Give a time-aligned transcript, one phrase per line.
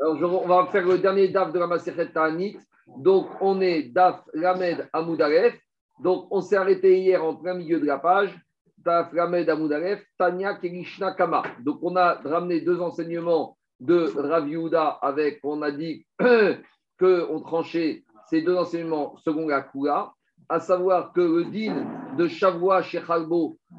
[0.00, 2.56] On va faire le dernier DAF de la Maseret Ta'anit.
[2.96, 5.58] Donc, on est DAF Lamed Amoudaref.
[6.00, 8.38] Donc, on s'est arrêté hier en plein milieu de la page.
[8.78, 11.42] DAF Lamed Amoudaref, Tanya Kerishna Kama.
[11.64, 16.06] Donc, on a ramené deux enseignements de Rav Yehuda avec, on a dit
[16.98, 20.12] qu'on tranchait ces deux enseignements selon la Kula,
[20.48, 21.86] à savoir que le din
[22.16, 23.02] de Shavua chez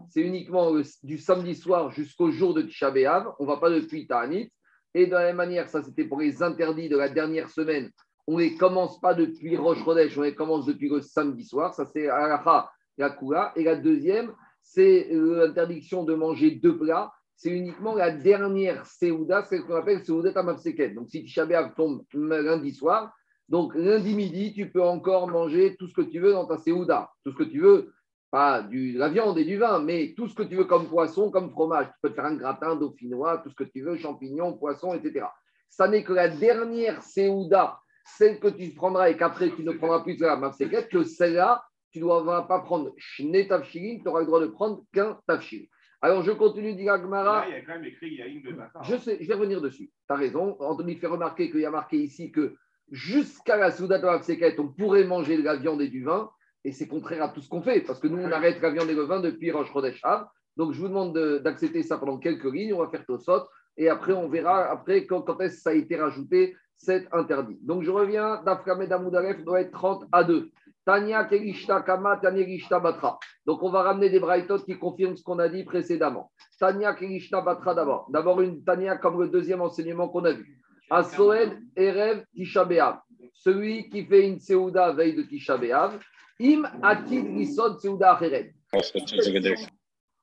[0.10, 0.72] c'est uniquement
[1.04, 3.34] du samedi soir jusqu'au jour de Tisha B'Av.
[3.40, 4.52] On ne va pas depuis Ta'anit.
[4.94, 7.92] Et de la même manière, ça c'était pour les interdits de la dernière semaine.
[8.28, 11.74] On ne les commence pas depuis Rosh Chodesh, on les commence depuis le samedi soir.
[11.74, 13.54] Ça c'est Aracha, la Kula.
[13.56, 17.12] Et la deuxième, c'est l'interdiction de manger deux plats.
[17.36, 20.94] C'est uniquement la dernière Seouda, c'est ce qu'on appelle Seouda Tamapseket.
[20.94, 23.14] Donc si Tisha B'Av tombe lundi soir,
[23.48, 27.10] donc lundi midi, tu peux encore manger tout ce que tu veux dans ta Seouda.
[27.24, 27.94] Tout ce que tu veux
[28.32, 30.88] pas du, de la viande et du vin, mais tout ce que tu veux comme
[30.88, 31.88] poisson, comme fromage.
[31.88, 35.26] Tu peux te faire un gratin dauphinois, tout ce que tu veux, champignons, poissons, etc.
[35.70, 37.80] Ça n'est que la dernière Seouda,
[38.18, 41.64] celle que tu prendras et qu'après tu ne prendras plus de la mafseket, que celle-là,
[41.92, 45.68] tu ne dois pas prendre shne tafshilin, tu auras le droit de prendre qu'un tafshil.
[46.02, 47.46] Alors je continue, dit Agmara.
[47.48, 48.84] il y a quand même écrit Yaïm de Bakar.
[48.84, 49.92] Je sais, je vais revenir dessus.
[50.08, 50.56] Tu as raison.
[50.60, 52.56] Anthony fait remarquer qu'il y a marqué ici que
[52.90, 54.22] jusqu'à la Souda de la
[54.60, 56.30] on pourrait manger de la viande et du vin.
[56.66, 58.90] Et c'est contraire à tout ce qu'on fait, parce que nous, on arrête la viande
[58.90, 60.02] et le vin depuis Rosh Chodesh
[60.58, 62.74] Donc, je vous demande d'accepter ça pendant quelques lignes.
[62.74, 63.44] On va faire Tosot.
[63.78, 67.58] Et après, on verra après quand, est-ce que ça a été rajouté, cet interdit.
[67.62, 68.42] Donc, je reviens.
[68.46, 70.50] Dafkamed Amoudalef doit être 30 à 2.
[70.86, 73.20] Tanya Kerishta Kama, Tanya Kerishta Batra.
[73.46, 76.32] Donc, on va ramener des braïtotes qui confirment ce qu'on a dit précédemment.
[76.60, 78.08] Tanya Kerishta Batra d'abord.
[78.10, 80.60] D'abord, une Tanya comme le deuxième enseignement qu'on a vu.
[80.90, 82.68] Asoed Erev Tisha
[83.34, 85.58] Celui qui fait une Seouda veille de Tisha
[86.42, 87.26] Im atid.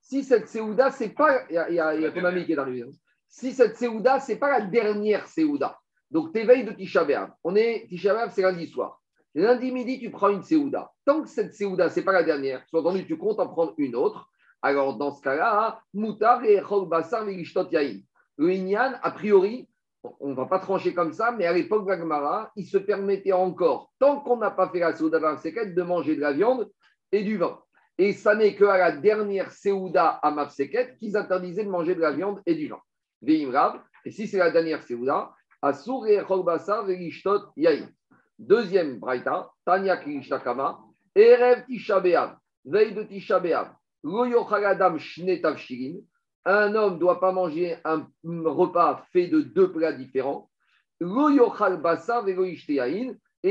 [0.01, 1.43] Si cette seuda, c'est pas.
[1.51, 2.83] Il y, a ton ami qui est arrivé.
[2.83, 2.93] Hein.
[3.29, 5.79] Si cette c'est pas la dernière seuda.
[6.11, 7.07] Donc, t'éveilles de Tisha.
[7.43, 9.01] On est Tisha c'est lundi soir.
[9.35, 10.91] Lundi midi, tu prends une seuda.
[11.05, 13.95] Tant que cette seuda, c'est pas la dernière, soit entendu, tu comptes en prendre une
[13.95, 14.31] autre.
[14.63, 18.01] Alors, dans ce cas-là, Moutar et Chol Basar Yain.
[18.39, 19.69] Le Inyan, a priori,
[20.21, 23.93] on ne va pas trancher comme ça, mais à l'époque d'Agmara, il se permettait encore,
[23.99, 26.71] tant qu'on n'a pas fait la Seouda Mafseket, de manger de la viande
[27.13, 27.59] et du vin.
[27.99, 32.13] Et ça n'est qu'à la dernière Seouda à Mafseket qu'ils interdisaient de manger de la
[32.13, 32.81] viande et du vin.
[34.05, 36.23] Et si c'est la dernière Seouda, Asur et
[36.87, 37.89] Velishtot Yaï.
[38.39, 40.79] Deuxième Braïta, Tanya Kirishtakama,
[41.15, 43.73] Erev Tisha veille de Tisha B'Av,
[44.05, 46.01] Lo Yochaladam Shnetav Shirin,
[46.47, 50.49] un homme ne doit pas manger un repas fait de deux plats différents.
[51.01, 51.05] et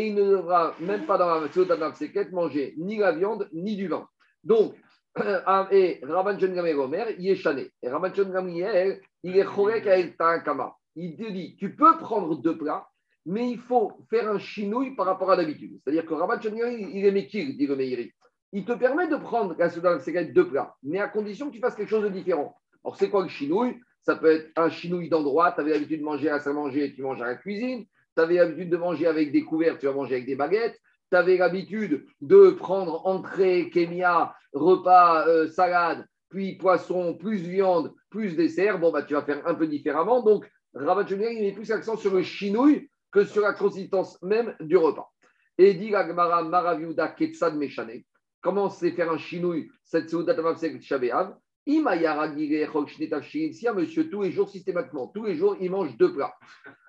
[0.08, 4.08] il ne devra même pas dans la seket manger ni la viande ni du vin.
[4.44, 4.76] Donc,
[5.72, 7.70] et Rabban Gamel Omer, il est chané.
[7.82, 10.76] Et Rabban Gamel, il est chorek avec kama.
[10.96, 12.88] Il te dit, tu peux prendre deux plats,
[13.26, 15.80] mais il faut faire un chinouille par rapport à d'habitude.
[15.84, 18.10] C'est-à-dire que Rabban Gamel, il est mékir, dit le.
[18.54, 19.98] Il te permet de prendre la Soudan
[20.34, 22.56] deux plats, mais à condition que tu fasses quelque chose de différent.
[22.86, 23.80] Alors, c'est quoi le chinouille?
[24.02, 25.52] Ça peut être un chinouille d'endroit.
[25.52, 27.86] Tu avais l'habitude de manger à salle manger, tu manges à la cuisine.
[28.16, 30.80] Tu avais l'habitude de manger avec des couverts, tu vas manger avec des baguettes.
[31.12, 38.36] Tu avais l'habitude de prendre entrée, kémia, repas, euh, salade, puis poisson, plus viande, plus
[38.36, 38.78] dessert.
[38.78, 40.22] Bon, bah, tu vas faire un peu différemment.
[40.22, 44.78] Donc, Rabat il met plus l'accent sur le chinouille que sur la consistance même du
[44.78, 45.12] repas.
[45.58, 48.04] Et dit la Gemara Maraviuda Ketsad Meshane.
[48.42, 50.36] Comment c'est faire un chinouille cette Seudat
[50.82, 51.34] Shabeav?
[51.68, 56.36] Si un monsieur, tous les jours, systématiquement, tous les jours, il mange deux plats.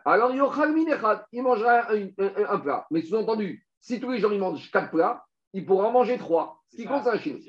[0.05, 2.87] Alors, il mangera un, plat.
[2.91, 6.63] Mais sous-entendu, si tous les jours, il mange quatre plats, il pourra en manger trois.
[6.69, 7.41] Ce qui compte, c'est un chinois.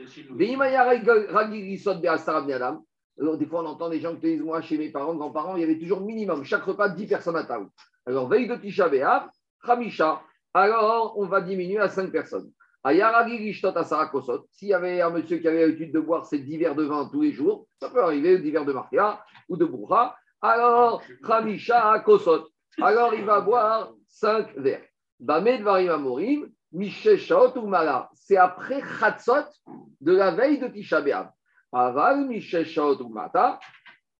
[3.19, 5.61] Alors, des fois, on entend des gens qui disent Moi, chez mes parents, grands-parents, il
[5.61, 7.67] y avait toujours minimum, chaque repas, 10 personnes à table.
[8.05, 9.27] Alors, veille de Tisha B'Av,
[9.65, 10.21] Khamisha,
[10.53, 12.51] alors on va diminuer à 5 personnes.
[12.89, 17.21] S'il y avait un monsieur qui avait l'habitude de boire ses divers de vin tous
[17.21, 22.47] les jours, ça peut arriver, divers de Martia ou de Bourra, alors Khamisha Kosot.
[22.81, 24.85] Alors il va boire 5 verres.
[25.19, 28.09] Bamed Varim Amorim, Misheshot ou Mala.
[28.13, 29.47] C'est après Khatsot
[29.99, 31.31] de la veille de Tisha B'Av.
[31.71, 33.59] Aval Misheshot ou Mata.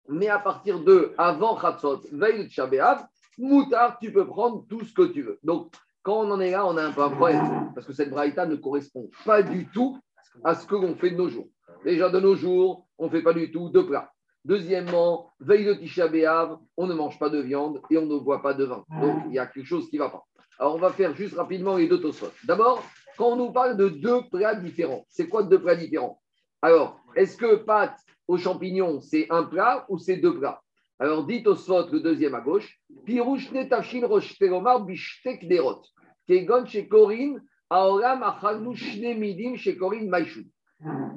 [0.10, 3.06] Mais à partir de avant Khatsot, veille de Tisha B'Av,
[3.38, 5.38] Moutar, tu peux prendre tout ce que tu veux.
[5.44, 5.72] Donc,
[6.08, 8.56] quand on en est là, on a un peu un parce que cette braïta ne
[8.56, 10.00] correspond pas du tout
[10.42, 11.50] à ce que l'on fait de nos jours.
[11.84, 14.10] Déjà, de nos jours, on ne fait pas du tout de plats.
[14.46, 18.42] Deuxièmement, veille de Tisha B'Av, on ne mange pas de viande et on ne boit
[18.42, 18.86] pas de vin.
[19.02, 20.24] Donc, il y a quelque chose qui ne va pas.
[20.60, 22.32] Alors, on va faire juste rapidement les deux tosfot.
[22.46, 22.82] D'abord,
[23.18, 26.22] quand on nous parle de deux plats différents, c'est quoi deux plats différents?
[26.62, 28.00] Alors, est-ce que pâte
[28.30, 30.62] aux champignons, c'est un plat ou c'est deux plats?
[31.00, 35.84] Alors, dit Tosfot, le deuxième à gauche, Pirouchne Tafshin Roshteromar Bishtek Derot.
[36.28, 37.40] Kegon chez Corinne,
[37.70, 40.42] Aolam Achalnu Shne Midim chez Corinne Maïchou.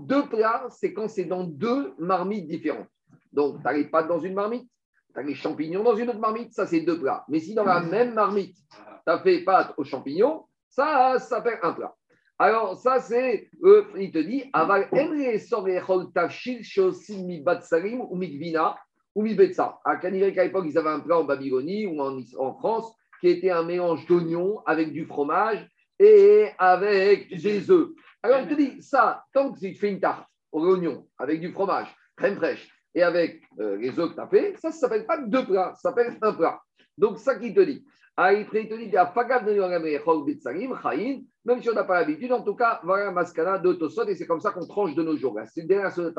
[0.03, 2.89] Deux plats, c'est quand c'est dans deux marmites différentes.
[3.33, 4.69] Donc, tu n'arrives pas dans une marmite,
[5.15, 7.25] tu as les champignons dans une autre marmite, ça c'est deux plats.
[7.29, 11.59] Mais si dans la même marmite, tu as fait pâte aux champignons, ça, ça fait
[11.63, 11.95] un plat.
[12.39, 14.89] Alors, ça, c'est, euh, il te dit, aval
[17.25, 18.77] mi batsarim ou mikvina
[19.15, 19.81] ou mi betsa.
[19.85, 23.63] À qu'à l'époque, ils avaient un plat en Babylonie ou en, France qui était un
[23.63, 25.69] mélange d'oignons avec du fromage
[25.99, 27.91] et avec des œufs.
[28.23, 31.53] Alors, il te dit, ça, tant que tu fais une tarte aux oignons avec du
[31.53, 35.07] fromage, crème fraîche et avec euh, les œufs que tu as fait, ça, ne s'appelle
[35.07, 36.61] pas deux plats, ça s'appelle un plat.
[36.97, 37.85] Donc, ça qu'il te dit.
[38.17, 38.91] Après, il te dit,
[41.45, 44.41] même si on n'a pas l'habitude, en tout cas, voilà mascana de et c'est comme
[44.41, 45.39] ça qu'on tranche de nos jours.
[45.47, 46.13] C'est derrière ce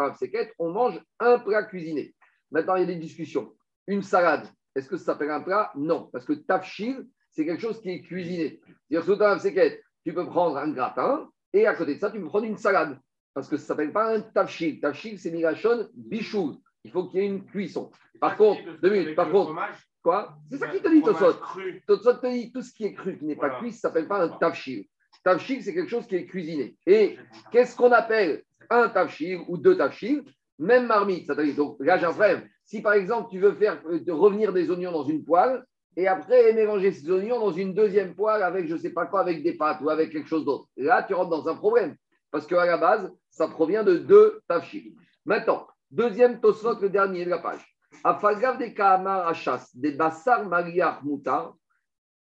[0.57, 2.15] on mange un plat cuisiné.
[2.51, 3.53] Maintenant, il y a des discussions.
[3.88, 5.71] Une salade, est-ce que ça s'appelle un plat?
[5.75, 8.62] Non, parce que tafshil, c'est quelque chose qui est cuisiné.
[8.89, 12.27] C'est-à-dire, sur le tu peux prendre un gratin, et à côté de ça, tu peux
[12.27, 13.00] prendre une salade.
[13.33, 14.81] Parce que ça ne s'appelle pas un tafshil.
[14.81, 16.62] Tafshil, c'est migration bichou.
[16.83, 17.92] Il faut qu'il y ait une cuisson.
[18.19, 19.56] Par contre, deux minutes, par contre,
[20.04, 20.38] quoi?
[20.50, 21.39] C'est ça qui te dit, Tosot.
[21.88, 24.07] Tosot te dit tout ce qui est cru, qui n'est pas cuit, ça ne s'appelle
[24.07, 24.88] pas un tafshil.
[25.24, 26.75] Tafshil, c'est quelque chose qui est cuisiné.
[26.86, 27.18] Et
[27.51, 30.24] qu'est-ce qu'on appelle un tafshil ou deux tafshil?
[30.61, 31.27] Même marmite.
[31.57, 32.41] Donc là, j'ai un.
[32.63, 35.65] Si par exemple, tu veux faire euh, revenir des oignons dans une poêle,
[35.97, 39.21] et après mélanger ces oignons dans une deuxième poêle avec je ne sais pas quoi,
[39.21, 40.67] avec des pâtes ou avec quelque chose d'autre.
[40.77, 41.95] Là, tu rentres dans un problème.
[42.29, 44.95] Parce qu'à la base, ça provient de deux tafshil.
[45.25, 47.65] Maintenant, deuxième tosot, le dernier de la page.
[48.03, 51.55] Afagav des kahamar achas, des bassar mariar moutar.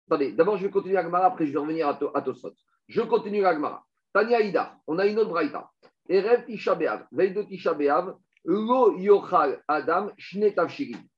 [0.09, 2.53] Attendez, d'abord, je vais continuer Agmara, après je vais revenir à, Tosot.
[2.89, 3.85] Je continue l'Agmara.
[4.13, 5.71] Tania Ida, on a une autre braïta.
[6.09, 6.45] Erev
[7.13, 7.45] veille de
[8.49, 10.11] Lo Yochal Adam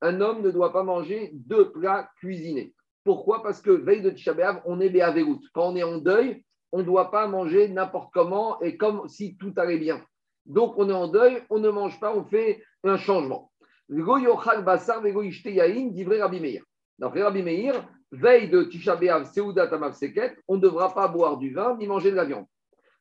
[0.00, 2.72] Un homme ne doit pas manger deux plats cuisinés.
[3.04, 3.42] Pourquoi?
[3.42, 5.40] Parce que veille de Tisha on est Béavérout.
[5.52, 6.42] Quand on est en deuil,
[6.72, 10.02] on ne doit pas manger n'importe comment et comme si tout allait bien.
[10.46, 13.52] Donc on est en deuil, on ne mange pas, on fait un changement.
[13.88, 16.62] Lo Yochal Basar Vego Yain, divrei Rabbi Meir.
[16.98, 21.52] D'après Rabbi Meir, veille de Tisha B'Av, Seudat Seket, on ne devra pas boire du
[21.52, 22.46] vin ni manger de la viande.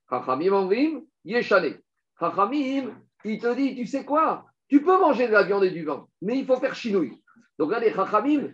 [0.10, 1.78] Chachamim Amrim, Yeshane.
[2.20, 2.96] Chachamim,
[3.26, 4.46] il te dit, tu sais quoi?
[4.68, 7.22] Tu peux manger de la viande et du vin, mais il faut faire chinouille.
[7.58, 8.50] Donc regardez, Chachamim,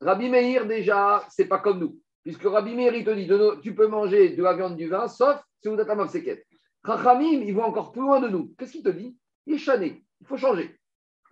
[0.00, 2.00] Rabbi Meir déjà, c'est pas comme nous.
[2.22, 3.28] Puisque Rabbi Meir, il te dit,
[3.62, 6.44] tu peux manger de la viande et du vin, sauf Seudat Tamav Seket.
[6.84, 8.54] Chachamim, il va encore plus loin de nous.
[8.58, 9.16] Qu'est-ce qu'il te dit?
[9.46, 10.76] Yeshane, il faut changer.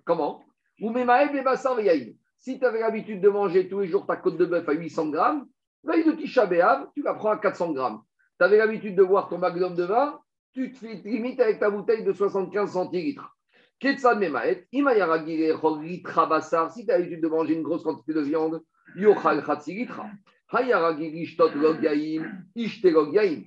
[0.05, 0.43] Comment?
[0.81, 4.69] Ou et si tu avais l'habitude de manger tous les jours ta côte de bœuf
[4.69, 5.47] à 800 grammes,
[5.83, 6.47] veille de Tisha
[6.95, 8.03] tu la prends à 400 grammes.
[8.39, 10.21] Tu avais l'habitude de boire ton magnum de vin,
[10.55, 13.37] tu te fais limite avec ta bouteille de 75 centilitres.
[13.81, 18.21] Ketsan Memaet, Imayaragire Litra Bassar, si tu as l'habitude de manger une grosse quantité de
[18.21, 18.63] viande,
[18.97, 20.07] Yochal Litra.
[20.51, 23.43] Hayaragiri Shtot Logyaim, Ishte Logyaim.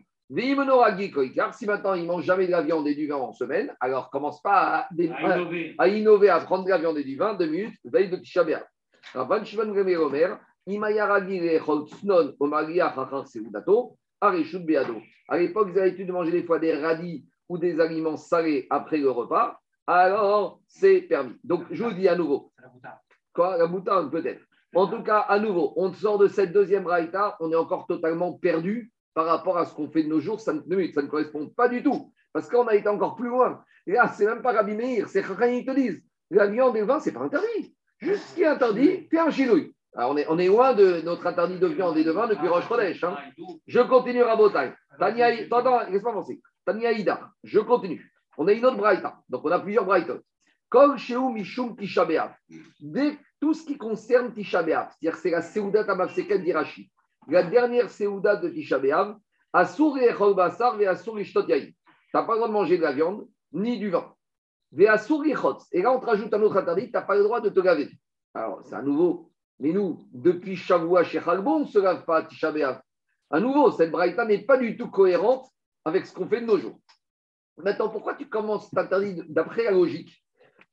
[1.33, 3.73] Car si maintenant il ne mange jamais de la viande et du vin en semaine,
[3.79, 4.89] alors commence pas à,
[5.77, 6.29] à, innover.
[6.29, 8.65] à prendre de la viande et du vin deux minutes, veille de Tisha B'Av.
[15.27, 18.67] À l'époque, ils avaient l'habitude de manger des fois des radis ou des aliments salés
[18.69, 19.59] après le repas.
[19.85, 21.35] Alors, c'est permis.
[21.43, 22.51] Donc, je vous dis à nouveau.
[23.33, 24.41] Quoi La boutade, peut-être.
[24.75, 28.33] En tout cas, à nouveau, on sort de cette deuxième raïta, on est encore totalement
[28.33, 30.39] perdu par rapport à ce qu'on fait de nos jours.
[30.39, 32.11] Ça ne, ça ne correspond pas du tout.
[32.33, 33.63] Parce qu'on a été encore plus loin.
[33.85, 36.01] Et là, c'est même pas Rabbi Meir, c'est rien ils te disent.
[36.29, 37.75] La viande et le vin, c'est pas interdit.
[37.99, 39.73] Juste ce qui est interdit, fais un chinouille.
[39.97, 42.47] Alors on est, on est loin de notre interdit de viande et de vin depuis
[42.47, 43.03] Roche Chodesh.
[43.03, 43.17] Hein.
[43.65, 44.71] Je continue à Botaï.
[44.99, 46.39] Tania, attends, laisse-moi penser.
[46.63, 48.13] Tania Ida, je continue.
[48.37, 49.17] On a une autre braïta.
[49.27, 50.19] Donc on a plusieurs braïtas.
[50.69, 52.07] Kol Sheu Mishum Tisha
[52.79, 56.91] Dès tout ce qui concerne Tisha c'est-à-dire c'est la Seuda Tamafseket d'Irachi.
[57.27, 59.17] La dernière Seuda de Tisha B'Av,
[59.51, 61.75] Asur et Basar et Asur Tu
[62.13, 64.13] n'as pas le droit de manger de la viande ni du vin.
[64.77, 67.59] Et là, on te rajoute un autre interdit, tu n'as pas le droit de te
[67.59, 67.89] laver.
[68.35, 69.31] Alors, c'est à nouveau.
[69.59, 72.53] Mais nous, depuis Shavua chez Khalbon, on ne se lave pas à Tisha
[73.29, 75.47] À nouveau, cette braïta n'est pas du tout cohérente
[75.83, 76.79] avec ce qu'on fait de nos jours.
[77.57, 80.23] Maintenant, pourquoi tu commences t'interdire d'après la logique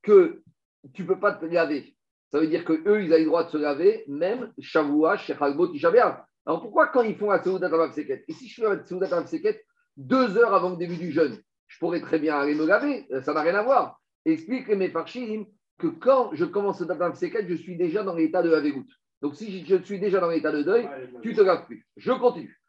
[0.02, 0.42] que
[0.92, 1.96] tu ne peux pas te laver?
[2.30, 5.68] Ça veut dire qu'eux, ils ont le droit de se laver, même Shavua, chez Khalbon,
[5.68, 5.90] Tisha
[6.44, 8.24] Alors pourquoi quand ils font la Seudat Seket?
[8.28, 9.24] Et si je fais la Seudat
[9.96, 11.38] deux heures avant le début du jeûne,
[11.68, 14.00] je pourrais très bien aller me laver, ça n'a rien à voir.
[14.24, 15.46] Explique mes parchim
[15.78, 18.86] que quand je commence à taper séquette, je suis déjà dans l'état de Havegout.
[19.22, 20.88] Donc si je suis déjà dans l'état de deuil,
[21.22, 21.86] tu ne te laves plus.
[21.96, 22.60] Je continue.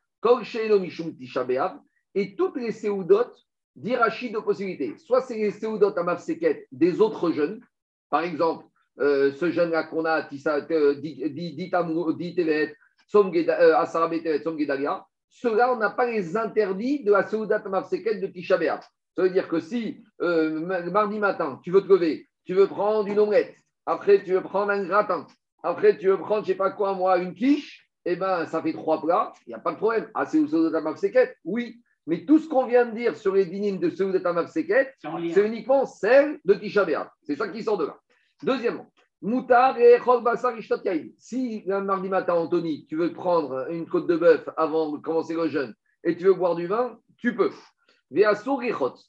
[2.16, 3.38] Et toutes les séoudotes
[3.76, 4.96] d'Irachi de possibilités.
[4.98, 7.62] Soit c'est les séoudotes à Mafseket des autres jeunes.
[8.10, 8.66] Par exemple,
[9.00, 10.28] euh, ce jeune-là qu'on a,
[10.72, 11.70] euh, dit
[12.36, 12.76] Tevet,
[13.76, 18.28] Asara Betevet, Som Gedalia, ceux-là, on n'a pas les interdits de la Seudat Mafseket de
[18.28, 18.58] Tisha.
[18.58, 23.20] Ça veut dire que si mardi matin, tu veux te lever, tu veux prendre une
[23.20, 25.28] omelette, après tu veux prendre un gratin,
[25.64, 28.62] après tu veux prendre, je ne sais pas quoi, moi, une quiche, eh bien, ça
[28.62, 30.10] fait trois plats, il n'y a pas de problème.
[30.14, 31.82] Ah, c'est Mafseket Oui.
[32.08, 34.94] Mais tout ce qu'on vient de dire sur les dynimes de Seudat Mafseket,
[35.34, 36.86] c'est uniquement celle de Tisha.
[37.24, 37.98] C'est ça qui sort de là.
[38.44, 38.92] Deuxièmement,
[39.24, 39.98] Moutar et
[41.18, 45.34] Si un mardi matin, Anthony, tu veux prendre une côte de bœuf avant de commencer
[45.34, 45.74] le jeûne
[46.04, 47.52] et tu veux boire du vin, tu peux.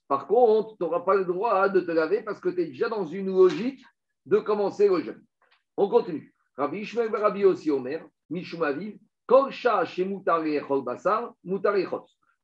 [0.08, 2.88] Par contre, tu n'auras pas le droit de te laver parce que tu es déjà
[2.88, 3.84] dans une logique
[4.24, 5.22] de commencer le jeûne.
[5.76, 6.34] On continue.
[6.56, 11.34] Rabbi Ishmael Rabbi aussi Omer, Mishumaviv, Kolcha chez Moutar et Basar,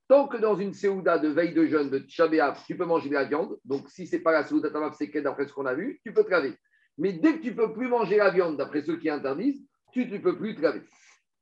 [0.08, 3.14] Tant que dans une séouda de veille de jeûne de Tchabéaf, tu peux manger de
[3.14, 5.74] la viande, donc si ce n'est pas la séouda Tamaf, c'est d'après ce qu'on a
[5.74, 6.54] vu, tu peux te laver.
[6.98, 10.06] Mais dès que tu ne peux plus manger la viande, d'après ceux qui interdisent, tu
[10.06, 10.82] ne peux plus te laver.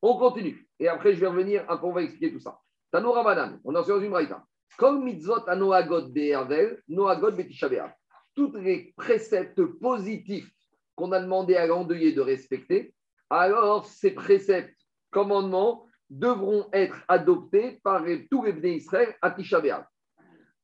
[0.03, 0.69] On continue.
[0.79, 2.61] Et après, je vais revenir peu, on va expliquer tout ça.
[2.93, 4.45] Tanoura Ramadan, on est sur une braïta.
[4.77, 7.95] Comme mitzvot à Noagot Be'ervel, Noagot Betishabéa.
[8.35, 10.51] Tous les préceptes positifs
[10.95, 12.95] qu'on a demandé à l'endeuillé de respecter,
[13.29, 14.79] alors ces préceptes,
[15.11, 19.87] commandements, devront être adoptés par tous les Bnei Israël à Tisha B'Av.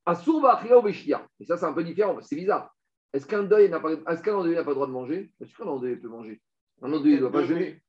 [0.08, 2.75] Et ça, c'est un peu différent, c'est bizarre.
[3.12, 5.56] Est-ce qu'un deuil n'a pas, est-ce qu'un endeuillé n'a pas le droit de manger Est-ce
[5.56, 6.40] qu'un endeuillé peut manger
[6.82, 7.82] Un endeuillé ne doit pas jeûner.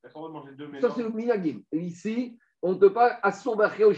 [0.82, 1.62] Ça, c'est le minagim.
[1.72, 3.94] Ici, on ne peut pas assourbacher au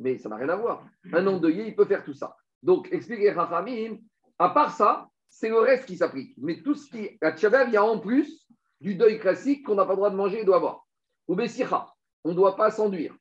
[0.00, 0.84] Mais ça n'a rien à voir.
[1.12, 2.36] Un endeuillé, il peut faire tout ça.
[2.62, 3.98] Donc, expliquez Rachamim,
[4.38, 6.34] à part ça, c'est le reste qui s'applique.
[6.38, 7.16] Mais tout ce qui.
[7.22, 8.46] La tchabav, il y a en plus
[8.80, 10.86] du deuil classique qu'on n'a pas le droit de manger et doit avoir.
[11.28, 11.86] Ou Bessicha,
[12.24, 13.14] on ne doit pas s'enduire.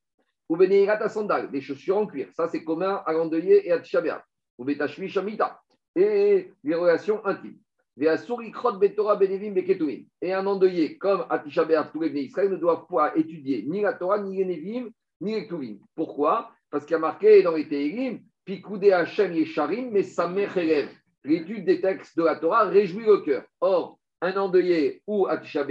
[0.47, 2.29] Ou à sandal, des chaussures en cuir.
[2.33, 4.23] Ça, c'est commun à l'endeuillé et à tchabav.
[4.57, 5.61] Ou Betashmi Shamita
[5.95, 7.59] et les relations intimes.
[8.01, 8.07] Et
[10.33, 14.37] un endeuillé comme Atisha tous les Israël ne doivent pas étudier ni la Torah, ni
[14.37, 15.79] les Nevim, ni les.
[15.95, 16.49] Pourquoi?
[16.69, 20.89] Parce qu'il y a marqué dans les Tehilim, Pikoudé Hashem Yesharim, mais
[21.23, 23.43] L'étude des textes de la Torah réjouit le cœur.
[23.59, 25.65] Or, un endeuillé ou Atisha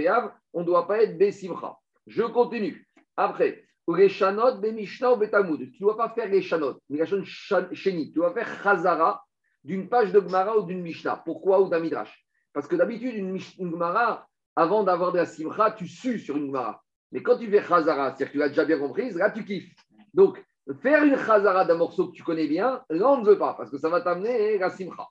[0.53, 1.77] on ne doit pas être Besimcha.
[2.07, 2.87] Je continue.
[3.17, 5.71] Après, les Mishnah ou Betalmud.
[5.71, 9.23] Tu ne dois pas faire les Tu dois faire Chazara
[9.63, 11.21] d'une page de Gemara ou d'une Mishnah.
[11.25, 12.25] Pourquoi ou d'un Midrash?
[12.53, 16.81] Parce que d'habitude, une, une Gemara, avant d'avoir de la tu sues sur une Gemara.
[17.11, 19.73] Mais quand tu fais Chazara, c'est-à-dire que tu l'as déjà bien comprise, là tu kiffes.
[20.13, 23.53] Donc, faire une Chazara d'un morceau que tu connais bien, là on ne veut pas,
[23.53, 25.07] parce que ça va t'amener la Simcha.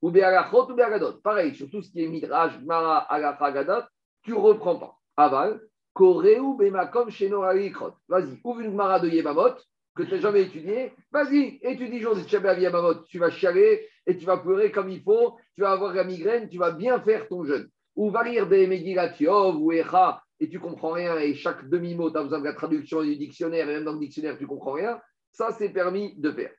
[0.00, 1.20] Ou Be'alachot ou Be'agadot.
[1.22, 3.86] Pareil, sur tout ce qui est Midrash, Gemara, Alacha, Gadot,
[4.22, 4.96] tu reprends pas.
[5.16, 5.60] Aval,
[5.92, 7.92] Koreu, Bemakom, Shenoralikot.
[8.08, 9.54] Vas-y, ouvre une Gemara de Yebamot,
[9.94, 13.04] que tu n'as jamais étudié, vas-y, étudie de Tchabé Yamamot.
[13.04, 16.48] Tu vas chialer et tu vas pleurer comme il faut, tu vas avoir la migraine,
[16.48, 17.68] tu vas bien faire ton jeûne.
[17.94, 19.12] Ou va lire des Megillat
[19.54, 23.00] ou Echa et tu comprends rien et chaque demi-mot, tu as besoin de la traduction
[23.00, 25.00] du dictionnaire et même dans le dictionnaire, tu comprends rien.
[25.30, 26.50] Ça, c'est permis de faire.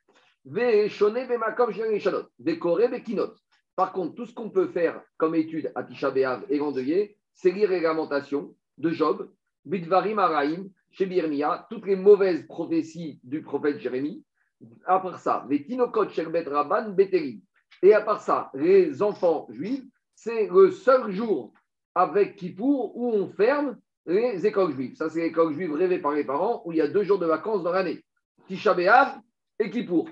[3.76, 6.14] Par contre, tout ce qu'on peut faire comme étude à Tisha
[6.48, 7.68] et Gandeuillet, c'est lire
[8.78, 9.30] de Job,
[9.66, 14.24] Bidvarim Araim, chez Birmia, toutes les mauvaises prophéties du prophète Jérémie.
[14.86, 17.42] À part ça, les Tinokot Sherbet Rabban Beteri.
[17.82, 21.52] Et à part ça, les enfants juifs, c'est le seul jour
[21.94, 24.96] avec Kippour où on ferme les écoles juives.
[24.96, 27.26] Ça, c'est l'école juive rêvée par les parents où il y a deux jours de
[27.26, 28.02] vacances dans l'année.
[28.46, 29.18] Tisha B'Av
[29.58, 30.08] et Kippour.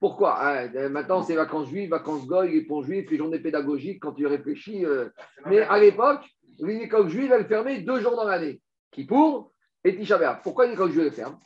[0.00, 0.42] Pourquoi?
[0.44, 4.26] Hein, Maintenant, c'est vacances juives, vacances goy, les ponts juifs, les journées pédagogiques quand tu
[4.26, 4.84] réfléchis.
[4.84, 5.08] Euh.
[5.46, 6.24] Mais à l'époque,
[6.58, 8.60] l'école juive, elle fermait deux jours dans l'année.
[8.90, 9.52] Kippour
[9.84, 11.36] et Tisha Pourquoi il je le faire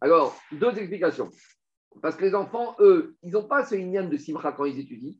[0.00, 1.30] Alors, deux explications.
[2.02, 5.14] Parce que les enfants, eux, ils n'ont pas ce ignan de simcha quand ils étudient.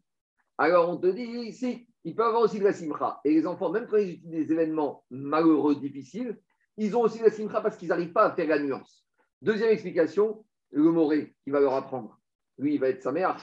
[0.57, 3.21] Alors, on te dit, si, ils peuvent avoir aussi de la simcha.
[3.25, 6.39] Et les enfants, même quand ils étudient des événements malheureux, difficiles,
[6.77, 9.05] ils ont aussi de la simcha parce qu'ils n'arrivent pas à faire la nuance.
[9.43, 12.19] Deuxième explication, le moré qui va leur apprendre.
[12.59, 13.37] Lui, il va être sa mère.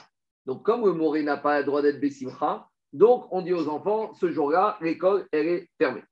[0.46, 4.14] Donc, comme le moré n'a pas le droit d'être simcha, donc on dit aux enfants,
[4.14, 6.02] ce jour-là, l'école, elle est fermée.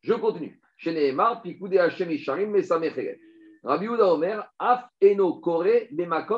[0.00, 0.60] Je continue.
[1.42, 2.56] Pikoudé Hashem Isharim.
[3.64, 5.86] Rabbi Uda Omer, Af Eno Kore,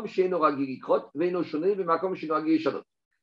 [0.06, 2.14] Shone, Bemakom.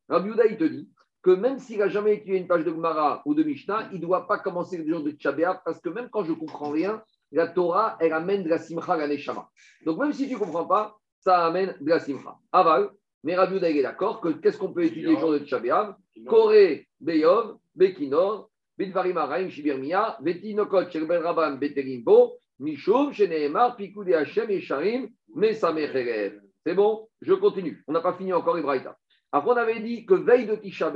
[0.09, 0.89] Rabbi Uda, il te dit
[1.23, 4.05] que même s'il n'a jamais étudié une page de Gemara ou de Mishnah, il ne
[4.05, 7.01] doit pas commencer le jour de Tchabéa parce que même quand je ne comprends rien,
[7.31, 9.49] la Torah, elle amène de la Simcha, la Neshama.
[9.85, 12.35] Donc même si tu ne comprends pas, ça amène de la Simcha.
[12.51, 12.89] Aval,
[13.23, 15.95] mais Rabbi est d'accord que qu'est-ce qu'on peut étudier le jour de Tchabéa
[16.27, 25.09] Koré, Beyov, Bekinor, Bidvarim Araim Shibirmia, Vetinokot Sherbel Rabban Beterimbo, Mishum, Sheneemar, Pikoudé Hashem, Esharim,
[25.35, 26.39] Mesamecheret.
[26.65, 27.83] C'est bon, je continue.
[27.87, 28.97] On n'a pas fini encore Ibrahita.
[29.31, 30.91] Après, on avait dit que veille de Tisha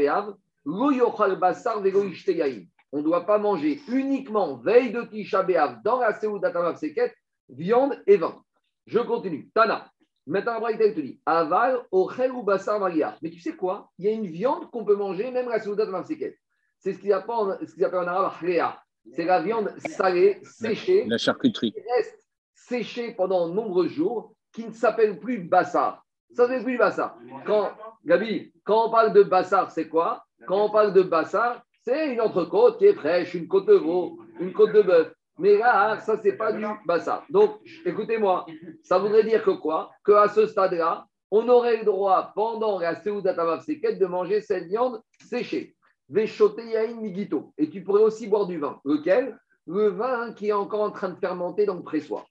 [2.92, 7.14] on ne doit pas manger uniquement veille de Tisha B'Av dans la Seouda Tamav Seket,
[7.50, 8.42] viande et vin.
[8.88, 9.50] Je continue.
[9.54, 9.92] Tana.
[10.28, 13.18] Maintenant, te dit Aval, Ochel ou Bassar Maria.
[13.22, 13.92] Mais tu sais quoi?
[14.00, 16.38] Il y a une viande qu'on peut manger même la Seouda Tamav Seket.
[16.80, 18.80] C'est ce qu'ils appellent, en arabe Khrea.
[19.14, 21.06] C'est la viande salée, séchée.
[21.06, 21.74] La charcuterie.
[21.74, 26.05] Qui reste séchée pendant de nombreux jours, qui ne s'appelle plus Bassar.
[26.36, 27.18] Ça ne plus Bassar.
[27.46, 27.72] Quand,
[28.06, 30.26] Gabi, quand on parle de Bassar, c'est quoi?
[30.46, 34.20] Quand on parle de Bassar, c'est une entrecôte qui est fraîche, une côte de veau,
[34.40, 35.14] une côte de bœuf.
[35.38, 37.24] Mais là, ça, c'est pas du bassa.
[37.30, 38.46] Donc, écoutez-moi,
[38.84, 39.92] ça voudrait dire que quoi?
[40.06, 45.76] Qu'à ce stade-là, on aurait le droit, pendant la Seouda de manger cette viande séchée.
[46.10, 47.54] Yain Migito.
[47.58, 48.80] Et tu pourrais aussi boire du vin.
[48.86, 49.38] Lequel?
[49.68, 52.26] Le vin qui est encore en train de fermenter dans le pressoir.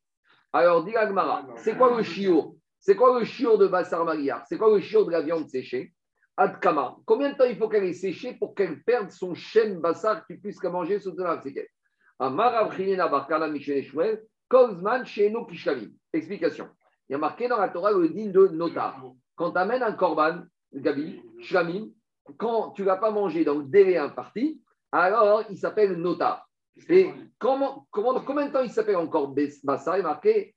[0.53, 0.95] Alors, dit
[1.57, 2.55] c'est quoi le chiour
[2.87, 4.45] C'est quoi le chiour de Bassar Maria?
[4.47, 5.95] C'est quoi le chiour de la viande séchée?
[6.37, 6.97] Adkama.
[7.07, 10.37] Combien de temps il faut qu'elle ait séché pour qu'elle perde son chêne bassar qui
[10.37, 11.41] puisse la manger sous la
[16.13, 16.69] Explication.
[17.09, 19.03] Il y a marqué dans la Torah le digne de notar.
[19.35, 20.43] Quand tu amènes un korban,
[20.75, 21.89] Gabi, shlamim,
[22.37, 24.61] quand tu ne vas pas manger dans le délai imparti,
[24.93, 26.47] alors il s'appelle notar.
[26.91, 29.97] Et combien de temps il s'appelle encore bassar?
[29.97, 30.54] Il est marqué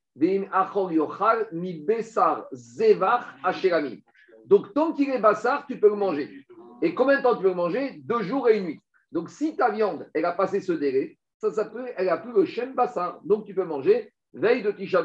[4.48, 6.44] donc, tant qu'il est bassard, tu peux le manger.
[6.82, 8.02] Et combien de temps tu peux le manger?
[8.04, 8.82] Deux jours et une nuit.
[9.12, 12.46] Donc, si ta viande, elle a passé ce délai, ça s'appelle, elle a plus le
[12.46, 13.20] chêne bassard.
[13.26, 15.04] Donc, tu peux manger veille de Tisha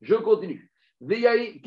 [0.00, 0.70] Je continue.
[1.02, 1.60] Et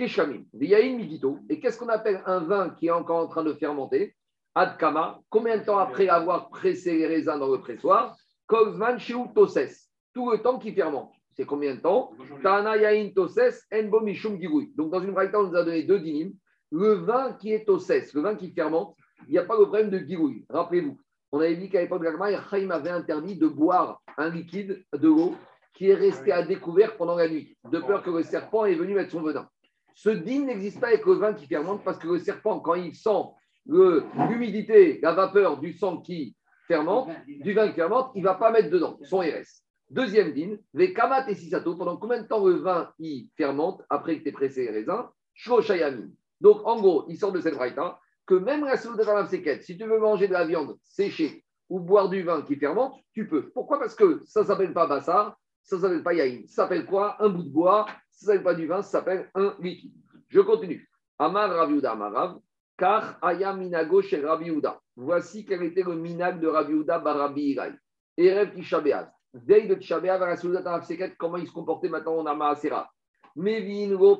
[1.59, 4.15] qu'est-ce qu'on appelle un vin qui est encore en train de fermenter?
[4.55, 5.19] Adkama.
[5.29, 8.17] Combien de temps après avoir pressé les raisins dans le pressoir?
[8.47, 8.97] Kozman.
[8.97, 11.13] Tout le temps qui fermente.
[11.39, 12.11] C'est combien de temps
[12.43, 14.37] Tana yain toses enbo mishum
[14.75, 16.33] Donc, dans une braïta, on nous a donné deux dynimes.
[16.69, 19.61] Le vin qui est au cesse, le vin qui fermente, il n'y a pas le
[19.61, 20.43] problème de girouille.
[20.49, 20.99] Rappelez-vous,
[21.31, 25.07] on avait dit qu'à l'époque de la Chaim avait interdit de boire un liquide de
[25.07, 25.33] l'eau
[25.73, 28.95] qui est resté à découvert pendant la nuit, de peur que le serpent est venu
[28.95, 29.47] mettre son venin.
[29.95, 32.93] Ce dîme n'existe pas avec le vin qui fermente parce que le serpent, quand il
[32.93, 33.23] sent
[33.65, 36.35] l'humidité, la vapeur du sang qui
[36.67, 38.99] fermente, du vin qui fermente, il ne va pas mettre dedans.
[39.03, 39.63] Son RS.
[39.89, 44.17] Deuxième dîme, les kamat et sisato, pendant combien de temps le vin il fermente après
[44.17, 46.09] que tu aies pressé les raisins Shoshayamin.
[46.41, 48.77] Donc, en gros, il sort de cette braïta que même la
[49.25, 52.93] séquette, si tu veux manger de la viande séchée ou boire du vin qui fermente,
[53.13, 53.49] tu peux.
[53.49, 53.79] Pourquoi?
[53.79, 56.43] Parce que ça ne s'appelle pas bassar, ça ne s'appelle pas yaïn.
[56.45, 57.15] Ça s'appelle quoi?
[57.23, 59.93] Un bout de bois, ça ne s'appelle pas du vin, ça s'appelle un liquide.
[60.27, 60.87] Je continue.
[61.17, 62.39] Amar Raviuda Amarav,
[62.77, 64.79] car Aya Minago chez Raviuda.
[64.95, 67.71] Voici quel était le minag de Raviuda Barabi Irai.
[68.15, 69.07] Erev Tishabeaz.
[69.33, 72.89] Veille de la de comment il se comportait maintenant en Amaasera.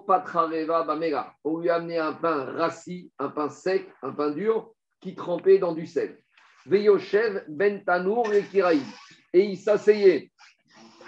[0.06, 1.34] patrareva bamega.
[1.44, 5.58] On lui a amené un pain rassis, un pain sec, un pain dur, qui trempait
[5.58, 6.18] dans du sel.
[6.66, 8.82] Veyoshev ben tanour et kiraï.
[9.34, 10.32] Et il s'asseyait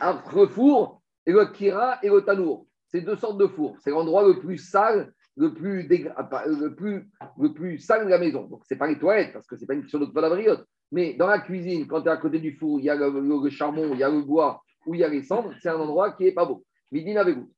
[0.02, 2.66] entre le four et le kira et le tanour.
[2.88, 3.78] C'est deux sortes de fours.
[3.80, 7.10] C'est l'endroit le plus sale, le plus, le plus,
[7.40, 8.44] le plus sale de la maison.
[8.46, 10.66] Donc, c'est pas les toilettes, parce que c'est pas une question de palabriote.
[10.92, 13.50] Mais dans la cuisine, quand tu es à côté du four, il y a le,
[13.50, 16.12] charbon, il y a le bois, ou il y a les cendres, c'est un endroit
[16.12, 16.64] qui est pas beau.
[16.92, 17.52] Midin avec vous.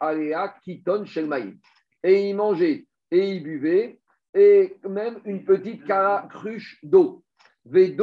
[0.00, 1.04] Alea Kiton
[2.02, 4.00] Et il mangeait et il buvait,
[4.34, 5.82] et même une petite
[6.30, 7.22] cruche d'eau.
[7.66, 7.94] Et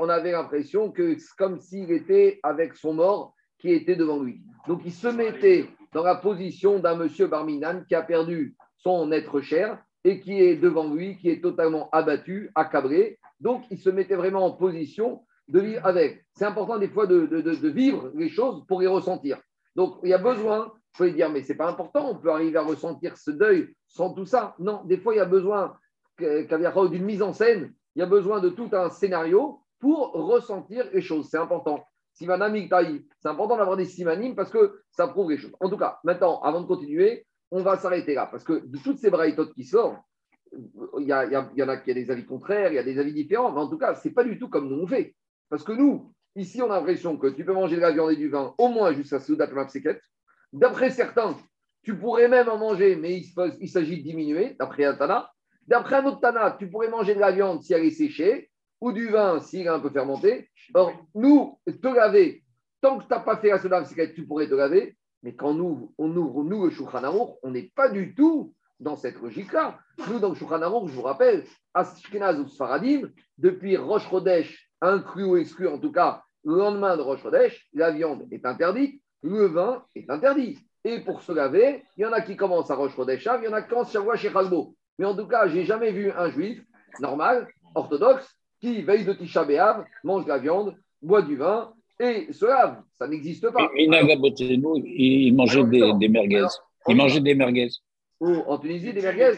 [0.00, 4.42] on avait l'impression que c'est comme s'il était avec son mort qui était devant lui.
[4.66, 9.40] Donc il se mettait dans la position d'un monsieur Barminan qui a perdu son être
[9.40, 13.18] cher et qui est devant lui, qui est totalement abattu, accabré.
[13.40, 16.24] Donc il se mettait vraiment en position de vivre avec.
[16.34, 19.38] C'est important des fois de, vivre les choses pour les ressentir.
[19.76, 22.30] Donc, il y a besoin, il faut dire, mais ce n'est pas important, on peut
[22.30, 24.54] arriver à ressentir ce deuil sans tout ça.
[24.58, 25.76] Non, des fois, il y a besoin
[26.18, 31.02] d'une mise en scène, il y a besoin de tout un scénario pour ressentir les
[31.02, 31.28] choses.
[31.30, 31.84] C'est important.
[32.14, 35.54] Simanam c'est important d'avoir des simanimes parce que ça prouve les choses.
[35.60, 38.98] En tout cas, maintenant, avant de continuer, on va s'arrêter là parce que de toutes
[38.98, 40.00] ces braïtotes qui sortent,
[40.52, 43.12] il y, y, en a qui ont des avis contraires, il y a des avis
[43.12, 45.14] différents, mais en tout cas, ce n'est pas du tout comme nous on fait.
[45.48, 48.16] Parce que nous, ici, on a l'impression que tu peux manger de la viande et
[48.16, 50.00] du vin au moins jusqu'à Soudat Mapseket.
[50.52, 51.36] D'après certains,
[51.82, 53.16] tu pourrais même en manger, mais
[53.60, 55.30] il, s'agit de diminuer, d'après un Tana.
[55.66, 58.92] D'après un autre Tana, tu pourrais manger de la viande si elle est séchée, ou
[58.92, 60.50] du vin s'il est un peu fermenté.
[60.74, 62.42] Or, nous, te laver,
[62.80, 63.84] tant que tu n'as pas fait la Soudat
[64.14, 64.96] tu pourrais te laver.
[65.22, 69.20] Mais quand nous, on ouvre, nous, le Shulchan on n'est pas du tout dans cette
[69.20, 69.78] logique-là.
[70.08, 75.36] Nous, dans le Shulchan je vous rappelle, Ashkenaz ou Sfaradim, depuis Rosh Chodesh inclus ou
[75.36, 79.84] exclu en tout cas, le lendemain de Rosh Chodesh, la viande est interdite, le vin
[79.94, 80.58] est interdit.
[80.84, 83.48] Et pour se laver, il y en a qui commencent à Rosh Chodesh, il y
[83.48, 84.76] en a qui commencent à chez Chalbo.
[84.98, 86.62] Mais en tout cas, je n'ai jamais vu un juif
[87.00, 88.28] normal, orthodoxe,
[88.60, 92.82] qui, veille de Tisha B'Av, mange de la viande, boit du vin et se lave.
[92.94, 93.70] Ça n'existe pas.
[93.74, 96.46] Minag Abotenu, il mangeait des, des merguez.
[96.88, 97.68] Il mangeait des merguez.
[98.20, 99.32] Ou en Tunisie, des merguez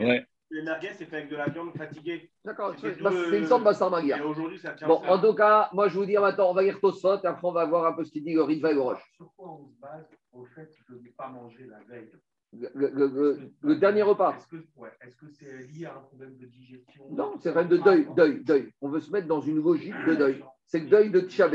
[0.00, 0.26] Ouais.
[0.50, 2.30] Les merguez, c'est fait avec de la viande fatiguée.
[2.44, 4.24] D'accord, C'est c'est une sorte de bassar Et magia.
[4.24, 5.12] aujourd'hui, ça tient Bon, ça.
[5.12, 7.52] en tout cas, moi je vous dis maintenant, on va lire Tosfot et après on
[7.52, 9.02] va voir un peu ce qu'il dit le Ritva et le Roche.
[9.16, 12.10] Sur quoi on se base au fait de ne pas manger la veille
[12.52, 14.36] Le, le- le- le dernier repas.
[14.36, 17.04] Est-ce que ouais, que c'est lié à un problème de digestion?
[17.10, 18.70] Non, c'est un de deuil, deuil, deuil.
[18.80, 20.44] On veut se mettre dans une logique de deuil.
[20.66, 21.48] C'est le deuil de Tisha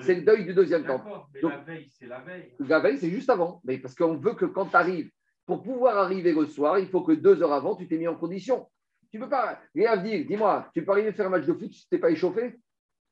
[0.00, 1.08] c'est le deuil du deuxième temple.
[1.42, 2.54] Donc- la veille, c'est la veille.
[2.60, 3.60] La veille, c'est juste avant.
[3.64, 5.10] Mais parce qu'on veut que quand tu arrives,
[5.46, 8.16] pour pouvoir arriver le soir, il faut que deux heures avant, tu t'es mis en
[8.16, 8.66] condition.
[9.10, 9.60] Tu peux pas.
[9.74, 11.98] Léa dit, dis-moi, tu peux arriver à faire un match de foot si tu t'es
[11.98, 12.56] pas échauffé?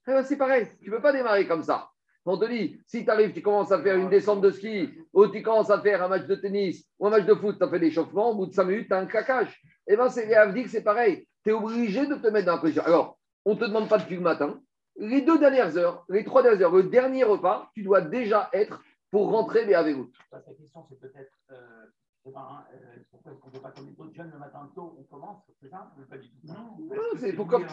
[0.09, 0.67] Eh ben, C'est pareil.
[0.83, 1.89] Tu peux pas démarrer comme ça.
[2.25, 5.27] On te dit, si tu arrives, tu commences à faire une descente de ski, ou
[5.27, 7.69] tu commences à faire un match de tennis, ou un match de foot, tu as
[7.69, 9.61] fait l'échauffement, au bout de cinq minutes, tu as un claquage.
[9.89, 10.29] Eh bien, c'est
[10.69, 11.27] c'est pareil.
[11.45, 12.85] Tu es obligé de te mettre dans la position.
[12.85, 14.61] Alors, on ne te demande pas depuis le matin.
[14.97, 18.83] Les deux dernières heures, les trois dernières heures, le dernier repas, tu dois déjà être
[19.11, 20.11] pour rentrer les avec vous.
[20.31, 21.55] La question, c'est peut-être, euh,
[22.27, 22.31] euh,
[23.11, 25.43] pourquoi est-ce qu'on ne peut pas comme les autres jeunes le matin tôt, on commence,
[25.61, 26.37] c'est ça ou pas du tout?
[26.45, 27.67] Non, Non, c'est pour comme.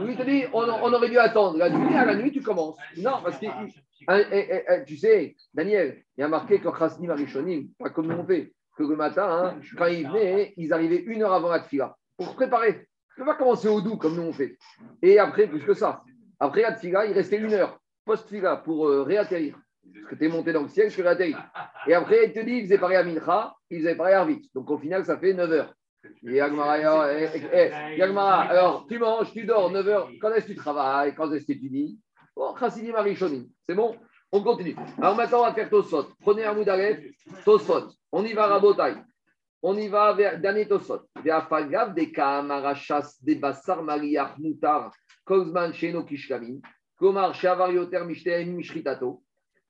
[0.00, 2.76] Oui, te dis, on, on aurait dû attendre la nuit, à la nuit, tu commences.
[2.96, 8.06] Non, parce que tu sais, Daniel, il y a marqué que Khasni Marishonim, pas comme
[8.06, 11.50] nous on fait, que le matin, hein, quand ils venaient, ils arrivaient une heure avant
[11.50, 12.88] la tfila pour se préparer.
[13.14, 14.56] Tu ne peux pas commencer au doux comme nous on fait.
[15.02, 16.02] Et après, plus que ça,
[16.40, 19.58] après la tfila, il restait une heure post-tfila pour euh, réatterrir.
[19.92, 21.42] Parce que tu es monté dans le ciel, tu réatterrir.
[21.86, 24.50] Et après, il te dit, ils faisaient pareil à Mincha, ils faisaient pareil à Arvit.
[24.54, 25.74] Donc au final, ça fait 9 heures.
[26.26, 30.10] Et Agmara, eh, eh, eh, Yagmara, alors tu manges, tu dors 9 heures.
[30.20, 31.14] Quand est-ce que tu travailles?
[31.14, 31.98] Quand est-ce que tu dis
[32.34, 32.54] Bon.
[32.58, 33.96] C'est bon?
[34.32, 34.76] On continue.
[34.98, 36.06] Alors maintenant, on va faire Tosfot.
[36.20, 37.04] Prenez un Moudalef,
[37.44, 37.88] Tosfot.
[38.12, 38.94] On y va, Rabotai.
[39.62, 41.02] On y va vers dernier Tosfot.
[41.22, 44.92] Ve'afagav de Kaamarachas de Bassar Mariach Mutar
[45.30, 46.60] Kozman Sheno Kishkamin.
[46.98, 49.22] Komar Shavar Yoter Mishtem Mishritato.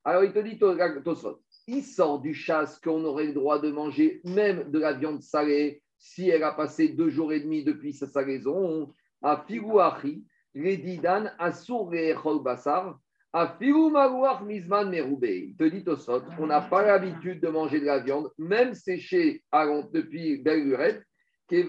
[0.02, 1.42] Alors il te dit Tosfot.
[1.66, 5.82] Il sort du chasse qu'on aurait le droit de manger même de la viande salée
[5.98, 8.94] si elle a passé deux jours et demi depuis sa salaison.
[9.20, 12.98] À Figuachi, les Didan, Asur et Echol Bassar.
[13.30, 15.50] À Figu Marouach Mizman Meroubé.
[15.50, 19.44] Il te dit Tosfot, on n'a pas l'habitude de manger de la viande, même séchée
[19.52, 21.04] à depuis belle lurette.
[21.50, 21.62] Parce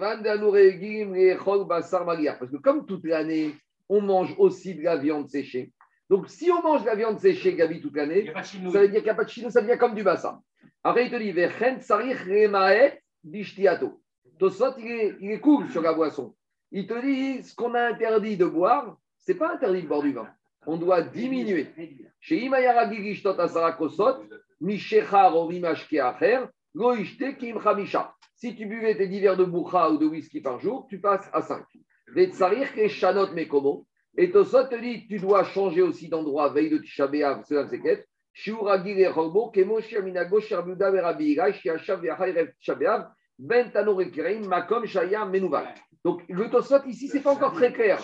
[2.51, 3.53] que comme toute l'année,
[3.91, 5.73] on mange aussi de la viande séchée.
[6.09, 9.03] Donc si on mange de la viande séchée, Gabi, toute l'année, ça veut dire qu'il
[9.03, 10.41] n'y a pas de chino, ça devient comme du bassin.
[10.81, 14.01] Après, il te dit, Vechen tsarich remaet bishtiato.
[14.39, 16.33] Tosfot, il est, il est cool sur la boisson.
[16.71, 20.13] Il te dit, ce qu'on a interdit de boire, c'est pas interdit de boire du
[20.13, 20.29] vin.
[20.65, 21.67] On doit diminuer.
[22.21, 23.35] Chez Imayara Gigishtot
[24.61, 25.33] Mishechar
[27.37, 27.59] Kim.
[28.35, 31.29] Si tu buvais tes 10 verres de boucha ou de whisky par jour, tu passes
[31.33, 31.63] à 5.
[34.17, 37.55] Et Tosot te dit, tu dois changer aussi d'endroit, veille de Tisha B'Av, c'est
[45.25, 45.73] Menouval.
[46.03, 47.99] Donc le Tosot ici, c'est pas encore très clair.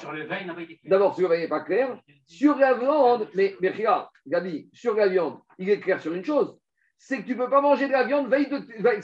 [0.86, 2.00] D'abord, sur le il n'est pas clair.
[2.26, 6.24] Sur la viande, mais, mais regarde, Gabi, sur la viande, il est clair sur une
[6.24, 6.58] chose
[6.98, 9.02] c'est que tu ne peux pas manger de la viande veille de veille.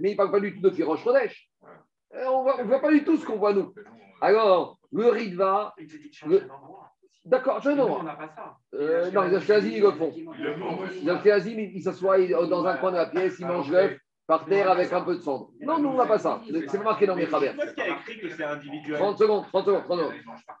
[0.00, 1.50] Mais il ne parle pas du tout de Kirosh Chodesh.
[2.14, 3.74] Euh, On ne voit pas du tout ce qu'on voit nous.
[4.20, 5.74] Alors, le Ritva,
[6.26, 6.42] Le-
[7.24, 8.02] d'accord, je non.
[8.02, 8.56] n'a pas ça.
[8.74, 10.12] Euh, non, les Ashkenazim, ils le font.
[11.02, 14.70] Les Ashkenazim, ils s'assoient dans un coin de la pièce, ils mangent l'œuf par terre
[14.70, 15.50] avec un peu de cendre.
[15.60, 16.40] Non, nous, on n'a pas ça.
[16.68, 17.54] C'est pas marqué dans mes travers.
[17.54, 18.98] Pourquoi est-ce qu'il y a écrit que c'est individuel?
[18.98, 20.14] 30 secondes, 30 secondes, 30 secondes.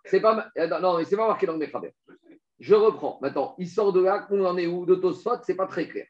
[0.04, 1.92] C'est pas, euh, non, mais c'est pas marqué dans le Mechaber.
[2.60, 3.18] Je reprends.
[3.22, 4.84] Maintenant, il sort de là, on en est où?
[4.86, 6.06] De Tosfot, c'est pas très clair.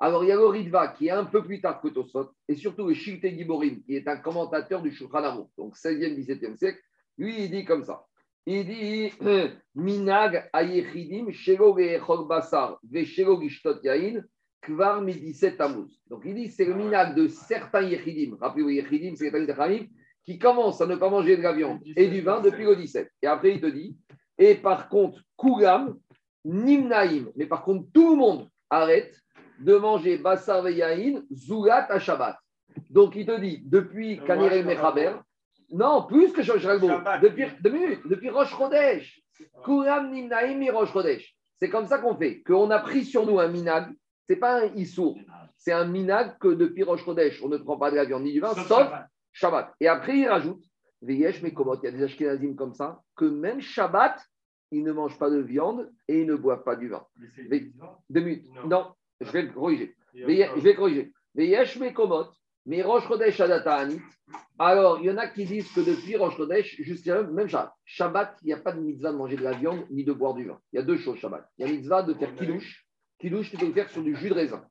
[0.00, 2.54] Alors, il y a le Ritva qui est un peu plus tard que Tosfot, et
[2.54, 6.78] surtout le Shilte Giborim, qui est un commentateur du Shulchan Aruch, donc 16e, 17e siècle.
[7.18, 8.04] Lui, il dit comme ça.
[8.46, 9.12] Il dit
[9.74, 11.74] Minag ayechidim shelo
[12.24, 14.22] basar ve'shelo gishtot yain
[14.62, 16.00] kvar mi-17 tamuz.
[16.08, 18.36] Donc, il dit c'est le minag de certains yechidim.
[18.40, 19.88] Rappelez-vous, yechidim, c'est les
[20.24, 23.10] qui commencent à ne pas manger de la viande et du vin depuis le 17.
[23.22, 23.96] Et après, il te dit,
[24.36, 25.98] et par contre, Kulam,
[26.44, 29.18] Nimnaim, mais par contre, tout le monde arrête
[29.58, 32.36] de manger Bassar Veyahin, Zulat à Shabbat.
[32.90, 35.12] Donc, il te dit, depuis Euh, Kanirel moi, Mechaber,
[35.70, 37.20] non, plus que Shabbat.
[37.22, 39.20] depuis, deux minutes, depuis Rosh Chodesh,
[39.64, 41.34] Kulam Nimnaim Rosh Chodesh.
[41.60, 43.92] C'est comme ça qu'on fait, qu'on a pris sur nous un minag,
[44.26, 45.18] c'est pas un issour,
[45.56, 48.32] c'est un minag que depuis Rosh Chodesh, on ne prend pas de la viande ni
[48.32, 48.88] du vin, sauf
[49.32, 49.74] Shabbat.
[49.80, 50.64] Et après, il rajoute,
[51.02, 54.20] Veyesh Mekomot, il y a des Ashkenazim comme ça, que même Shabbat,
[54.70, 57.04] ils ne mangent pas de viande et ils ne boivent pas du vin.
[57.16, 57.72] Mais Mais-.
[58.10, 58.46] Deux minutes.
[58.54, 58.68] Non.
[58.68, 59.96] Non, je vais le corriger.
[60.14, 60.24] Je
[60.60, 61.12] vais corriger.
[61.34, 62.30] Veyesh Mekomot,
[62.68, 63.98] Mais Rosh Chodesh Anit,
[64.58, 68.36] alors il y en a qui disent que depuis Rosh Chodesh jusqu'à même Shabbat, Shabbat,
[68.42, 70.44] il n'y a pas de mitzvah de manger de la viande ni de boire du
[70.44, 70.60] vin.
[70.74, 71.48] Il y a deux choses Shabbat.
[71.56, 72.86] Il y a mitzvah de faire kidouche.
[73.20, 74.62] Kidouche, tu peux le faire sur du jus de raisin.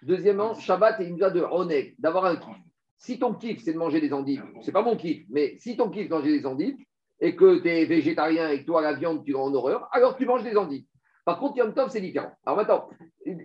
[0.00, 2.56] Deuxièmement, Shabbat est une mitzvah de honeg, d'avoir un kiff.
[2.96, 5.90] Si ton kiff, c'est de manger des endives, c'est pas mon kiff, mais si ton
[5.90, 6.76] kiff, c'est de manger des endives,
[7.20, 10.16] et que tu es végétarien et que toi, la viande, tu rends en horreur, alors
[10.16, 10.86] tu manges des endives.
[11.26, 12.32] Par contre, Yom Tov, c'est différent.
[12.46, 12.88] Alors maintenant,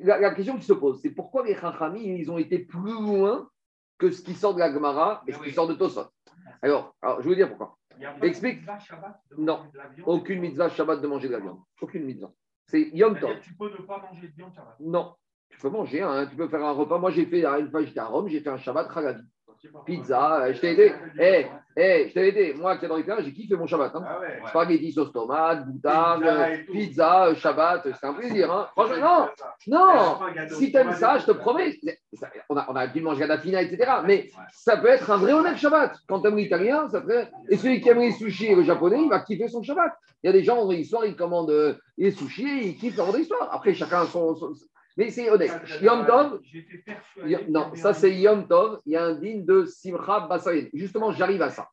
[0.03, 3.49] la, la question qui se pose, c'est pourquoi les Chachamim, ils ont été plus loin
[3.99, 6.07] que ce qui sort de la Gemara et ce qui sort de Tosot.
[6.61, 7.77] Alors, alors, je vais vous dire pourquoi.
[8.23, 8.61] Explique.
[9.37, 9.65] Non.
[10.05, 11.59] Aucune mitzvah Shabbat de manger de la viande.
[11.81, 12.31] Aucune mitzvah.
[12.65, 13.39] C'est Yom Tov.
[13.41, 14.77] Tu peux ne pas manger de viande Shabbat.
[14.79, 15.15] Non.
[15.49, 16.97] Tu peux manger, hein, tu peux faire un repas.
[16.97, 19.23] Moi, j'ai fait, une fois, j'étais à Rome, j'ai fait un Shabbat Chalavi.
[19.85, 20.93] Pizza, euh, je t'ai aidé.
[21.19, 21.45] Eh,
[21.75, 22.53] eh, je t'ai aidé.
[22.57, 23.95] Moi, qui dans les j'ai kiffé mon Shabbat.
[23.95, 24.03] hein.
[24.07, 24.39] Ah ouais.
[24.47, 25.65] Spaghetti sauce tomate,
[26.71, 28.51] Pizza euh, Shabbat, c'est un plaisir.
[28.51, 28.67] Hein.
[28.71, 29.27] Franchement,
[29.67, 30.19] non, non.
[30.49, 31.77] Si tu aimes ça, je te promets,
[32.49, 33.91] on a, on a dû manger à la fina, etc.
[34.05, 35.97] Mais ça peut être un vrai honnête Shabbat.
[36.07, 37.31] Quand tu aimes l'italien, ça peut être...
[37.49, 39.91] Et celui qui aime les sushis et le japonais, il va kiffer son Shabbat.
[40.23, 42.97] Il y a des gens, vendredi soir, ils commandent euh, les sushis et ils kiffent
[42.97, 43.49] le vendredi soir.
[43.51, 44.35] Après, chacun son.
[44.35, 44.53] son-
[44.99, 45.53] Mais c'est honnête.
[45.81, 46.41] Yom Tov,
[47.47, 50.69] non, ça c'est Yom Tov, il y a un digne de Simcha Basaïd.
[50.73, 51.69] Justement, j'arrive à ça.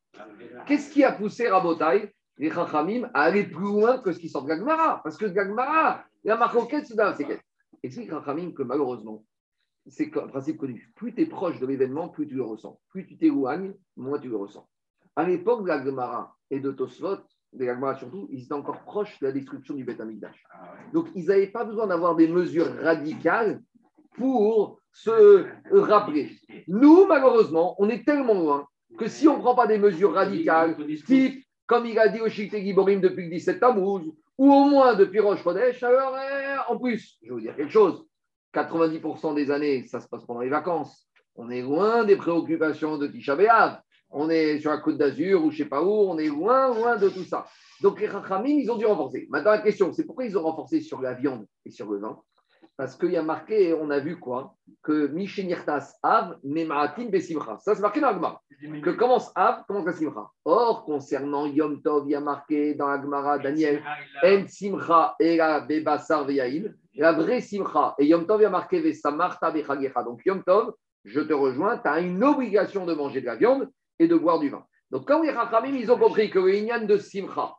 [0.65, 4.43] Qu'est-ce qui a poussé Rabotai, les Chachamim, à aller plus loin que ce qui sort
[4.43, 5.01] de Gagmara?
[5.03, 7.41] Parce que Gagmara, la marcoquette, c'est séquette.
[7.83, 9.25] Explique Chachamim que malheureusement,
[9.87, 10.89] c'est un principe connu.
[10.95, 12.79] Plus tu es proche de l'événement, plus tu le ressens.
[12.91, 14.65] Plus tu t'éloignes, moins tu le ressens.
[15.17, 17.17] À l'époque de la Gemara et de Tosfot,
[17.53, 20.43] des surtout, ils étaient encore proches de la destruction du Beth Amikdash.
[20.93, 23.61] Donc, ils n'avaient pas besoin d'avoir des mesures radicales
[24.15, 26.31] pour se rappeler.
[26.67, 30.75] Nous, malheureusement, on est tellement loin que si on ne prend pas des mesures radicales,
[31.05, 34.95] type, comme il a dit au Shikte Giborim depuis le 17 Tammuz, ou au moins
[34.95, 38.05] depuis Roche Chodesh, alors eh, en plus, je vais vous dire quelque chose,
[38.53, 41.07] 90% des années, ça se passe pendant les vacances.
[41.35, 43.81] On est loin des préoccupations de Tisha B'Av.
[44.09, 46.73] On est sur la côte d'Azur ou je ne sais pas où, on est loin,
[46.73, 47.45] loin de tout ça.
[47.81, 49.27] Donc les Rachamim, ils ont dû renforcer.
[49.29, 52.17] Maintenant, la question, c'est pourquoi ils ont renforcé sur la viande et sur le vin?
[52.77, 54.53] Parce qu'il y a marqué, on a vu quoi?
[54.83, 57.57] Que Mishenirtas Av, Memaatim Besimcha.
[57.57, 58.41] Ça, c'est marqué dans la Gemara.
[58.83, 60.29] Que commence Av, commence la Simcha.
[60.45, 63.81] Or, concernant Yom Tov, il y a marqué dans la Gemara, Daniel,
[64.23, 66.71] En Simcha Ela Bebasar Veyail.
[66.93, 67.95] La vraie Simcha.
[67.97, 70.03] Et Yom Tov, il y a marqué Vesamarta Bechagecha.
[70.03, 73.67] Donc Yom Tov, je te rejoins, tu as une obligation de manger de la viande
[73.99, 74.65] et de boire du vin.
[74.89, 77.55] Donc, quand les Rachamim, ils ont compris que le Inyan de Simcha,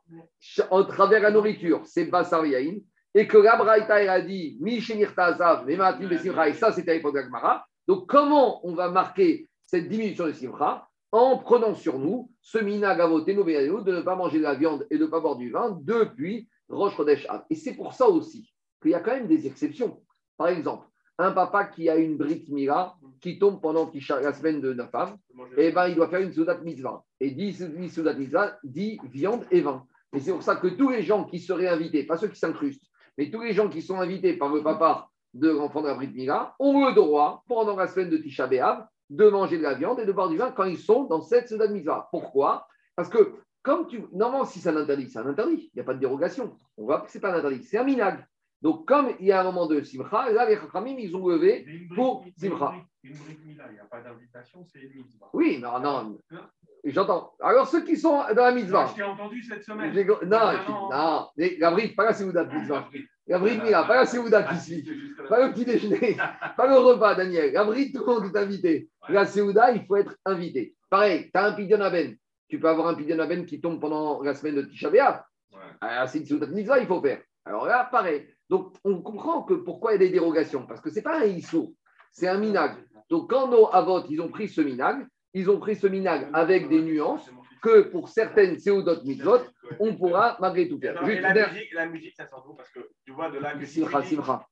[0.71, 2.77] en travers la nourriture, c'est Yain,
[3.13, 6.93] et que la Braïta, elle a dit, Mishenir Tazav, Mematim Besimcha, et ça, c'était à
[6.95, 7.65] l'époque de Gemara.
[7.87, 12.99] Donc, comment on va marquer cette diminution de Simcha En prenant sur nous ce minag
[12.99, 15.77] avotenu de ne pas manger de la viande et de ne pas boire du vin
[15.81, 17.27] depuis Rosh Chodesh.
[17.49, 20.01] Et c'est pour ça aussi qu'il y a quand même des exceptions.
[20.37, 24.75] Par exemple, un papa qui a une Brit Mila qui tombe pendant la semaine de
[24.91, 25.17] femmes,
[25.57, 27.03] eh ben, il doit faire une Soudat Mitzvah.
[27.19, 27.53] Et dit
[27.89, 29.85] Soudat Mitzvah dit viande et vin.
[30.13, 32.85] Et c'est pour ça que tous les gens qui seraient invités, pas ceux qui s'incrustent,
[33.17, 36.07] mais tous les gens qui sont invités par le papa de l'enfant de la Brit
[36.07, 39.99] Mila, ont le droit, pendant la semaine de Tisha B'Av, de manger de la viande
[39.99, 42.07] et de boire du vin quand ils sont dans cette Soudat Mitzvah.
[42.11, 42.67] Pourquoi?
[42.95, 44.03] Parce que, comme tu.
[44.11, 45.69] Normalement, si c'est un interdit, c'est un interdit.
[45.73, 46.55] Il n'y a pas de dérogation.
[46.77, 48.25] On voit que ce n'est pas un interdit, c'est un minag.
[48.61, 51.63] Donc, comme il y a un moment de Simcha, là, les Chachamim, ils ont levé
[51.95, 52.65] pour Simcha.
[52.71, 55.29] brique- Une brique Mila, il n'y a pas d'invitation, c'est une mitzvah.
[55.33, 56.19] Oui, non, non.
[56.83, 57.33] J'entends.
[57.41, 58.87] Alors, ceux qui sont dans la mitzvah.
[58.91, 59.93] Je t'ai entendu cette semaine.
[59.93, 60.51] j'ai- Non,
[60.91, 62.89] non, mais la brique, pas la Séouda de mitzvah.
[63.27, 64.83] La brique, Mila, pas la Séouda ici.
[65.29, 66.17] Pas le petit déjeuner,
[66.57, 67.53] pas le repas, Daniel.
[67.53, 68.89] La brique, tout le monde est invité.
[69.07, 70.75] La Séouda, il faut être invité.
[70.89, 72.15] Pareil, tu as un pidyon aben.
[72.49, 75.23] Tu peux avoir un pidyon aben qui tombe pendant la semaine de Tisha B'Av.
[75.81, 77.21] Ah, c'est une Séouda de mitzvah, il faut faire.
[77.45, 78.27] Alors là, pareil.
[78.49, 80.65] Donc, on comprend que pourquoi il y a des dérogations.
[80.65, 81.71] Parce que ce n'est pas un issour,
[82.11, 82.75] c'est un minag.
[83.09, 86.67] Donc, quand nos avots, ils ont pris ce minag, ils ont pris ce minag avec
[86.69, 87.29] des nuances
[87.61, 89.39] que pour certaines Séoudot mitzvot,
[89.79, 91.03] on pourra malgré tout faire.
[91.05, 93.57] Juste la musique, la musique, ça sort d'où Parce que tu vois de là que
[93.59, 94.45] Mais team des Simcha, Simcha.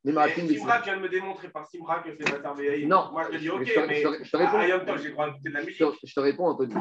[0.79, 2.85] tu viens de me démontrer par Simcha que c'est Beyaï.
[2.85, 3.09] Non.
[3.13, 4.97] Moi, je te dis ok, Je te- mais je te- réponds.
[4.97, 5.79] j'ai de la Je musique.
[5.79, 6.73] te, je te réponds, Anthony.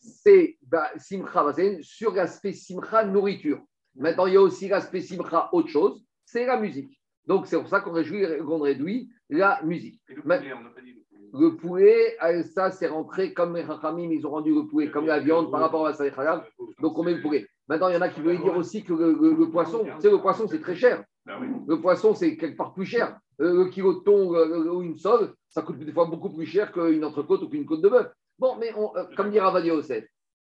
[0.00, 0.90] C'est bah,
[1.34, 3.60] Basen sur l'aspect Simcha nourriture.
[3.94, 7.00] Maintenant, il y a aussi l'aspect Simcha autre chose, c'est la musique.
[7.26, 10.00] Donc, c'est pour ça qu'on réjouit- qu'on réduit la musique.
[10.08, 11.30] Et le poulet, on n'a pas dit le poulet.
[11.46, 15.06] Le poulet, euh, ça, c'est rentré comme les Rachamim, ils ont rendu le poulet comme
[15.06, 16.42] la viande par rapport à la Halal.
[16.80, 17.46] Donc, on met le poulet.
[17.68, 20.00] Maintenant, il y en a qui veulent dire aussi que le, le- le poisson, tu
[20.02, 21.02] sais, le poisson, c'est très cher.
[21.26, 21.46] Ah oui.
[21.66, 23.16] Le poisson, c'est quelque part plus cher.
[23.40, 26.46] Euh, le kilo de thon euh, ou une sole, ça coûte des fois beaucoup plus
[26.46, 28.08] cher qu'une entrecôte ou qu'une côte de bœuf.
[28.38, 30.04] Bon, mais on, comme dit Ravadi Yosef,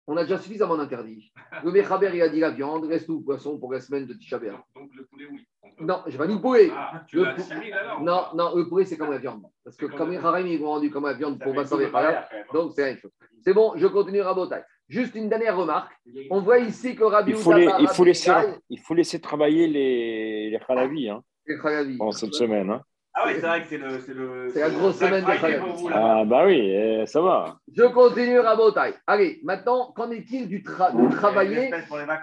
[0.08, 1.32] on a déjà suffisamment d'interdits.
[1.64, 4.14] Le Mechaber, il a dit la viande, reste tout le poisson pour la semaine de
[4.14, 4.38] Tisha.
[4.40, 4.54] Donc
[4.96, 5.46] le poulet, oui.
[5.80, 6.70] On Non, j'ai pas dit le poulet.
[6.74, 7.42] Ah, tu Le pou-
[7.74, 9.44] alors Non, non, le poulet, c'est comme la viande.
[9.64, 12.24] Parce que comme les haram, ils vont rendu comme la viande pour barrière, quand même.
[12.54, 13.12] Donc, c'est la même chose.
[13.42, 14.64] C'est bon, je continue à Botaï.
[14.88, 15.92] Juste une dernière remarque.
[16.30, 18.32] On voit ici que Rabbi Il faut, les- il, laisser,
[18.70, 21.24] il faut laisser travailler les, les Khalavi hein,
[21.62, 21.98] Khalavi.
[21.98, 22.70] pendant cette semaine.
[22.70, 22.82] Hein.
[23.18, 24.00] Ah oui, c'est vrai que c'est le.
[24.02, 25.66] C'est le- C'est la grosse semaine de là-bas.
[25.94, 27.56] Ah bah oui, eh, ça va.
[27.74, 28.94] Je continue à Botaï.
[29.08, 31.70] Allez, maintenant, qu'en est-il du tra- de travailler.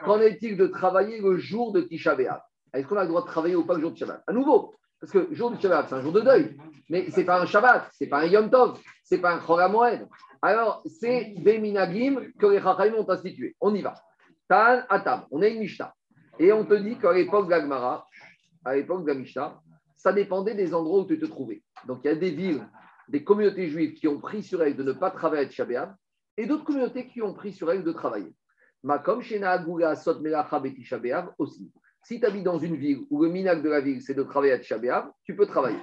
[0.05, 2.40] Qu'en est-il de travailler le jour de Tisha B'Av?
[2.74, 4.22] Est-ce qu'on a le droit de travailler ou pas le jour de Shabbat?
[4.26, 6.57] À nouveau, parce que le jour de Shabbat, c'est un jour de deuil,
[6.90, 9.33] mais ce n'est pas un Shabbat, ce n'est pas un Yom Tov, ce n'est pas
[9.35, 10.07] un Chol Moed.
[10.42, 13.55] Alors, c'est des minagim que les Chachamim ont institués.
[13.61, 13.94] On y va.
[14.48, 15.94] Tan Atam, on a une Mishnah.
[16.38, 18.07] Et on te dit qu'à l'époque de la Gemara,
[18.64, 19.61] à l'époque de la Mishnah,
[20.03, 21.62] ça dépendait des endroits où tu te trouvais.
[21.87, 22.69] Donc, il y a des villes,
[23.07, 25.95] des communautés juives qui ont pris sur elles de ne pas travailler à Tisha B'Av,
[26.37, 28.35] et d'autres communautés qui ont pris sur elles de travailler.
[28.83, 30.23] Makom Sot
[31.38, 31.73] aussi.
[32.03, 34.55] Si tu habites dans une ville où le minag de la ville, c'est de travailler
[34.55, 35.79] à Tisha B'Av, tu peux travailler.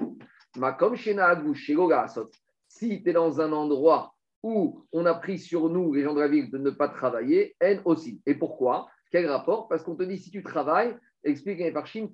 [0.57, 2.29] Makom Sot.
[2.67, 6.19] Si tu es dans un endroit où on a pris sur nous, les gens de
[6.19, 8.21] la ville, de ne pas travailler, N aussi.
[8.25, 8.89] Et pourquoi?
[9.11, 9.69] Quel rapport?
[9.69, 12.09] Parce qu'on te dit, si tu travailles, explique les Parchim,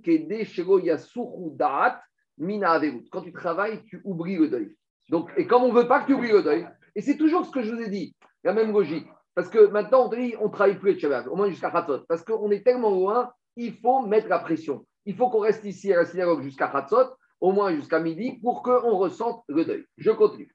[2.38, 2.82] Mina.
[3.12, 4.76] Quand tu travailles, tu oublies le deuil.
[5.10, 7.46] Donc, et comme on ne veut pas que tu oublies le deuil, et c'est toujours
[7.46, 9.08] ce que je vous ai dit, la même logique.
[9.36, 12.06] Parce que maintenant, on dit, on travaille plus à Shabbat, au moins jusqu'à Hatzot.
[12.08, 14.86] Parce qu'on est tellement loin, il faut mettre la pression.
[15.06, 18.64] Il faut qu'on reste ici à la synagogue jusqu'à Hatzot, au moins jusqu'à midi, pour
[18.64, 19.86] qu'on ressente le deuil.
[19.98, 20.50] Je continue.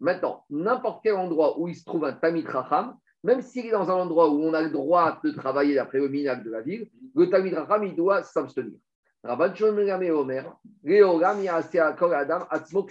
[0.00, 3.90] Maintenant, n'importe quel endroit où il se trouve un Tamit Racham, même s'il est dans
[3.90, 6.88] un endroit où on a le droit de travailler d'après le minag de la ville,
[7.14, 8.78] le Tamit Racham, il doit s'abstenir.
[9.24, 10.44] Rabban Shlomo Gamé Omer,
[10.84, 12.86] Léoram Yasea Kol Adam Atzmo.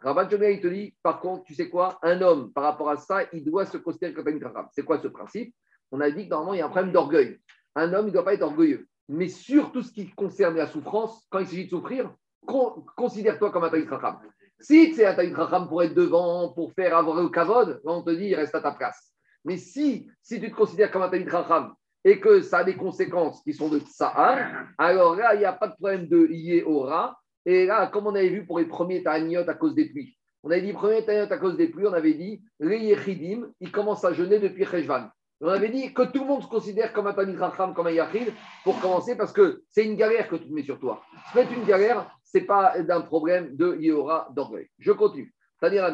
[0.00, 2.96] Rabat Shomea, il te dit, par contre, tu sais quoi Un homme, par rapport à
[2.96, 4.68] ça, il doit se considérer comme un Chacham.
[4.72, 5.52] C'est quoi ce principe?
[5.90, 7.40] On a dit que normalement, il y a un problème d'orgueil.
[7.74, 8.86] Un homme, il ne doit pas être orgueilleux.
[9.08, 12.10] Mais sur tout ce qui concerne la souffrance, quand il s'agit de souffrir,
[12.46, 14.18] con- considère-toi comme un Taïd Chacham.
[14.60, 18.10] Si c'est un Taïd Chacham pour être devant, pour faire avoir le kavod, on te
[18.10, 19.12] dit, il reste à ta place.
[19.46, 21.72] Mais si, si tu te considères comme un Taïd Chacham
[22.04, 25.52] et que ça a des conséquences qui sont de Tsahar, alors là, il n'y a
[25.52, 27.16] pas de problème de Yéhora.
[27.44, 30.50] Et là, comme on avait vu pour les premiers Ta'aniot à cause des pluies, on
[30.50, 34.04] avait dit premier Ta'aniot à cause des pluies, on avait dit les Yechidim, ils commencent
[34.04, 35.08] à jeûner depuis Cheshvan.
[35.40, 37.92] On avait dit que tout le monde se considère comme un Tamid Racham, comme un
[37.92, 38.32] Yachid,
[38.64, 41.02] pour commencer, parce que c'est une galère que tu te mets sur toi.
[41.30, 44.66] Se mettre une galère, ce n'est pas d'un problème de Yehora d'orgueil.
[44.78, 45.32] Je continue.
[45.60, 45.90] C'est-à-dire la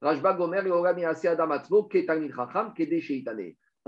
[0.00, 0.62] Rajba Gomer.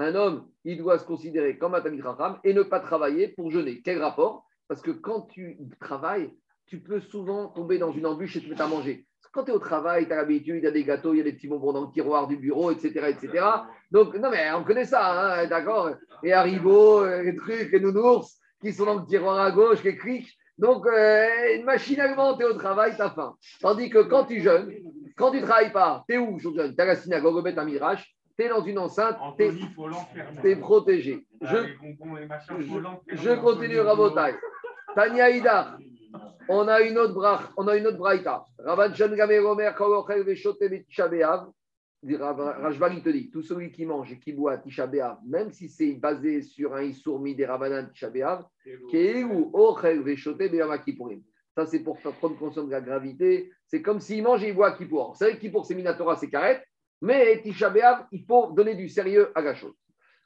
[0.00, 2.04] Un homme, il doit se considérer comme un Tamid
[2.44, 3.82] et ne pas travailler pour jeûner.
[3.84, 4.46] Quel rapport?
[4.68, 6.30] Parce que quand tu travailles,
[6.66, 9.06] tu peux souvent tomber dans une embûche et te mettre à manger.
[9.32, 11.20] Quand tu es au travail, tu as l'habitude, il y a des gâteaux, il y
[11.20, 13.08] a des petits bonbons dans le tiroir du bureau, etc.
[13.08, 13.44] etc.
[13.90, 15.90] Donc, non, mais on connaît ça, hein, d'accord?
[16.22, 19.96] Les haribots, euh, les trucs, les nounours qui sont dans le tiroir à gauche, les
[19.96, 20.36] crics.
[20.56, 23.36] Donc, euh, machinalement, tu es au travail, tu as faim.
[23.60, 24.72] Tandis que quand tu jeûnes,
[25.18, 27.36] quand tu ne travailles pas, tu es où, je jeûne Tu es à la synagogue,
[27.36, 29.52] au Beth Midrash, tu es dans une enceinte, tu es,
[30.42, 31.26] t'es protégé.
[31.42, 31.56] Je,
[32.60, 34.34] je, je continue, Rabotai.
[34.94, 35.76] Tania Ida,
[36.48, 38.46] on a une autre brach, on a une autre braïta.
[38.58, 41.50] Rabban Shem Gamer Omer, Kolochel Veshote Betisha Be'av.
[42.00, 45.68] Rajbal, il te dit, tout celui qui mange et qui boit Tisha B'Av, même si
[45.68, 48.44] c'est basé sur un Issourmi des Rabbanan Tisha B'Av,
[48.88, 51.22] Kehu Ochel Veshote Be'av Kippourim.
[51.58, 53.50] Ça, c'est pour faire prendre conscience de la gravité.
[53.66, 55.16] C'est comme s'il mange et il boit à Kippour.
[55.16, 56.62] C'est vrai que Kippour, c'est Minatora, c'est carré,
[57.02, 57.74] mais Tisha
[58.12, 59.74] il faut donner du sérieux à la chose.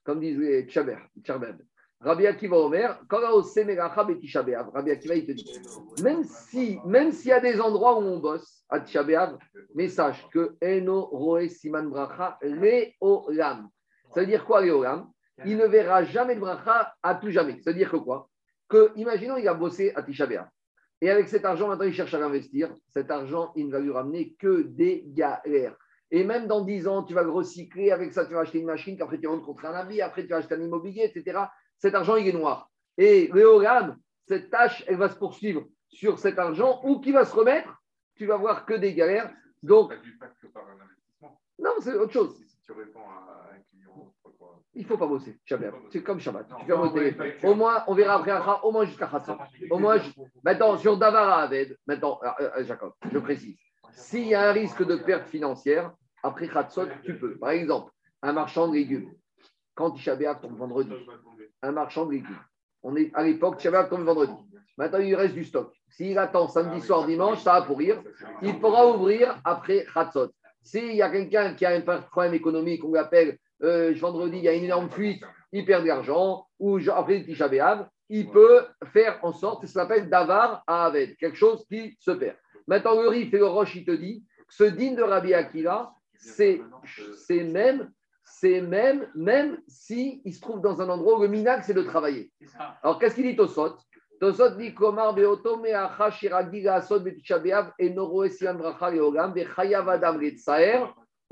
[0.04, 1.56] Comme disait Tchaber, Tcharbeb.
[2.00, 5.50] Rabbi Akiva Omer, quand on a Semeracha Betisha B'Av, Rabbi Akiva, il te dit,
[6.02, 9.02] même si, même s'il y a des endroits où on bosse à Tisha
[9.74, 13.70] mais sache que Eno Roe Siman Bracha Leolam.
[14.12, 15.08] Ça veut dire quoi Leolam?
[15.46, 17.58] Il ne verra jamais de bracha à tout jamais.
[17.62, 18.28] Ça veut dire que quoi?
[18.68, 20.28] Que, imaginons, il a bossé à Tisha.
[21.02, 22.72] Et avec cet argent, maintenant, il cherche à l'investir.
[22.90, 25.76] Cet argent, il ne va lui ramener que des galères.
[26.12, 27.90] Et même dans 10 ans, tu vas le recycler.
[27.90, 30.28] Avec ça, tu vas acheter une machine, qu'après tu vas rencontrer un ami, après tu
[30.28, 31.40] vas acheter un immobilier, etc.
[31.76, 32.70] Cet argent, il est noir.
[32.96, 33.96] Et Léolam,
[34.28, 37.82] cette tâche, elle va se poursuivre sur cet argent ou qui va se remettre.
[38.14, 39.34] Tu vas voir que des galères.
[39.60, 39.88] Donc,
[40.20, 41.40] pas que par un investissement.
[41.58, 42.36] non, c'est autre chose.
[42.46, 44.14] Si, tu réponds à un client,
[44.74, 45.74] Il ne faut pas bosser, Shabbat.
[45.90, 46.48] C'est comme Shabbat.
[46.48, 47.26] Non, tu fermes non, le téléphone.
[47.26, 48.32] ouais, Au moins, on verra après
[48.62, 49.36] au moins jusqu'à Khatsat.
[49.70, 50.10] Au moins, je-
[50.42, 53.56] Maintenant, sur Davara Aved, maintenant, euh, euh, Jacob, je précise.
[53.92, 57.36] S'il y a un risque de perte financière, après Khatsot, tu peux.
[57.36, 59.12] Par exemple, un marchand de légumes,
[59.74, 60.94] quand Tisha B'Av tombe vendredi,
[61.62, 62.40] un marchand de légumes.
[62.82, 64.32] On est à l'époque, Tisha B'Av tombe vendredi.
[64.78, 65.70] Maintenant, il reste du stock.
[65.90, 68.02] S'il attend samedi soir, dimanche, ça va pourrir.
[68.40, 70.30] Il pourra ouvrir après Khatsot.
[70.62, 74.48] S'il y a quelqu'un qui a un problème économique, on l'appelle euh, vendredi, il y
[74.48, 77.48] a une énorme fuite, il perd de l'argent, ou après Tisha
[78.08, 82.36] il peut faire en sorte, ça s'appelle Davar à Aved, quelque chose qui se perd.
[82.66, 86.60] Maintenant, le Rif et le Roche, il te dit ce digne de Rabbi Akiva, c'est
[87.30, 87.90] même,
[88.22, 91.82] c'est même, même si il se trouve dans un endroit où le minag, c'est de
[91.82, 92.30] travailler.
[92.82, 93.76] Alors, qu'est-ce qu'il dit Tosot?
[94.20, 100.20] Tosot dit Komar beoto me'acha shiragi asod betisha be'av enoro esian bracha leogam vechayav adam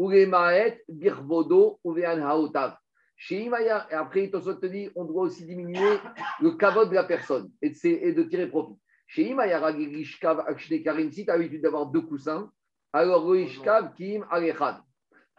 [0.09, 2.77] letzaer ulemaet birvodo uvean haotav.
[3.17, 5.99] Sheim haya- Et après, Tosot te dit on doit aussi diminuer
[6.41, 8.77] le kavod de la personne et de, et de tirer profit.
[9.17, 12.51] Ragi lishkav akshne karim, si tu as l'habitude d'avoir deux coussins,
[12.93, 14.77] alors le ishkav kim alechad.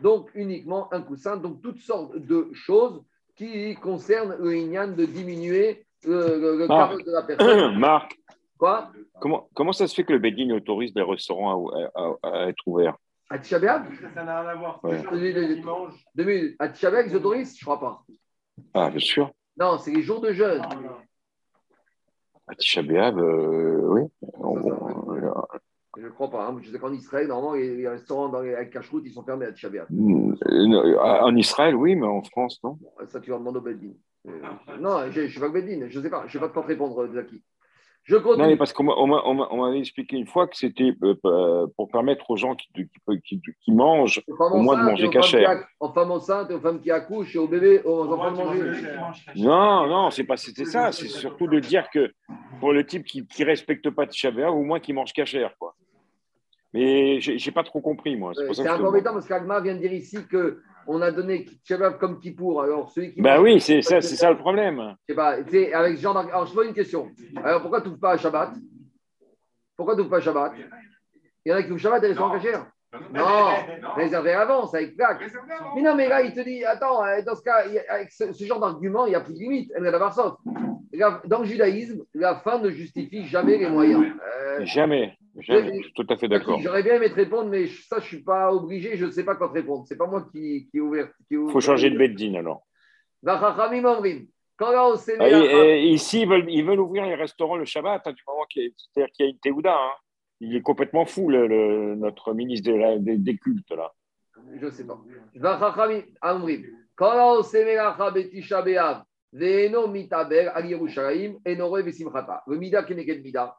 [0.01, 1.37] Donc, uniquement un coussin.
[1.37, 3.01] Donc, toutes sortes de choses
[3.35, 7.79] qui concernent le inyan de diminuer le, le, le kavod de la personne.
[7.79, 8.17] Marc,
[8.59, 8.91] Quoi?
[9.19, 12.61] Comment, comment ça se fait que le Bédine autorise les restaurants à, à- à être
[12.67, 12.95] ouverts?
[13.31, 14.79] À Tisha B'Av Ça n'a rien à voir.
[14.83, 15.01] Ouais.
[16.15, 16.55] Deux minutes.
[16.59, 18.03] À Tisha B'Av, ils autorisent Je crois pas.
[18.73, 19.31] Ah, bien sûr.
[19.57, 20.61] Non, c'est les jours de jeûne.
[22.47, 24.01] À Tisha B'Av, euh, oui.
[24.33, 25.31] On- Ça, euh,
[25.97, 26.47] Je ne crois pas.
[26.47, 26.57] hein.
[26.61, 29.45] Je sais qu'en Israël, normalement, les, les restaurants dans les, avec cache-route, ils sont fermés
[29.45, 29.87] à Tisha B'Av.
[29.91, 32.77] euh, en Israël, oui, mais en France, non?
[33.07, 33.93] Ça, tu vas demander au Beddin.
[34.27, 34.31] Euh,
[34.79, 35.87] non, je ne suis pas au Beddin.
[35.89, 36.21] Je ne sais pas.
[36.21, 37.41] Je ne sais pas quoi te répondre, Zaki.
[38.03, 38.47] Je Non, continue.
[38.47, 40.91] mais parce qu'on m'a- on m'a- on m'a- on m'avait expliqué une fois que c'était
[41.03, 42.89] euh, euh, pour permettre aux gens qui, qui,
[43.23, 45.63] qui- qui mangent au moins de manger cachère.
[45.79, 48.71] Aux femmes enceintes aux femmes qui accouchent et aux bébés, aux Au enfants de manger.
[49.35, 50.91] Non, non, c'est pas c'était ça.
[50.91, 52.11] C'est surtout de dire que
[52.59, 55.75] pour le type qui ne respecte pas Tisha B'Av, au moins qui mange cachère, quoi.
[56.73, 58.31] Mais j'ai j'ai pas trop compris, moi.
[58.33, 60.17] C'est Euh, que je parce qu'Agma vient de dire ici
[60.85, 62.61] qu'on a donné Shabbat comme Kippour.
[62.63, 63.21] Alors, celui qui.
[63.21, 64.95] Bah mange- oui, c'est ça, c'est ça le problème.
[65.07, 67.09] Je sais pas, tu sais, avec d'arg- Alors, je te pose une question.
[67.43, 68.51] Alors, pourquoi tu n'ouvres pas à Shabbat?
[69.77, 70.53] Pourquoi tu n'ouvres pas à Shabbat?
[71.45, 72.33] Il y en a qui ouvrent Shabbat et ils sont Non.
[72.33, 72.65] cachère.
[73.13, 75.17] Non, réservé avant, c'est avec avant.
[75.75, 77.83] Mais non, mais là, il te dit, attends, euh, dans ce cas, il y a-
[77.93, 79.71] avec ce, ce genre d'argument, il n'y a plus de limite.
[81.25, 84.03] Dans le judaïsme, la fin ne justifie jamais les moyens.
[84.03, 85.17] Euh, jamais.
[85.39, 86.59] Je suis tout à fait d'accord.
[86.61, 89.23] J'aurais bien aimé te répondre, mais ça, je ne suis pas obligé, je ne sais
[89.23, 89.85] pas quoi te répondre.
[89.87, 91.09] C'est pas moi qui, qui ai ouvert.
[91.29, 92.63] Il faut changer de beddine alors.
[94.63, 97.65] On s'est mis Ah, et- et ici, ils veulent, ils veulent ouvrir les restaurants le
[97.65, 98.63] Shabbat, hein, du moment qu'il
[98.97, 99.73] y, a- y une Théouda.
[99.75, 99.91] hein.
[100.39, 103.91] Il est complètement fou, le, le- notre ministre de la- des, des cultes, là.
[104.59, 104.99] Je ne sais pas.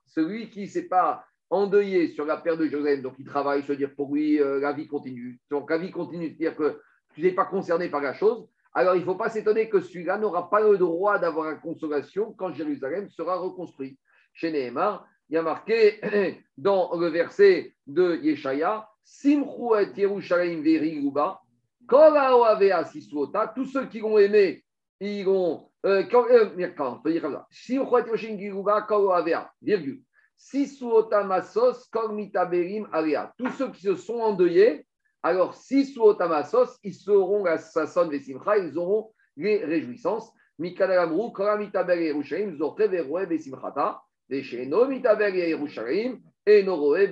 [0.06, 3.72] Celui qui ne s'est pas endeuillé sur la paire de Jérusalem, donc il travaille, se
[3.74, 5.38] dire pour lui, euh, la vie continue.
[5.50, 6.80] Donc la vie continue, c'est-à-dire que
[7.14, 8.48] tu n'es pas concerné par la chose.
[8.72, 12.32] Alors il ne faut pas s'étonner que celui-là n'aura pas le droit d'avoir la consolation
[12.32, 13.98] quand Jérusalem sera reconstruit.
[14.32, 16.00] Chez Nehemar, il y a marqué
[16.56, 20.62] dans le verset de Yeshaya, Simchu et Yerushalayim
[22.86, 24.64] sisuota, tous ceux qui l'ont aimé,
[25.00, 25.68] ils vont.
[25.84, 27.46] Euh, quand, euh, on dire comme ça.
[27.50, 28.04] Simchu et
[29.62, 30.02] virgule.
[30.42, 33.32] Sisuota masos, Kol mitaberim alea.
[33.38, 34.84] Tous ceux qui se sont endeuillés,
[35.22, 40.32] alors Sisuota masos, ils seront la sasson vesimcha, ils auront les réjouissances.
[40.58, 44.02] Mikadalamru, Kol mitaber Yerushalayim, zoche veroe besimchata.
[44.28, 47.08] Vesheno mitaber Yerushalayim, enoroe.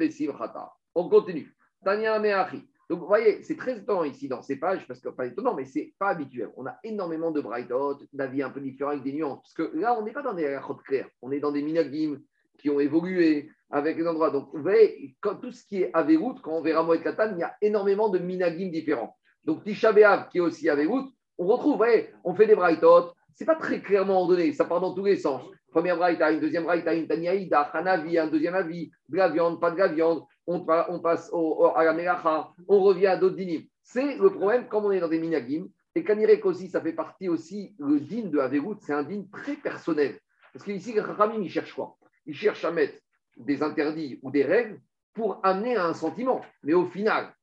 [0.97, 1.55] On continue.
[1.85, 2.69] Tanya Meachi.
[2.91, 5.65] Donc, vous voyez, c'est très étonnant ici dans ces pages, parce que pas étonnant, mais
[5.65, 6.51] c'est pas habituel.
[6.57, 9.41] On a énormément de brightot, d'avis un peu différents avec des nuances.
[9.43, 12.21] Parce que là, on n'est pas dans des rachotes claires, on est dans des minagim
[12.61, 14.31] qui ont évolué avec les endroits.
[14.31, 17.43] Donc, vous voyez, tout ce qui est Averout, quand on verra Moed Katan, il y
[17.43, 19.17] a énormément de minagim différents.
[19.45, 19.93] Donc, Tisha
[20.31, 23.81] qui est aussi Averout, on retrouve, vous voyez, on fait des brightot, c'est pas très
[23.81, 25.43] clairement ordonné, ça part dans tous les sens.
[25.71, 29.61] Première braïta, une deuxième braïta, une taniaïda, un avis, un deuxième avis, de la viande,
[29.61, 33.07] pas de la viande, on, pa- on passe au, au- à la melacha, on revient
[33.07, 33.63] à d'autres dinim.
[33.83, 37.29] C'est le problème, comme on est dans des minagim, et Kanirek aussi, ça fait partie
[37.29, 40.19] aussi, le din de Averout, c'est un din très personnel.
[40.53, 41.97] Parce qu'ici, le Ramim, il cherche quoi?
[42.31, 42.95] Il cherche à mettre
[43.37, 44.81] des interdits ou des règles
[45.15, 46.43] pour amener à un sentiment.
[46.63, 47.35] Mais au final,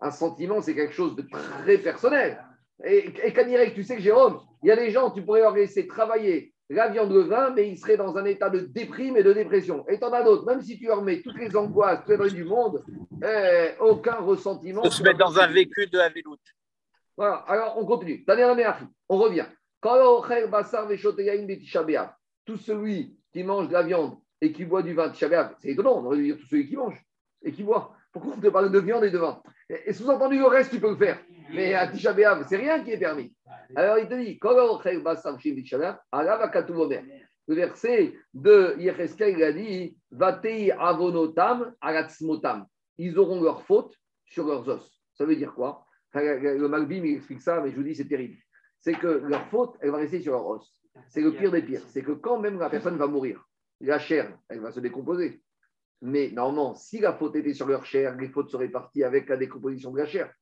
[0.00, 2.40] un sentiment, c'est quelque chose de très personnel.
[2.84, 5.88] Et, et tu sais que Jérôme, il y a des gens, tu pourrais leur laisser
[5.88, 9.32] travailler la viande, le vin, mais ils seraient dans un état de déprime et de
[9.32, 9.84] dépression.
[9.88, 12.44] Et t'en as d'autres, même si tu leur mets toutes les angoisses, toutes les du
[12.44, 12.84] monde,
[13.24, 14.82] eh, aucun ressentiment.
[14.82, 16.38] De se mettre dans un vécu de Havelout.
[17.16, 18.24] Voilà, alors on continue.
[19.08, 19.46] On revient.
[19.82, 21.34] B'Av.
[22.44, 24.16] Tout celui qui mange de la viande
[24.46, 26.76] et qui boit du vin B'Av, c'est étonnant, on aurait dû dire tout celui qui
[26.76, 27.02] mange
[27.42, 27.92] et qui boit.
[28.12, 30.90] Pourquoi on te parle de viande et de vin Et, sous-entendu, le reste, tu peux
[30.90, 31.18] le faire.
[31.52, 32.14] Mais à Tisha
[32.48, 33.34] c'est rien qui est permis.
[33.74, 34.38] Alors il te dit.
[37.48, 42.66] Le verset de Yecheskel, il a dit Vatei avonotam aratzmotam.
[42.98, 43.94] Ils auront leur faute
[44.24, 45.00] sur leurs os.
[45.14, 45.84] Ça veut dire quoi?
[46.14, 48.36] Le Malbim, explique ça, mais je vous dis, c'est terrible.
[48.80, 50.72] C'est que leur faute, elle va rester sur leur os.
[51.08, 51.82] C'est le pire des pires.
[51.88, 53.44] C'est que quand même la personne va mourir,
[53.80, 55.42] la chair, elle va se décomposer.
[56.02, 59.36] Mais normalement, si la faute était sur leur chair, les fautes seraient parties avec la
[59.36, 60.32] décomposition de la chair.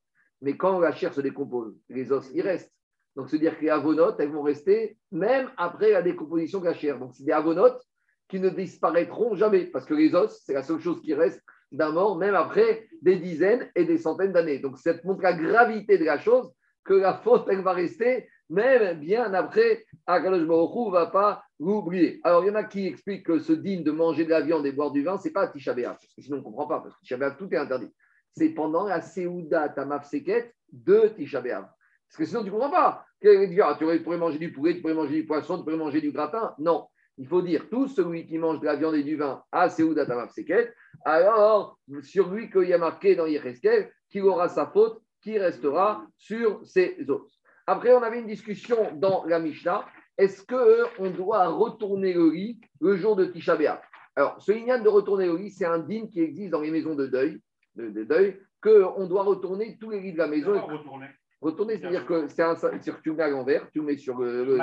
[0.43, 2.73] Mais quand la chair se décompose, les os, ils restent.
[3.17, 6.99] Donc, c'est-à-dire que les avonotes, elles vont rester même après la décomposition de la chair.
[6.99, 7.81] Donc, c'est des avonotes
[8.29, 11.93] qui ne disparaîtront jamais, parce que les os, c'est la seule chose qui reste d'un
[11.93, 14.59] mort, même après des dizaines et des centaines d'années.
[14.59, 16.53] Donc, ça montre la gravité de la chose,
[16.85, 22.21] que la faute, elle va rester même bien après, va pas l'oublier.
[22.25, 24.67] Alors, il y en a qui expliquent que ce digne de manger de la viande
[24.67, 26.81] et boire du vin, ce n'est pas Tisha B'Av, parce sinon on ne comprend pas,
[26.81, 27.93] parce que Tisha tout est interdit.
[28.33, 31.41] C'est pendant la Seouda Tamaf Seket de Tisha.
[31.43, 33.05] Parce que sinon, tu ne comprends pas.
[33.25, 36.13] Ah, tu pourrais manger du poulet, tu pourrais manger du poisson, tu pourrais manger du
[36.13, 36.55] gratin.
[36.59, 36.87] Non.
[37.17, 40.05] Il faut dire, tout celui qui mange de la viande et du vin à Seouda
[40.05, 45.01] Tamaf Seket, alors sur lui qu'il y a marqué dans Yecheskel qu'il aura sa faute
[45.23, 47.41] qui restera sur ses os.
[47.67, 49.87] Après, on avait une discussion dans la Mishnah.
[50.17, 53.81] Est-ce qu'on doit retourner le lit le jour de Tisha B'Av?
[54.17, 56.95] Alors, ce lignan de retourner le lit, c'est un dîme qui existe dans les maisons
[56.95, 57.41] de deuil,
[57.75, 60.53] de, de deuil qu'on doit retourner tous les lits de la maison.
[60.67, 61.09] Retourner.
[61.41, 64.19] Retourner, c'est-à-dire que c'est un, que tu le mets à l'envers, tu le mets sur
[64.19, 64.57] le, le,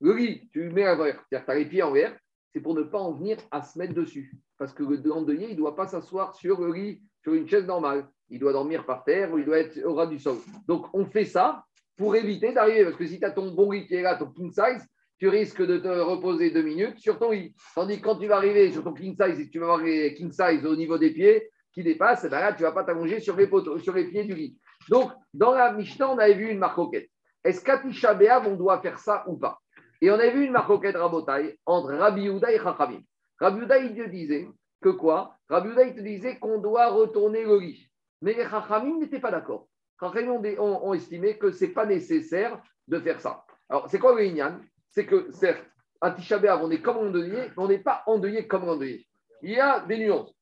[0.00, 2.16] le lit, tu le mets à l'envers, c'est-à-dire que tu as les pieds en l'air,
[2.52, 4.32] c'est pour ne pas en venir à se mettre dessus.
[4.58, 7.66] Parce que le endeuillé, il ne doit pas s'asseoir sur le lit, sur une chaise
[7.66, 8.06] normale.
[8.28, 10.36] Il doit dormir par terre ou il doit être au ras du sol.
[10.66, 11.64] Donc, on fait ça
[11.96, 12.84] pour éviter d'arriver.
[12.84, 14.86] Parce que si tu as ton bon lit qui est là, ton king size,
[15.18, 17.54] tu risques de te reposer deux minutes sur ton lit.
[17.74, 19.82] Tandis que quand tu vas arriver sur ton king size et que tu vas avoir
[19.82, 22.72] les king size au niveau des pieds qui dépassent, eh ben là, tu ne vas
[22.72, 23.48] pas t'allonger sur, les
[23.82, 24.58] sur les pieds du lit.
[24.88, 27.08] Donc, dans la Mishnah, on avait vu une marcoquette.
[27.44, 29.58] Est-ce qu'à Tisha on doit faire ça ou pas?
[30.00, 33.00] Et on avait vu une marcoquette rabotaille entre Rabbi Houda et Chachamim.
[33.40, 34.48] Rabbi Houda, il te disait
[34.82, 35.36] que quoi?
[35.48, 37.88] Rabbi Houda, il te disait qu'on doit retourner le lit.
[38.20, 39.68] Mais les Chachamim n'étaient pas d'accord.
[40.00, 43.44] Chachamim ont, ont, estimé que ce n'est pas nécessaire de faire ça.
[43.68, 44.58] Alors, c'est quoi le Inyan
[44.90, 45.64] C'est que, certes,
[46.00, 49.06] à Tisha on est comme endeuillé, mais on n'est pas endeuillé comme endeuillé.
[49.42, 50.34] Il y a des nuances.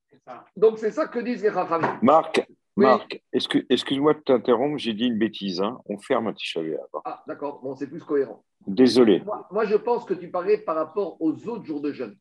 [0.57, 1.99] Donc, c'est ça que disent les Chachamim.
[2.03, 2.45] Marc,
[2.77, 2.87] Oui.
[2.87, 5.61] Marc, excuse- excuse-moi de t'interrompre, j'ai dit une bêtise.
[5.61, 5.79] hein.
[5.87, 6.61] On ferme un Tisha.
[7.05, 8.45] Ah, d'accord, bon, c'est plus cohérent.
[8.67, 9.23] Désolé.
[9.25, 12.17] Moi, moi, je pense que tu parlais par rapport aux autres jours de jeûne.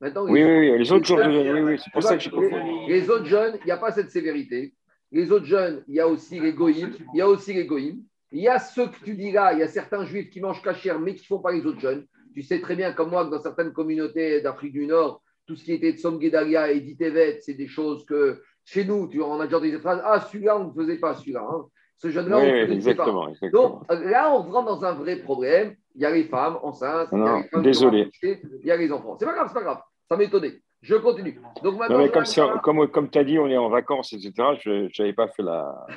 [0.00, 2.20] Maintenant, Oui, oui, oui, les autres jours de jeunes, oui, oui, c'est pour ça que
[2.22, 2.86] j'ai les, compris.
[2.88, 4.74] les autres jeunes, il n'y a pas cette sévérité.
[5.12, 6.92] Les autres jeunes, il y a aussi les goïms.
[7.14, 8.02] Il y a aussi les goïms.
[8.30, 10.62] Il y a ceux que tu dis là, il y a certains juifs qui mangent
[10.62, 12.06] cachère, mais qui ne font pas les autres jeunes.
[12.34, 15.64] Tu sais très bien, comme moi, que dans certaines communautés d'Afrique du Nord, tout ce
[15.64, 19.44] qui était Tsom Gedalia et Ditevet, c'est des choses que chez nous, tu, on a
[19.46, 21.46] déjà des phrases Ah, celui-là, on ne faisait pas celui-là.
[21.46, 21.66] hein.
[21.98, 23.04] Ce jeune-là, Oui, on ne faisait pas.
[23.04, 23.28] exactement.
[23.52, 25.74] Donc là, on rentre dans un vrai problème.
[25.94, 28.10] Il y a les femmes enceintes, il y a Non, les femmes désolé.
[28.22, 29.16] il y a les enfants.
[29.20, 29.80] C'est pas grave, c'est pas grave.
[30.08, 30.62] Ça m'étonnait.
[30.82, 31.40] Je continue.
[31.62, 34.32] Donc maintenant, Non, mais comme, comme, comme tu as dit, on est en vacances, etc.,
[34.60, 35.86] je n'avais pas fait la.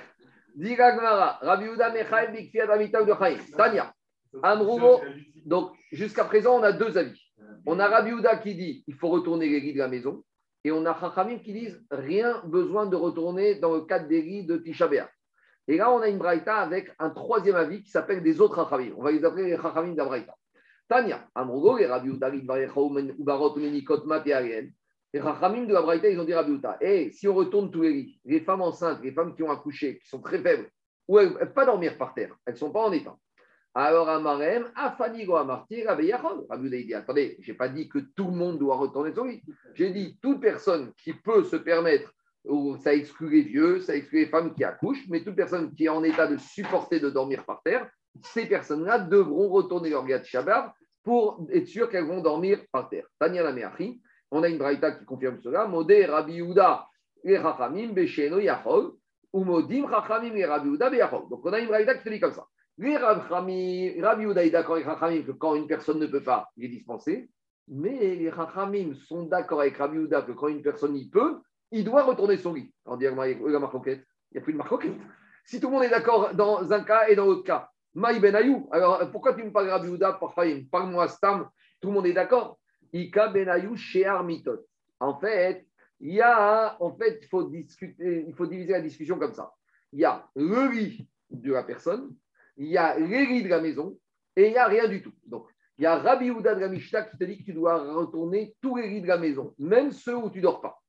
[3.57, 3.93] Tania.
[5.45, 7.19] Donc jusqu'à présent, on a deux avis.
[7.65, 10.23] On a Rabbi Yehuda qui dit il faut retourner les lits de la maison.
[10.63, 14.45] Et on a Chachamim qui disent rien besoin de retourner dans le cadre des lits
[14.45, 14.89] de Tisha.
[15.67, 18.93] Et là, on a une braïta avec un troisième avis qui s'appelle des autres Chachamim.
[18.97, 20.35] On va les appeler les Chachamim de la braïta.
[20.87, 24.71] Tania, Amrougo, et Rabbi Yehuda, Ubarot, Menikot, Mat et
[25.21, 27.93] Chachamim de la braïta, ils ont dit Rabbi Yehuda, Eh, si on retourne tous les
[27.93, 30.69] lits, les femmes enceintes, les femmes qui ont accouché, qui sont très faibles,
[31.07, 33.15] ou elles ne peuvent pas dormir par terre, elles ne sont pas en état.
[33.73, 36.45] Alors, Amarem, Afanigo Amarti, Rabbi Yachol.
[36.49, 39.13] Rabbi Yehuda, il dit Attendez, je n'ai pas dit que tout le monde doit retourner
[39.13, 39.41] son lit.
[39.73, 42.13] J'ai dit toute personne qui peut se permettre,
[42.45, 45.85] ou ça exclut les vieux, ça exclut les femmes qui accouchent, mais toute personne qui
[45.85, 47.89] est en état de supporter de dormir par terre,
[48.23, 53.05] ces personnes-là devront retourner leur de Shabbat pour être sûr qu'elles vont dormir par terre.
[53.19, 53.53] Tania la
[54.31, 55.67] on a une braïta qui confirme cela.
[55.67, 56.87] Modé Rabbi Yehuda
[57.23, 58.93] et Chachamim Besheno Yachol,
[59.31, 61.29] ou Modim Chachamim et Rabbi Yehuda Beyachol.
[61.29, 62.45] Donc on a une braïta qui te dit comme ça.
[62.77, 66.65] Les Rabbi Yehuda est d'accord avec Chachamim que quand une personne ne peut pas, il
[66.65, 67.29] est dispensé.
[67.67, 71.39] Mais les Chachamim sont d'accord avec Rabbi Yehuda que quand une personne y peut,
[71.71, 72.73] il doit retourner son lit.
[72.85, 74.97] On dit, il n'y a plus de marcoquette.
[75.45, 78.35] Si tout le monde est d'accord dans un cas et dans l'autre cas, Maï Ben
[78.35, 81.47] Ayou, alors pourquoi tu me parles Rabbi Yehuda Parfait, parle-moi Stam,
[81.79, 82.59] tout le monde est d'accord?
[82.91, 84.67] Ika Ben chez Armitot.
[84.99, 85.65] En fait,
[86.01, 89.49] il y a, en fait, il faut discuter, il faut diviser la discussion comme ça.
[89.93, 92.13] Il y a le lit de la personne,
[92.57, 93.97] il y a les lits de la maison
[94.35, 95.13] et il n'y a rien du tout.
[95.25, 97.93] Donc, il y a Rabbi Yehuda de la Mishnah qui te dit que tu dois
[97.93, 100.81] retourner tous les lits de la maison, même ceux où tu dors pas.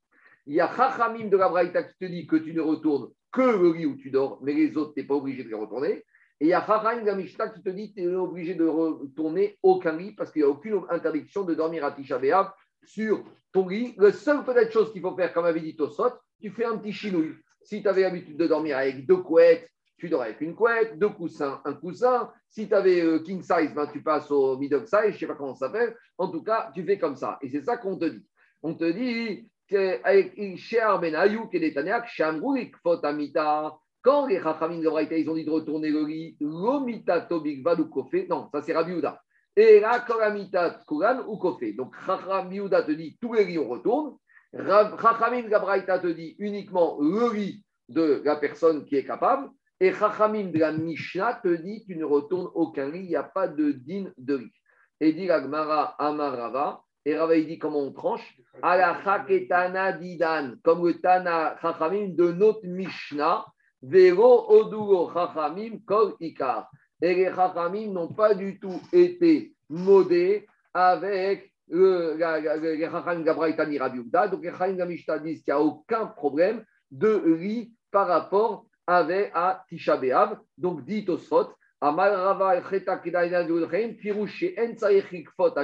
[0.46, 3.42] Il y a Chachamim de la Braïta qui te dit que tu ne retournes que
[3.42, 6.04] le lit où tu dors, mais les autres, tu n'es pas obligé de les retourner.
[6.40, 8.66] Et il y a de la Mishnah qui te dit que tu es obligé de
[8.66, 12.52] retourner aucun lit parce qu'il n'y a aucune interdiction de dormir à Tisha B'Av
[12.84, 13.94] sur ton lit.
[13.96, 16.92] La seule peut-être chose qu'il faut faire, comme avait dit Tosot, tu fais un petit
[16.92, 17.36] chinouille.
[17.62, 19.68] Si tu avais l'habitude de dormir avec deux couettes,
[19.98, 22.30] tu dors avec une couette, deux coussins, un coussin.
[22.48, 25.26] Si tu avais euh, king size, ben, tu passes au middle size, je ne sais
[25.26, 25.96] pas comment ça s'appelle.
[26.18, 27.38] En tout cas, tu fais comme ça.
[27.40, 28.26] Et c'est ça qu'on te dit.
[28.62, 35.16] On te dit qu'avec Cher Ben est Tanéak, Shamrouik, Fotamita, quand les Chachamim de Braïta,
[35.18, 39.02] ils ont dit de retourner le lit, l'omita tobik vadou kofé, non, ça c'est Rabbi.
[39.56, 41.72] Et la kolamita kuran ou kofé.
[41.72, 44.16] Donc Chacham Yehuda te dit tous les lits on retourne.
[44.54, 49.50] Chachamim de Braïta te dit uniquement le lit de la personne qui est capable.
[49.80, 53.24] Et Chachamim de la Mishnah te dit tu ne retournes aucun lit, il n'y a
[53.24, 54.52] pas de din de lit.
[55.00, 58.36] Et dit la Gemara Amarava, et Rava il dit comment on tranche?
[58.62, 63.44] Ala ketana didan, comme le Tana Chachamim de notre Mishnah,
[63.88, 66.68] Vero Odugo Chachamim Kol Ikar.
[67.00, 73.78] Et les Chachamim n'ont pas du tout été modés avec le, la, les Chachamim Gabraïtani.
[73.78, 79.64] Donc les Chachamim Gamishta disent qu'il n'y a aucun problème de riz par rapport à
[79.68, 80.38] Tisha B'Av.
[80.58, 81.06] Donc dit
[81.80, 82.60] Amal Rava
[85.36, 85.54] Fot.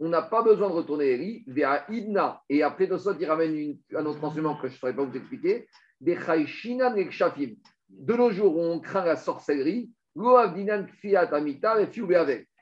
[0.00, 2.40] On n'a pas besoin de retourner les riz vers Idna.
[2.48, 5.66] Et après Tosfot, il ramène un autre enseignement que je ne saurais pas vous expliquer
[6.00, 7.56] des et.
[7.88, 9.90] De nos jours, on craint la sorcellerie.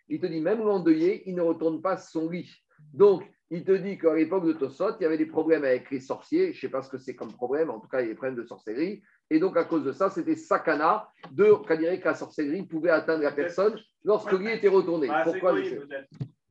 [0.08, 2.50] Il te dit, même l'endeuillé, il ne retourne pas son lit.
[2.92, 6.00] Donc, il te dit qu'à l'époque de Tosot, il y avait des problèmes avec les
[6.00, 6.52] sorciers.
[6.52, 7.70] Je ne sais pas ce que c'est comme problème.
[7.70, 9.02] En tout cas, il y a des problèmes de sorcellerie.
[9.30, 12.90] Et donc, à cause de ça, c'était sakana de, qu'on dirait que la sorcellerie pouvait
[12.90, 15.08] atteindre la personne lorsque lui était retourné.
[15.08, 15.54] Bah, Pourquoi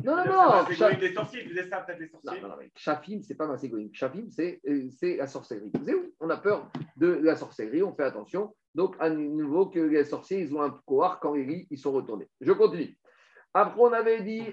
[0.05, 0.65] Non, non, non.
[0.69, 2.41] C'est des sorciers, faisaient ça, peut-être les sorciers.
[2.41, 3.89] non, non, mais Chafim, c'est pas Maségouine.
[3.91, 5.71] Chafim, c'est euh, c'est la sorcellerie.
[5.73, 8.55] Vous savez où On a peur de la sorcellerie, on fait attention.
[8.75, 11.91] Donc, à nouveau, que les sorciers, ils ont un pouvoir quand ils rient, ils sont
[11.91, 12.29] retournés.
[12.39, 12.95] Je continue.
[13.53, 14.43] Après, on avait dit,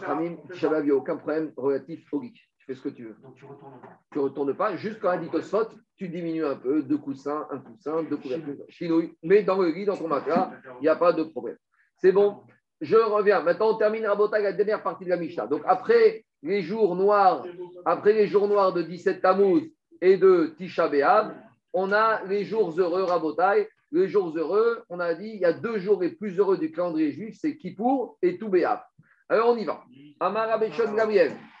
[0.00, 2.32] Khamim, on Shabbat, il n'y a aucun problème relatif au lit.
[2.32, 3.16] Tu fais ce que tu veux.
[3.22, 3.98] Donc, tu retournes pas.
[4.10, 4.76] Tu ne retournes pas.
[4.76, 8.56] Juste quand elle dit Tosfot, tu diminues un peu, deux coussins, un coussin, deux couvertures,
[8.68, 9.16] chinouille.
[9.22, 11.56] Mais dans le lit, dans ton matelas, il n'y a pas de problème.
[11.96, 12.42] C'est bon.
[12.82, 13.40] Je reviens.
[13.42, 15.46] Maintenant, on termine Rabotai, la dernière partie de la Mishnah.
[15.46, 17.44] Donc, après les jours noirs,
[17.84, 19.70] après les jours noirs de 17 Tammuz
[20.00, 21.32] et de Tisha B'Av,
[21.72, 23.68] on a les jours heureux Rabotai.
[23.92, 26.72] Les jours heureux, on a dit, il y a deux jours les plus heureux du
[26.72, 28.82] calendrier juif, c'est Kippour et Tout B'Av.
[29.28, 29.84] Alors, on y va.
[30.18, 30.96] Amara Bechon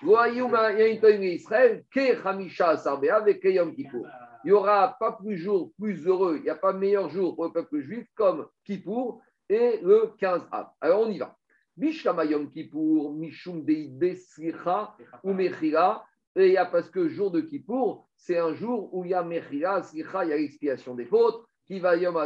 [0.04, 1.84] Yaintoim Israël,
[3.44, 4.06] Yom Kippour.
[4.44, 7.44] Il n'y aura pas plus jour plus heureux, il n'y a pas meilleur jour pour
[7.44, 9.22] le peuple juif comme Kippour
[9.52, 10.70] et le 15 Av.
[10.80, 11.36] Alors on y va.
[11.76, 13.64] Bishlama Yom Kippour, Mishum
[14.16, 16.06] Sricha ou Mechira.
[16.34, 19.14] Et il y a parce que jour de Kippour, c'est un jour où il y
[19.14, 22.16] a Mechira, Sricha, il y a l'expiation des fautes, qui va Yom.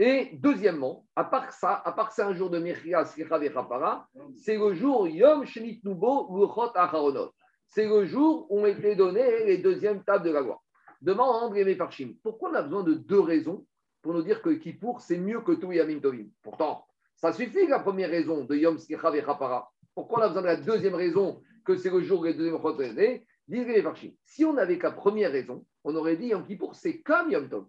[0.00, 4.56] Et deuxièmement, à part ça, à part c'est un jour de Mechira, Sricha, Vechapara, c'est
[4.56, 7.32] le jour Yom Shenit Nubo, Luchot Acharonot.
[7.66, 10.62] C'est le jour où ont été données les deuxièmes tables de la loi.
[11.02, 13.66] Demande les Mefarchim, pourquoi on a besoin de deux raisons
[14.02, 16.86] pour nous dire que Kippour, c'est mieux que tout Yamim Tovim Pourtant,
[17.16, 19.70] ça suffit la première raison de Yom Sricha Vechapara.
[19.94, 23.26] Pourquoi on a besoin de la deuxième raison que c'est le jour deuxièmes fois données
[23.48, 27.00] Disent les Mefarchim, si on n'avait qu'à première raison, on aurait dit Yom Kippour, c'est
[27.00, 27.66] comme Yom Tov.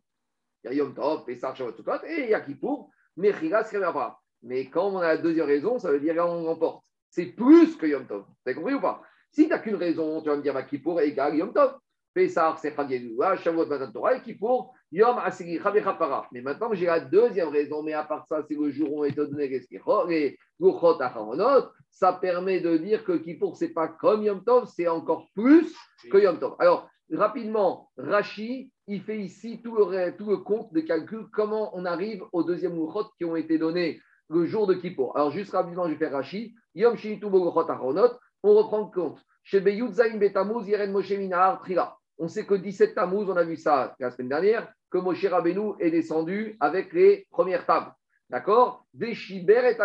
[0.63, 4.19] Il y a Yom Tov, Pesach, Shabbat, Sukkot, et il y a Kippour, Mechila, Vechapara.
[4.43, 6.83] Mais quand on a la deuxième raison, ça veut dire qu'on remporte.
[7.09, 8.23] C'est plus que Yom Tov.
[8.23, 9.01] Vous avez compris ou pas?
[9.31, 11.79] Si tu n'as qu'une raison, tu vas me dire bah, Kippour égale Yom Tov.
[12.13, 15.17] Pessah, c'est Chag Yehuda, Shavuot, Matan Torah, et Kippour, Yom.
[16.31, 19.03] Mais maintenant, j'ai la deuxième raison, mais à part ça, c'est le jour où on
[19.03, 20.29] est donné les
[21.89, 25.75] ça permet de dire que Kippour, c'est pas comme Yom Tov, c'est encore plus
[26.09, 26.55] que Yom Tov.
[26.59, 32.43] Alors, rapidement, Rashi, il fait ici tout le, compte de calcul, comment on arrive aux
[32.43, 35.15] deuxième Luchot qui ont été donnés le jour de Kippour.
[35.15, 36.55] Alors, juste rapidement, je vais faire Rashi.
[36.75, 36.95] Yom
[38.41, 39.19] on reprend le compte.
[39.43, 41.13] Chez Betamuz, Yeren Moshe
[41.61, 41.97] Trila.
[42.21, 45.73] On sait que 17 Tammuz, on a vu ça la semaine dernière, que Moshe Rabbeinu
[45.79, 47.91] est descendu avec les premières tables.
[48.29, 48.85] D'accord?
[48.93, 49.77] Des Shiber et.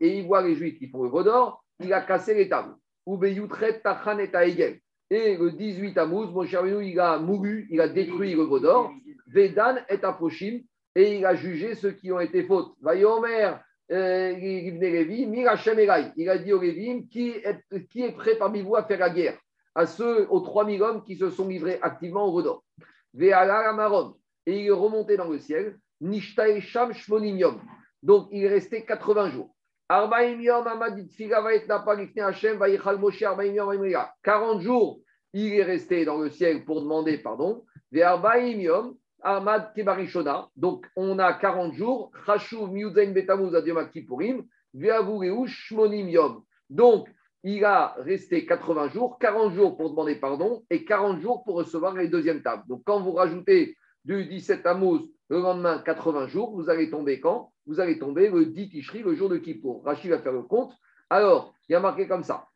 [0.00, 2.74] Et il voit les Juifs qui font le Vaudor, il a cassé les tables.
[3.82, 4.80] Tachan et Taegel.
[5.10, 8.92] Et le 18 Tammuz, Moshe Rabbeinu, il a mouru, il a détruit le Vaudor.
[9.26, 10.60] Vedan et Aposhim.
[10.96, 12.74] Et il a jugé ceux qui ont été fautes.
[12.80, 13.52] Vayomer,
[13.90, 14.32] euh.
[16.16, 19.10] Il a dit aux Lévim qui est, qui est prêt parmi vous à faire la
[19.10, 19.38] guerre?
[19.74, 22.64] À ceux, aux 3000 hommes qui se sont livrés activement au Vaudor.
[23.12, 24.14] Ve'ala.
[24.46, 25.78] Et il est remonté dans le ciel.
[26.00, 27.60] Nishtae Sham Shmonim Yom.
[28.02, 29.54] Donc il est resté 80 jours.
[29.88, 34.12] Arbaim Yom Amad Tfiga Vaet Napa Lifnei Hashem Vayichal Moshe Arbaim Yom Vaimriya.
[34.22, 35.00] 40 jours,
[35.32, 37.64] il est resté dans le ciel pour demander pardon.
[40.56, 42.10] Donc, on a 40 jours.
[45.46, 46.42] Shmonim.
[46.70, 47.08] Donc,
[47.42, 51.94] il a resté 80 jours, 40 jours pour demander pardon et 40 jours pour recevoir
[51.94, 52.64] les deuxièmes tables.
[52.68, 57.52] Donc, quand vous rajoutez du 17 Tammuz, le lendemain 80 jours, vous allez tomber quand?
[57.66, 59.82] Vous allez tomber le 10 Tishri, le jour de Kippour.
[59.84, 60.72] Rachid va faire le compte.
[61.08, 62.46] Alors, il y a marqué comme ça.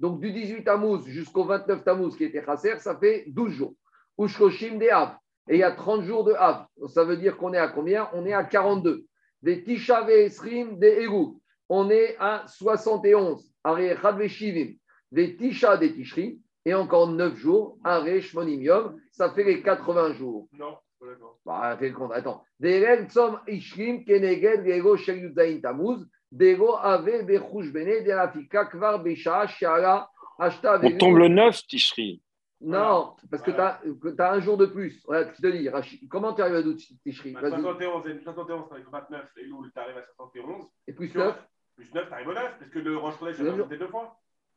[0.00, 3.74] Donc, du 18 Tammuz jusqu'au 29 Tammuz qui était Chaser, ça fait 12 jours.
[4.18, 5.16] Ushkoshim de Av.
[5.48, 6.66] Et il y a 30 jours de Av.
[6.88, 8.08] Ça veut dire qu'on est à combien?
[8.14, 9.04] On est à 42.
[9.42, 11.36] Des Tisha Esrim de Eru.
[11.68, 13.52] On est à 71.
[13.62, 14.74] Are Chad Shivim.
[15.12, 16.40] Des Tisha des Tishri.
[16.64, 17.78] Et encore 9 jours.
[17.84, 19.00] Are Shmonim Yom.
[19.12, 20.48] Ça fait les 80 jours.
[20.52, 21.38] Non, pas d'accord.
[21.44, 22.12] Bah, fais le compte.
[22.12, 22.42] Attends.
[23.46, 26.06] Ishrim Keneged Gego Shel Yudain Tammuz.
[26.32, 32.20] Dego Ave Bechush Bene Derafika Kvar Besha Shara Ashta On tombe le 9, Tichri.
[32.60, 35.04] Non, parce que tu as, un jour de plus.
[35.06, 37.32] Regarde, je te dis, Rachid, comment tu arrives à 12 Tishri?
[37.32, 37.60] Bah, Vas-y.
[37.60, 40.64] 71, et 71 avec 29, et Loul, tu arrives à 71.
[40.86, 41.36] Et plus Tu 9
[41.76, 43.64] Plus 9, tu arrives au 9, parce que le Roche Chodesh, Bien j'ai sûr.
[43.64, 43.78] compté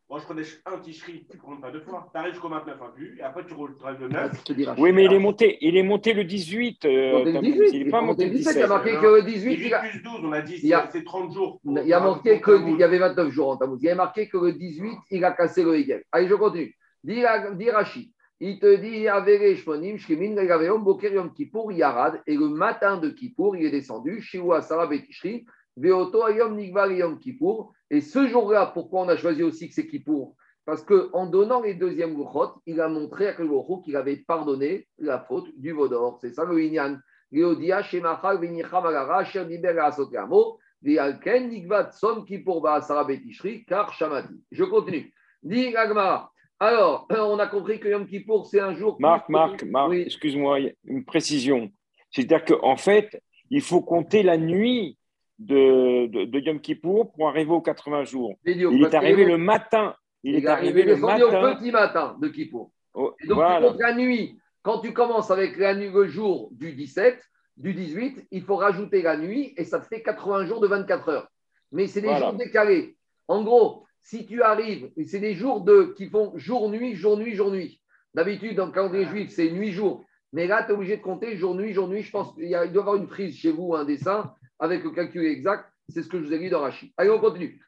[0.10, 0.18] deux fois.
[0.18, 2.08] Roche Chodesh 1 Tichri, tu ne comptes pas deux fois.
[2.12, 4.32] Tu arrives jusqu'au 29 inclus, et après tu roules le 9.
[4.38, 4.84] Je te dis, Rachid.
[4.84, 6.86] Oui, mais il est monté, il est monté le 18.
[6.86, 7.52] euh, le Tammuz.
[7.52, 8.64] 18, il n'est pas monté le 17, il y 17.
[8.64, 11.04] a marqué que le 18, 18 il, a- plus 12, on a dit, Il c'est
[11.04, 11.60] 30 jours.
[11.66, 13.80] il y a marqué qu'il y avait 29 jours en Tammuz.
[13.82, 16.04] Il y a marqué que le 18, il a cassé le Hegel.
[16.12, 16.76] Allez, je continue.
[17.04, 18.10] Dis, Rachid.
[18.40, 22.22] Il te dit, Avere Shmonim, Shkemin, Regaveom, Boker Yom Kippour, Yarad.
[22.28, 25.44] Et le matin de Kippour, il est descendu, Shiwa Sarah Betishri,
[25.78, 27.72] Veoto Ayom Nigvar Yom Kippour.
[27.90, 31.76] Et ce jour-là, pourquoi on a choisi aussi que c'est Kippour Parce qu'en donnant les
[31.76, 36.18] deuxièmes Luchot, il a montré à Kelgochou qu'il avait pardonné la faute du Vaudor.
[36.20, 36.98] C'est ça le Inyan.
[37.32, 44.34] Shemachal, Venicham, Alara, Sher Diber, Asot Gamo, Vealken, Nigvat, Som Kippour, Sarah Betishri, Kar Shamati.
[44.52, 45.14] Je continue.
[45.44, 46.32] Dit Agmara.
[46.60, 48.98] Alors, on a compris que Yom Kippour, c'est un jour.
[49.00, 50.02] Marc, Marc, Marc, Oui.
[50.02, 51.70] excuse-moi, une précision.
[52.12, 54.97] C'est-à-dire qu'en fait, il faut compter la nuit
[55.40, 58.36] de, de, de Yom Kippour pour arriver aux 80 jours.
[58.46, 59.96] Il est arrivé le matin.
[60.24, 61.56] Il est arrivé le descendu au matin.
[61.56, 62.72] petit matin de Kippour.
[62.94, 63.68] Oh, Et donc, tu voilà.
[63.68, 64.38] comptes la nuit.
[64.64, 67.22] Quand tu commences avec la nuit, le jour du 17,
[67.58, 71.10] du 18, il faut rajouter la nuit et ça te fait 80 jours de 24
[71.10, 71.28] heures.
[71.72, 72.30] Mais c'est des Voilà.
[72.30, 72.98] jours décalés.
[73.28, 77.82] En gros, si tu arrives, c'est des jours de, qui font jour-nuit, jour-nuit, jour-nuit.
[78.14, 80.04] D'habitude, dans le calendrier juif, c'est nuit-jour.
[80.34, 82.02] Mais là, tu es obligé de compter jour-nuit, jour-nuit.
[82.02, 85.26] Je pense qu'il doit y avoir une frise chez vous, un dessin avec le calcul
[85.26, 85.66] exact.
[85.90, 86.92] C'est ce que je vous ai dit dans Rachid.
[86.98, 87.62] Allez, on continue.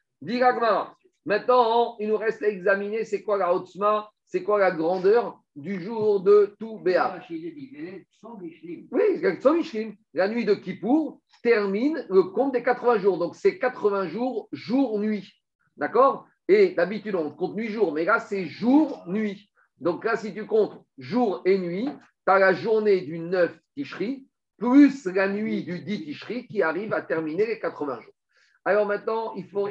[1.24, 5.80] Maintenant, il nous reste à examiner c'est quoi la Hotzma, c'est quoi la grandeur du
[5.80, 7.08] jour de tout Béat.
[7.08, 8.86] Rachid a dit, mais sans Michelin.
[8.90, 9.92] Oui.
[10.14, 13.18] La nuit de Kippour termine le compte des 80 jours.
[13.18, 15.32] Donc, c'est 80 jours, jour-nuit.
[15.76, 16.26] D'accord?
[16.48, 19.50] Et d'habitude, on compte nuit jour, mais là, c'est jour-nuit.
[19.78, 21.88] Donc là, si tu comptes jour et nuit,
[22.26, 24.26] tu as la journée du 9 Tishri,
[24.60, 28.12] plus la nuit du 10 Tishri qui arrive à terminer les 80 jours.
[28.66, 29.68] Alors maintenant, il, faut,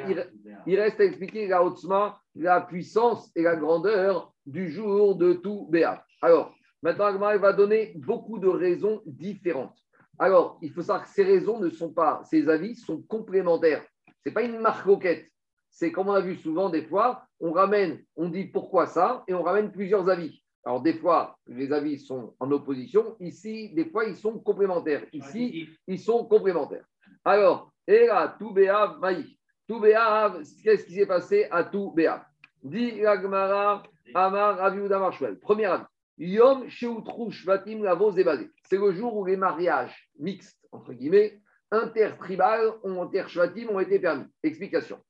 [0.66, 5.68] il, reste à expliquer la Hotzma, la puissance et la grandeur du jour de tout
[5.70, 6.04] Béat.
[6.20, 9.78] Alors, maintenant, Agmar va donner beaucoup de raisons différentes.
[10.18, 13.84] Alors, il faut savoir que ces raisons ne sont pas, ces avis sont complémentaires.
[14.08, 15.24] Ce n'est pas une marque roquette.
[15.70, 19.34] C'est comme on a vu souvent, des fois, on ramène, on dit pourquoi ça, et
[19.34, 20.42] on ramène plusieurs avis.
[20.64, 23.16] Alors, des fois, les avis sont en opposition.
[23.20, 25.04] Ici, des fois, ils sont complémentaires.
[25.12, 26.84] Ici, ils sont complémentaires.
[27.24, 29.38] Alors, et là, tout Béav, Maï.
[29.66, 32.22] Tout Béav, qu'est-ce qui s'est passé à tout Béav
[32.62, 33.82] Dit Agmara,
[34.14, 35.38] Amar, Raviouda Marshwell.
[35.38, 35.84] Premier avis.
[36.18, 38.50] Yom Shvatim Lavo Zebazé.
[38.68, 41.40] C'est le jour où les mariages mixtes, entre guillemets,
[41.70, 44.26] intertribales, ont- intershvatim ont été permis.
[44.42, 45.00] Explication.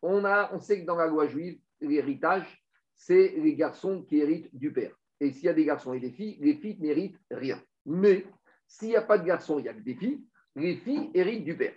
[0.00, 2.61] On, a, on sait que dans la loi juive, l'héritage,
[3.04, 4.92] c'est les garçons qui héritent du père.
[5.20, 7.60] Et s'il y a des garçons et des filles, les filles n'héritent rien.
[7.84, 8.24] Mais
[8.66, 10.24] s'il n'y a pas de garçons, il y a que des filles,
[10.54, 11.74] les filles héritent du père.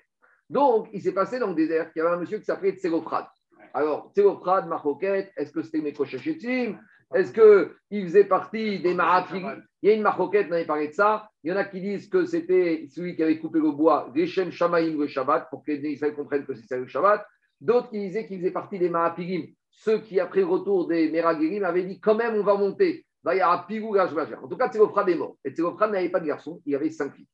[0.50, 3.26] Donc, il s'est passé dans le désert qu'il y avait un monsieur qui s'appelait Tsélophrade.
[3.74, 6.78] Alors, Tsélophrade, Marcoquette, est-ce que c'était Mekochachetim
[7.14, 10.94] Est-ce qu'il faisait partie des Marafirim Il y a une Marcoquette, on avait parlé de
[10.94, 11.28] ça.
[11.44, 14.52] Il y en a qui disent que c'était celui qui avait coupé le bois, Geshem
[14.52, 17.26] Shamaïm le Shabbat, pour que les Israéliens comprennent que c'est ça le Shabbat.
[17.60, 19.48] D'autres qui disaient qu'il faisait partie des Marapirim.
[19.78, 23.06] Ceux qui, après le retour des Meragirim, avaient dit quand même, on va monter.
[23.24, 23.98] Va y avoir Pigou.
[23.98, 25.38] En tout cas, Tsélophrade est mort.
[25.44, 27.28] Et Tsélophrade n'avait pas de garçon, il avait cinq filles.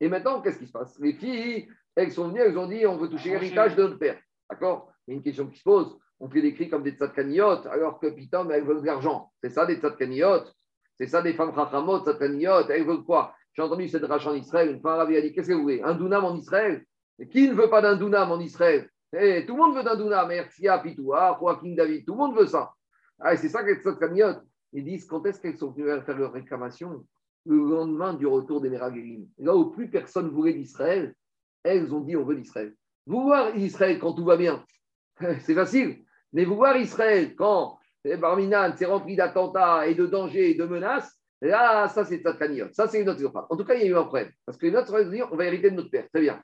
[0.00, 0.98] Et maintenant, qu'est-ce qui se passe?
[0.98, 4.18] Les filles, elles sont venues, elles ont dit on veut toucher l'héritage de notre père.
[4.50, 4.92] D'accord?
[5.06, 5.96] Il y a une question qui se pose.
[6.18, 9.30] On fait des cris comme des tzadkaniyot, alors que putain, mais elles veulent de l'argent.
[9.42, 10.44] C'est ça des tzadkaniyot
[10.98, 13.34] C'est ça des femmes chachamot, tzadkaniyot Elles veulent quoi?
[13.54, 14.70] J'ai entendu cette rachat en Israël.
[14.70, 15.82] Une femme avait dit qu'est-ce que vous voulez?
[15.82, 16.84] Un dunam en Israël?
[17.18, 18.88] Et Qui ne veut pas d'un dunam en Israël?
[19.14, 20.30] Eh, Tout le monde veut d'un dunam.
[20.30, 22.72] Ertzia, Pitoua, Joaquin David, tout le monde veut ça.
[23.18, 24.36] Ah, c'est ça que les tzadkaniyot.
[24.72, 27.04] Ils disent quand est-ce qu'elles sont venues faire leur réclamation
[27.44, 29.26] Le lendemain du retour des Meragélim.
[29.38, 31.14] Là où plus personne voulait d'Israël,
[31.62, 32.74] elles ont dit on veut d'Israël.
[33.06, 34.64] Vous voir Israël quand tout va bien,
[35.40, 36.04] c'est facile.
[36.32, 40.64] Mais vous voir Israël quand eh, Barminan s'est rempli d'attentats et de dangers et de
[40.64, 42.68] menaces, Là, ça, c'est Tzadkaniot.
[42.72, 43.46] Ça, c'est une autre Zélophane.
[43.50, 44.30] En tout cas, il y a eu un problème.
[44.46, 44.94] Parce que les autres,
[45.32, 46.08] on va hériter de notre père.
[46.08, 46.40] Très bien.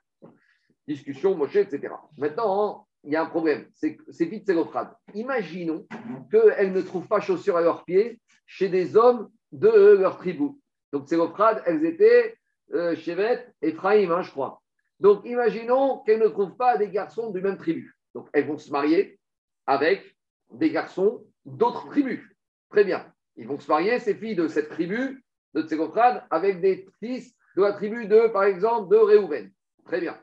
[0.89, 1.93] Discussion, Moshe, etc.
[2.17, 3.67] Maintenant, il y a un problème.
[3.75, 4.91] C'est vite Zélophane.
[5.13, 5.87] Imaginons
[6.31, 10.49] qu'elles ne trouvent pas chaussures à leurs pieds chez des hommes de leur tribu.
[10.91, 12.35] Donc, Zélophane, elles étaient
[12.73, 14.63] euh, Shevet, Ephraim, hein, je crois.
[14.99, 17.95] Donc, imaginons qu'elles ne trouvent pas des garçons du même tribu.
[18.15, 19.19] Donc, elles vont se marier
[19.67, 20.17] avec
[20.51, 22.27] des garçons d'autres tribus.
[22.71, 23.05] Très bien.
[23.35, 25.23] Ils vont se marier, ces filles de cette tribu,
[25.53, 29.51] de Tségophrad, avec des fils de la tribu de, par exemple, de Réhouven.
[29.85, 30.17] Très bien.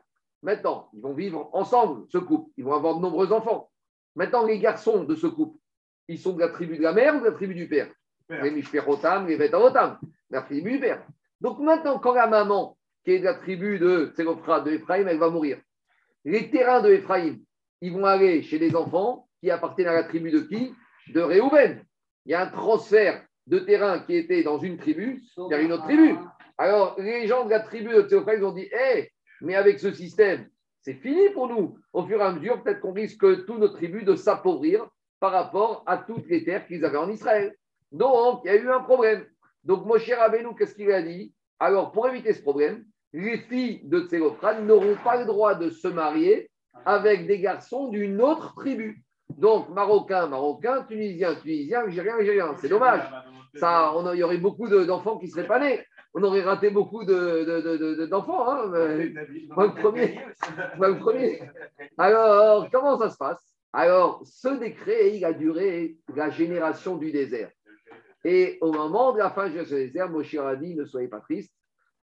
[0.46, 2.52] Maintenant, ils vont vivre ensemble, ce couple.
[2.56, 3.68] Ils vont avoir de nombreux enfants.
[4.14, 5.58] Maintenant, les garçons de ce couple,
[6.06, 7.88] ils sont de la tribu de la mère ou de la tribu du père?
[8.28, 8.44] Père.
[8.44, 9.98] Les Mishperotam, les Vetarotam,
[10.30, 11.04] la tribu du père.
[11.40, 15.18] Donc maintenant, quand la maman, qui est de la tribu de Tségophrad, de Ephraim, elle
[15.18, 15.58] va mourir,
[16.24, 17.38] les terrains de Ephraim,
[17.80, 20.72] ils vont aller chez des enfants qui appartiennent à la tribu de qui?
[21.08, 21.84] De Réhouven.
[22.24, 25.86] Il y a un transfert de terrain qui était dans une tribu vers une autre
[25.86, 26.14] tribu.
[26.56, 30.48] Alors, les gens de la tribu de Théophile ont dit Hé, mais avec ce système,
[30.80, 31.78] c'est fini pour nous.
[31.92, 34.86] Au fur et à mesure, peut-être qu'on risque toute notre tribu de s'appauvrir
[35.20, 37.54] par rapport à toutes les terres qu'ils avaient en Israël.
[37.90, 39.24] Donc, il y a eu un problème.
[39.64, 41.32] Donc, Moshe Rabbeinu, qu'est-ce qu'il a dit?
[41.58, 45.88] Alors, pour éviter ce problème, les filles de Tsélophran n'auront pas le droit de se
[45.88, 46.50] marier
[46.84, 49.02] avec des garçons d'une autre tribu.
[49.30, 52.54] Donc, Marocain, Marocain, Tunisien, Tunisien, Algérien, Algérien.
[52.58, 53.02] C'est dommage.
[53.54, 55.80] Ça, on il y aurait beaucoup de- d'enfants qui ne seraient pas nés.
[56.18, 58.48] On aurait raté beaucoup de- de- de- de- de- d'enfants.
[58.50, 59.12] hein, mais-
[59.54, 60.18] Moi, le premier.
[60.78, 61.42] Moi, le premier.
[61.98, 63.52] Alors, comment ça se passe?
[63.70, 67.50] Alors, ce décret, il a duré la génération du désert.
[68.24, 71.20] Et au moment de la fin de ce désert, Moshe a dit, ne soyez pas
[71.20, 71.52] tristes,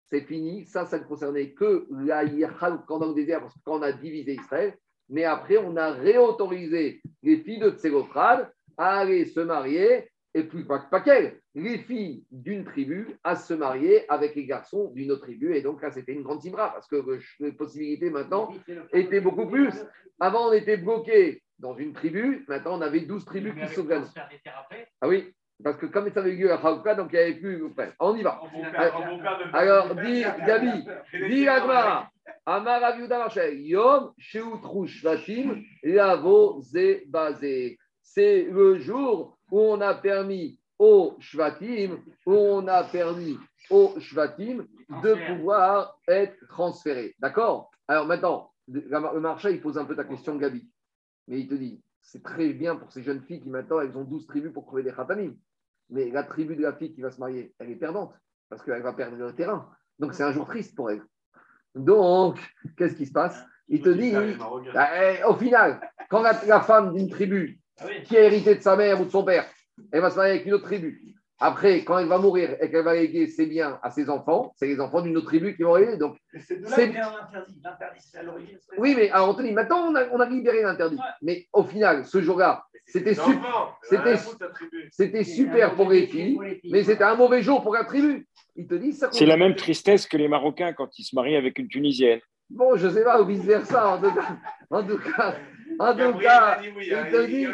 [0.10, 0.66] c'est fini.
[0.66, 2.24] Ça, ça ne concernait que la
[2.86, 4.76] pendant le désert, parce que quand on a divisé Israël.
[5.08, 10.66] Mais après, on a réautorisé les filles de Tségophrad à aller se marier, et plus
[10.66, 15.24] pas, pas qu'elles, les filles d'une tribu à se marier avec les garçons d'une autre
[15.24, 15.56] tribu.
[15.56, 18.54] Et donc là, c'était une grande timra, parce que euh, les possibilités maintenant
[18.94, 19.74] étaient beaucoup plus.
[20.20, 24.14] Avant, on était bloqué dans une tribu, maintenant, on avait 12 tribus qui s'organisent.
[25.02, 27.36] Ah oui, parce que comme ça avait eu lieu à Haouka, donc il n'y avait
[27.36, 27.66] plus.
[27.66, 28.42] Enfin, on y va.
[29.54, 30.86] Alors, dis, Gabi,
[31.30, 32.10] dis Agmara,
[32.46, 37.78] Amar Aviuda Yom Sheutru Shvatim, Lavo Ze Bazé.
[38.02, 43.38] C'est le jour où on a permis aux Shvatim, où on a permis
[43.70, 44.66] aux Shvatim
[45.04, 47.16] de pouvoir être transférés.
[47.20, 47.70] D'accord?
[47.88, 50.68] Alors maintenant, le marché, il pose un peu ta question, Gabi.
[51.28, 54.04] Mais il te dit, c'est très bien pour ces jeunes filles qui maintenant, elles ont
[54.04, 55.36] 12 tribus pour trouver des khatanim.
[55.90, 58.14] Mais la tribu de la fille qui va se marier, elle est perdante
[58.50, 59.70] parce qu'elle va perdre le terrain.
[60.00, 61.04] Donc c'est un jour triste pour elle.
[61.76, 62.38] Donc,
[62.76, 63.42] qu'est-ce qui se passe?
[63.70, 64.14] Il te dit,
[64.76, 65.80] ah, eh, au final,
[66.10, 67.61] quand la, la femme d'une tribu
[68.06, 69.46] qui a hérité de sa mère ou de son père,
[69.92, 71.02] elle va se marier avec une autre tribu.
[71.44, 74.68] Après, quand elle va mourir et qu'elle va léguer ses biens à ses enfants, c'est
[74.68, 75.98] les enfants d'une autre tribu qui vont hériter.
[75.98, 77.60] Donc, C'est de là vient l'interdit.
[77.64, 78.58] L'interdit, c'est à l'origine.
[78.78, 81.00] oui, mais alors, Anthony, maintenant on a, on a libéré l'interdit.
[81.24, 83.76] Mais au final, ce jour-là, c'était super.
[84.92, 86.38] c'était- super pour les filles,
[86.70, 88.28] mais c'était un mauvais jour pour la tribu.
[88.56, 89.10] Il te dit ça.
[89.12, 92.20] C'est la même tristesse que les Marocains quand ils se marient avec une Tunisienne.
[92.52, 93.88] Bon, je sais pas, ou vice-versa.
[93.96, 94.38] En tout cas,
[94.70, 95.36] en tout cas,
[95.80, 97.48] en tout cas, il te dit,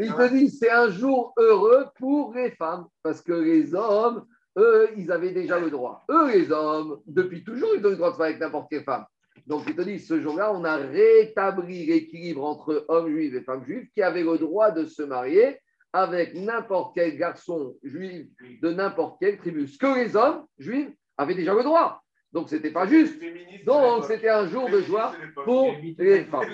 [0.00, 4.24] il te dit c'est un jour heureux pour les femmes, parce que les hommes,
[4.56, 6.04] eux, ils avaient déjà le droit.
[6.10, 9.04] Eux, les hommes, depuis toujours, ils ont le droit de faire avec n'importe quelle femme.
[9.46, 13.64] Donc, il te dit, ce jour-là, on a rétabli l'équilibre entre hommes juifs et femmes
[13.64, 15.58] juives qui avaient le droit de se marier
[15.92, 18.26] avec n'importe quel garçon juif
[18.60, 19.66] de n'importe quelle tribu.
[19.66, 22.02] Ce que les hommes juifs avaient déjà le droit.
[22.38, 23.20] Donc, c'était pas juste.
[23.66, 25.12] Donc, c'était un jour de joie
[25.44, 26.44] pour les femmes.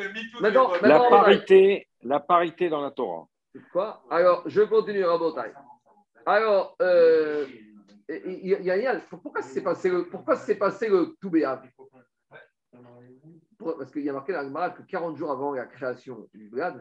[0.40, 3.26] Maintenant- La parité, la parité dans la Torah.
[3.70, 4.02] Quoi?
[4.10, 5.52] Alors, je continue, Rabotai.
[6.24, 7.46] Alors, euh,
[8.08, 10.54] il y, a- il y a- il y a- pourquoi s'est passé le, pourquoi s'est
[10.56, 11.14] passé le
[13.78, 16.48] Parce qu'il y a marqué dans la Gemara que 40 jours avant la création du
[16.48, 16.80] Blad,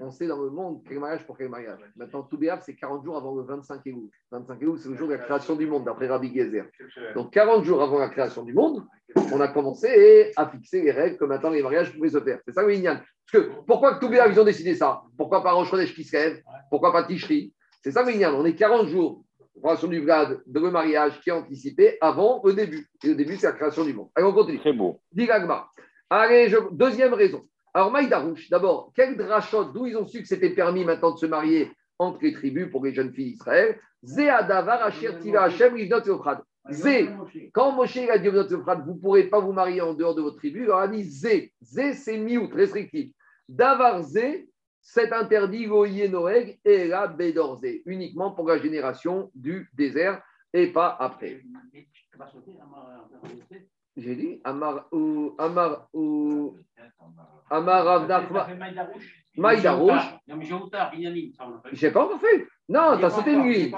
[0.00, 1.80] on sait dans le monde quel mariage pour quel mariage.
[1.96, 4.08] Maintenant, tout béat, c'est 40 jours avant le 25 Elul.
[4.30, 6.66] 25 Elul, c'est le jour de la création du monde, d'après Rabbi Gezer.
[7.14, 8.84] Donc, 40 jours avant la création du monde,
[9.32, 12.40] on a commencé à fixer les règles que maintenant les mariages pouvaient se faire.
[12.44, 13.00] C'est ça Inyan.
[13.30, 15.02] Parce que pourquoi que Toubéa, ils ont décidé ça?
[15.16, 16.42] Pourquoi pas Rosh Chodesh qui se lève?
[16.70, 17.52] Pourquoi pas Tishri?
[17.82, 18.34] C'est ça Inyan.
[18.34, 19.24] On est 40 jours,
[19.62, 22.88] création du Vlad, de le mariage qui est anticipé avant le début.
[23.04, 24.08] Et le début, c'est la création du monde.
[24.14, 24.58] Allez, on continue.
[24.58, 25.00] Très beau.
[25.12, 25.28] Dit.
[26.10, 27.46] Allez, je- deuxième raison.
[27.72, 31.26] Alors, Maïdarouche, d'abord, quel drachot, d'où ils ont su que c'était permis maintenant de se
[31.26, 33.78] marier entre les tribus pour les jeunes filles d'Israël?
[34.02, 34.28] Zé
[37.52, 40.36] quand Moshe a dit aux vous ne pourrez pas vous marier en dehors de votre
[40.36, 41.52] tribu, il leur a dit Zé.
[41.62, 43.12] Zé, c'est miout, restrictif.
[43.48, 44.48] Davar Zé,
[44.80, 50.22] c'est interdit Goye Noeg et la Bédor Zé, uniquement pour la génération du désert.
[50.52, 51.40] et pas après.
[53.96, 56.56] J'ai dit Amar ou Amar ou
[57.50, 58.08] Amar.
[59.36, 61.76] Non, mais Jéhoutar, Binyamin, ça on l'a fait.
[61.76, 62.46] J'ai pas encore fait.
[62.68, 63.74] Non, J'ai t'as sauté une j'ai nuit.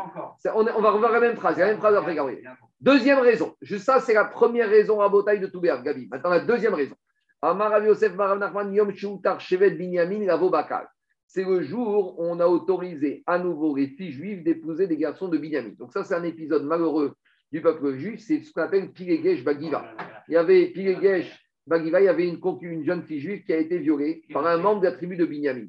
[0.55, 2.57] On, va revoir la même phrase, la même phrase après Gabriel.
[2.81, 3.55] Deuxième raison.
[3.63, 6.09] Juste ça, c'est la première raison à bataille de Toubéav, Gabi.
[6.11, 6.97] Maintenant, la deuxième raison.
[7.41, 10.87] Amar Yosef Marav Nachman Yom Sheutar Shevet Binyamin Lavo Bakal.
[11.27, 15.29] C'est le jour où on a autorisé à nouveau les filles juives d'épouser des garçons
[15.29, 15.73] de Binyamin.
[15.79, 17.15] Donc ça, c'est un épisode malheureux
[17.53, 18.21] du peuple juif.
[18.21, 19.95] C'est ce qu'on appelle Pilegesh Bagiva.
[20.29, 23.59] Il y avait Pilegesh Bagiva, il y avait une, une jeune fille juive qui a
[23.59, 25.67] été violée par un membre de la tribu de Binyamin.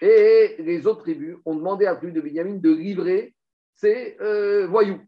[0.00, 3.34] Et les autres tribus ont demandé à la tribu de Binyamin de livrer
[3.74, 5.00] ces euh, voyous.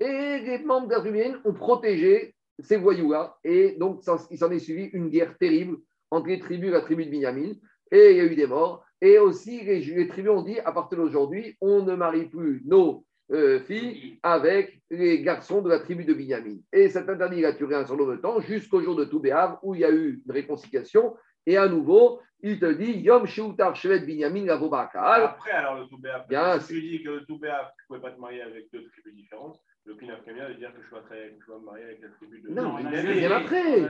[0.00, 3.36] Et les membres de la tribu de Binyamin ont protégé ces voyous-là.
[3.44, 5.76] Et donc, ça- il s'en est suivi une guerre terrible
[6.10, 7.52] entre les tribus et la tribu de Binyamin.
[7.90, 8.84] Et il y a eu des morts.
[9.02, 13.04] Et aussi, les, les tribus ont dit, à partir d'aujourd'hui, on ne marie plus nos
[13.32, 16.58] euh, filles avec les garçons de la tribu de Binyamin.
[16.72, 19.74] Et cet interdit a duré un certain nombre de temps, jusqu'au jour de Toubéav, où
[19.74, 21.16] il y a eu une réconciliation.
[21.46, 25.22] Et à nouveau, il te dit Yom Sheutar Shevet Binyamin Lavo Bakal.
[25.22, 28.14] Après, alors, le Toubéaf, Bien, si tu dis que le Toubéaf, tu ne pouvais pas
[28.14, 31.30] te marier avec deux tribus différentes, le Pinaf Kamia de dire que je dois, très,
[31.30, 32.48] que je dois me marier avec la tribu de.
[32.50, 33.80] Non, c'est bien après.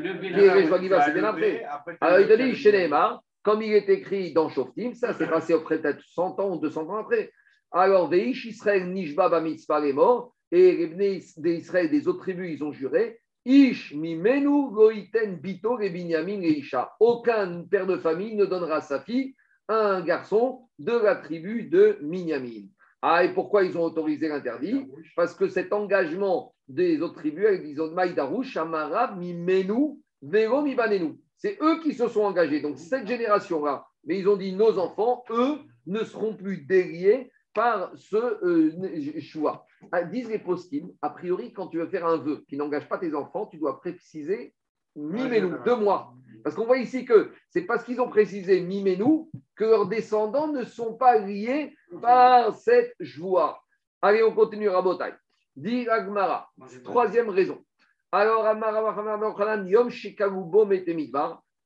[1.03, 1.67] c'est bien après.
[2.01, 2.91] Alors il te dit, chez
[3.43, 6.89] comme il est écrit dans Shoftim, ça s'est passé auprès peut-être 100 ans ou 200
[6.89, 7.31] ans après.
[7.73, 12.65] Alors, Veish Israël Nishba Bamitzpah est mort, et les Bnei d'Israël des autres tribus, ils
[12.65, 15.79] ont juré Ish mimenu goiten bito.
[16.99, 19.37] Aucun père de famille ne donnera sa fille
[19.69, 22.67] à un garçon de la tribu de Minyamin.
[23.03, 24.87] Ah, et pourquoi ils ont autorisé l'interdit?
[25.15, 30.65] Parce que cet engagement des autres tribus, ils ont Maïdarouche, Amarab, Mimenu, Vero.
[31.37, 32.61] C'est eux qui se sont engagés.
[32.61, 37.91] Donc, cette génération-là, mais ils ont dit nos enfants, eux, ne seront plus déliés par
[37.97, 39.65] ce euh, choix.
[39.91, 42.99] Ah, Disent les poskim, a priori, quand tu veux faire un vœu qui n'engage pas
[42.99, 44.55] tes enfants, tu dois préciser
[44.95, 46.15] Mimenu, deux mois.
[46.45, 49.25] Parce qu'on voit ici que c'est parce qu'ils ont précisé Mimenu
[49.57, 53.61] que leurs descendants ne sont pas liés par cette joie.
[54.01, 55.13] Allez, on continue Rabotai.
[55.57, 56.49] Dit Agmara,
[56.85, 57.59] troisième raison.
[58.13, 58.45] Alors,
[59.67, 59.89] Yom.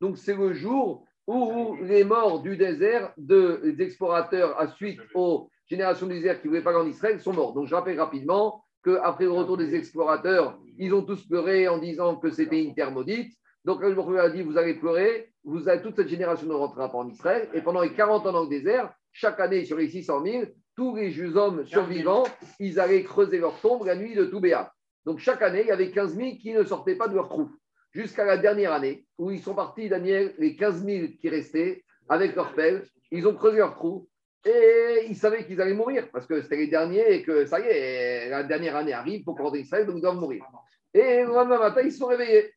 [0.01, 5.51] Donc, c'est le jour où les morts du désert de- des explorateurs à suite aux
[5.71, 7.55] générations du désert qui ne voulaient pas aller en Israël sont morts.
[7.55, 12.17] Donc, je rappelle rapidement qu'après le retour des explorateurs, ils ont tous pleuré en disant
[12.17, 13.33] que c'était une terre maudite.
[13.65, 16.91] Donc, le Baruch a dit Vous allez pleurer, vous avez, toute cette génération ne rentrera
[16.91, 17.49] pas en Israël.
[17.55, 20.45] Et pendant les 40 ans dans le désert, chaque année sur les 600 000,
[20.77, 22.25] tous les jus hommes survivants,
[22.59, 24.73] ils allaient creuser leur tombe la nuit de Toubéa.
[25.05, 27.49] Donc, chaque année, il y avait 15 000 qui ne sortaient pas de leur trou.
[27.93, 32.35] Jusqu'à la dernière année, où ils sont partis, Daniel, les 15 000 qui restaient, avec
[32.35, 34.09] leur pelle, ils ont creusé leur trou.
[34.45, 37.65] Et ils savaient qu'ils allaient mourir, parce que c'était les derniers et que ça y
[37.65, 40.45] est, la dernière année arrive pour en Israël, donc ils doivent mourir.
[40.95, 42.51] Et le lendemain matin, ils se sont réveillés.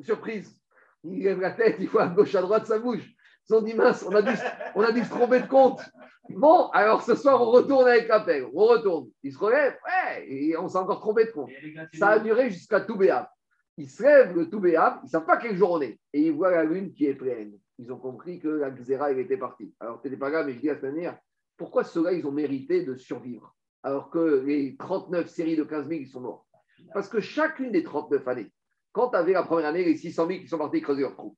[0.00, 0.56] Surprise.
[1.02, 3.04] Ils lèvent la tête, ils voient à gauche, à droite, ça bouge.
[3.04, 4.32] Ils se sont dit, mince, on a dû,
[4.74, 5.80] on a dû se tromper de compte.
[6.28, 8.46] Bon, alors ce soir, on retourne avec la pelle.
[8.52, 9.08] On retourne.
[9.22, 11.50] Ils se relèvent, ouais, et on s'est encore trompé de compte.
[11.94, 13.26] Ça a duré jusqu'à Toubéab.
[13.76, 15.98] Ils se lèvent le Toubéab, ils ne savent pas quel jour on est.
[16.12, 17.52] Et ils voient la lune qui est pleine.
[17.78, 19.74] Ils ont compris que la Xéra, elle était partie.
[19.80, 21.18] Alors, c'était pas grave, mais je dis à cette manière,
[21.56, 26.00] pourquoi ceux-là, ils ont mérité de survivre Alors que les 39 séries de 15 000,
[26.00, 26.46] ils sont morts?
[26.92, 28.52] Parce que chacune des 39 années,
[28.92, 31.36] quand tu avais la première année, les 600 000 qui sont partis creuser leur trou,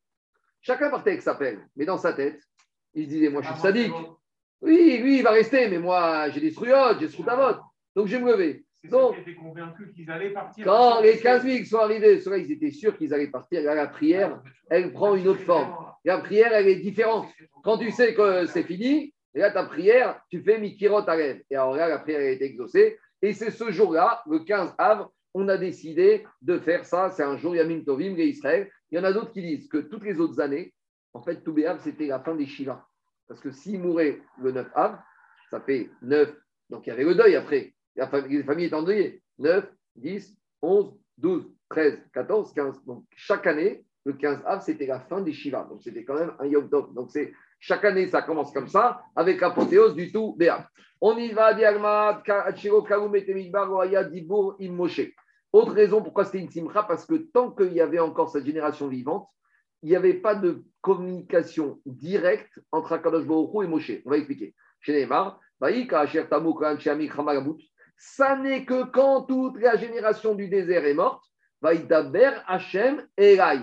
[0.61, 1.67] chacun partait avec sa pelle.
[1.77, 2.41] Mais dans sa tête,
[2.95, 3.93] il se disait, moi, je suis sadique.
[4.61, 7.61] Oui, lui, il va rester, mais moi, j'ai des striotes, j'ai des vote.
[7.95, 8.65] Donc, je vais me lever.
[8.85, 10.65] Donc, ça qui était convaincu qu'ils allaient partir.
[10.65, 13.63] quand les 15 000 sont arrivés, ceux-là, ils étaient sûrs qu'ils allaient partir.
[13.63, 15.75] Là, la prière, elle prend une autre forme.
[16.05, 17.29] La prière, elle est différente.
[17.65, 21.43] Quand tu sais que c'est fini, et là, ta prière, tu fais Mikirot Alev.
[21.51, 22.99] Et alors là, la prière a été exaucée.
[23.21, 27.11] Et c'est ce jour-là, le 15 avril, on a décidé de faire ça.
[27.11, 28.71] C'est un jour Yamim Tovim, les Israël.
[28.91, 30.73] Il y en a d'autres qui disent que toutes les autres années,
[31.13, 32.87] en fait, tout Béav, c'était la fin des Shiva.
[33.27, 34.99] Parce que s'il mourait le 9 av,
[35.51, 36.35] ça fait 9.
[36.71, 37.75] Donc il y avait le deuil après.
[37.99, 39.23] La famille, les familles étaient endeuillées.
[39.39, 42.85] 9, 10, 11, 12, 13, 14, 15.
[42.85, 45.67] Donc chaque année, le 15 av, c'était la fin des Shiva.
[45.69, 46.95] Donc c'était quand même un Yom Tov.
[46.95, 47.11] Donc
[47.59, 50.65] chaque année, ça commence comme ça, avec l'apothéose du tout Béav.
[51.01, 55.13] On y va, Diagma, Kachiro, Kaoum, Etemidbar, Oaya, Dibour, Immoshe.
[55.53, 58.87] Autre raison pourquoi c'était une simcha, parce que tant qu'il y avait encore cette génération
[58.87, 59.29] vivante,
[59.83, 63.93] il n'y avait pas de communication directe entre Akadosh Baruch et Moshe.
[64.05, 64.55] On va expliquer.
[64.81, 65.41] Chez Neymar,
[67.99, 71.25] ça n'est que quand toute la génération du désert est morte,
[71.61, 73.61] Vaïdaber Hachem Elai.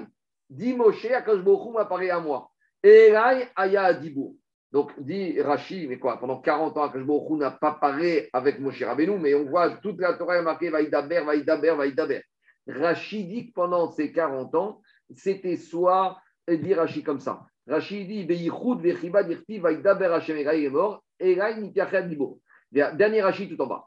[0.50, 2.52] Dit Moshe, Hu m'apparaît à moi.
[2.84, 4.34] Elai Aya Adibur.
[4.76, 9.18] Donc, dit Rashi, mais quoi Pendant 40 ans, Akashbohu n'a pas parlé avec Moshe Rabbeinu,
[9.18, 12.22] mais on voit toute la Torah marquée Vaïdaber, Vaïdaber, Vaïdaber.
[12.68, 14.82] Rashi dit que pendant ces 40 ans,
[15.16, 17.46] c'était soit, dit Rashi comme ça.
[17.66, 18.28] Rashi dit
[19.60, 22.42] Vaïdaber, Hashem, Eraï est mort, Eraï, Nitiachet, Nibo.
[22.70, 23.86] Dernier Rashi tout en bas.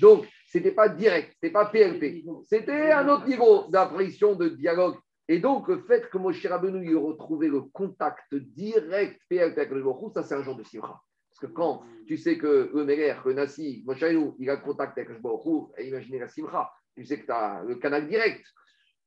[0.00, 2.24] Donc, c'était pas direct, c'était pas PLP.
[2.44, 4.96] C'était un autre niveau d'apparition, de dialogue.
[5.30, 9.82] Et donc, le fait que Moshe Rabbeinu ait retrouvé le contact direct PLP avec le
[9.82, 11.02] Baruch ça c'est un genre de simra.
[11.28, 14.96] Parce que quand tu sais que le Meler, le Nassi, Moshe Rabbeinu, il a contact
[14.96, 16.72] avec le Baruch imaginez la simra.
[16.96, 18.42] Tu sais que tu as le canal direct.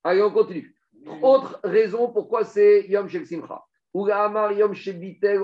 [0.03, 0.75] Allez, on continue.
[1.21, 3.63] Autre raison pourquoi c'est Yom Shel Simcha.
[3.93, 5.41] Yom Shebitel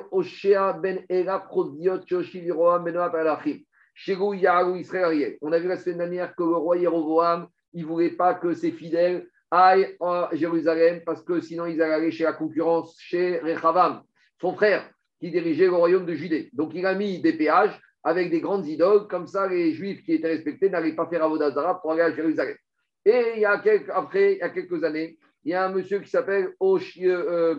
[0.82, 2.02] Ben Era Prodiot
[2.34, 3.60] Liroam Benoa Palachim.
[3.94, 5.38] Shego Yaharu Israël.
[5.42, 8.54] On a vu la semaine dernière que le roi Yeroboam, il ne voulait pas que
[8.54, 13.40] ses fidèles aillent à Jérusalem parce que sinon ils allaient aller chez la concurrence, chez
[13.40, 14.04] Rechavam,
[14.40, 14.88] son frère,
[15.20, 16.50] qui dirigeait le royaume de Judée.
[16.54, 20.14] Donc il a mis des péages avec des grandes idoles, comme ça les juifs qui
[20.14, 22.56] étaient respectés n'allaient pas faire Avodazara pour aller à Jérusalem.
[23.04, 23.62] Et il y a
[23.94, 25.18] après, il y a quelques années,
[25.48, 27.56] il y a un monsieur qui s'appelle Oshia euh,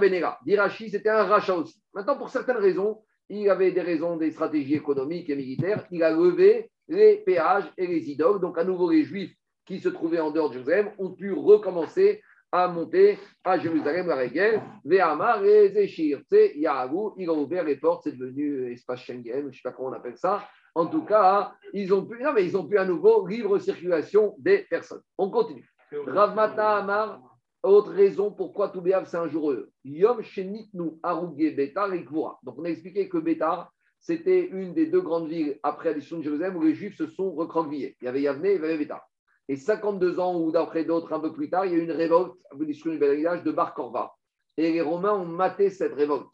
[0.00, 0.40] Benega.
[0.44, 1.80] Dirachi, c'était un rachat aussi.
[1.94, 2.98] Maintenant, pour certaines raisons,
[3.28, 5.86] il avait des raisons, des stratégies économiques et militaires.
[5.92, 8.40] Il a levé les péages et les idoles.
[8.40, 12.20] Donc, à nouveau, les Juifs qui se trouvaient en dehors de Jérusalem ont pu recommencer
[12.50, 16.22] à monter à Jérusalem, la Régel, Vehamar et Zéchir.
[16.28, 19.70] C'est Yahagou, il a ouvert les portes, c'est devenu espace Schengen, je ne sais pas
[19.70, 20.44] comment on appelle ça.
[20.74, 24.34] En tout cas, ils ont pu, non, mais ils ont pu à nouveau libre circulation
[24.38, 25.02] des personnes.
[25.18, 25.71] On continue.
[26.06, 27.20] Rav Mata Amar,
[27.62, 29.70] autre raison pourquoi Toubéav c'est un jour heureux.
[29.84, 32.04] Yom Shenitnu Arouge Betar et.
[32.42, 36.22] Donc on a expliqué que Betar, c'était une des deux grandes villes après l'addition de
[36.22, 37.96] Jérusalem où les Juifs se sont recroquevillés.
[38.00, 39.06] Il y avait Yavne et il y avait Betar.
[39.48, 41.92] Et 52 ans ou d'après d'autres, un peu plus tard, il y a eu une
[41.92, 44.14] révolte à l'addition du village de Bar Korva.
[44.56, 46.32] Et les Romains ont maté cette révolte.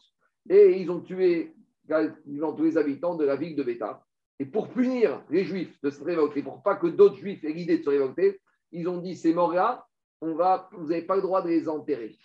[0.49, 1.53] Et ils ont tué
[1.87, 4.01] tous les habitants de la ville de Betar.
[4.39, 7.51] Et pour punir les Juifs de cette révolte, et pour pas que d'autres Juifs aient
[7.51, 8.39] l'idée de se révolter,
[8.71, 9.85] ils ont dit ces morts-là,
[10.21, 12.17] on va, vous n'avez pas le droit de les enterrer.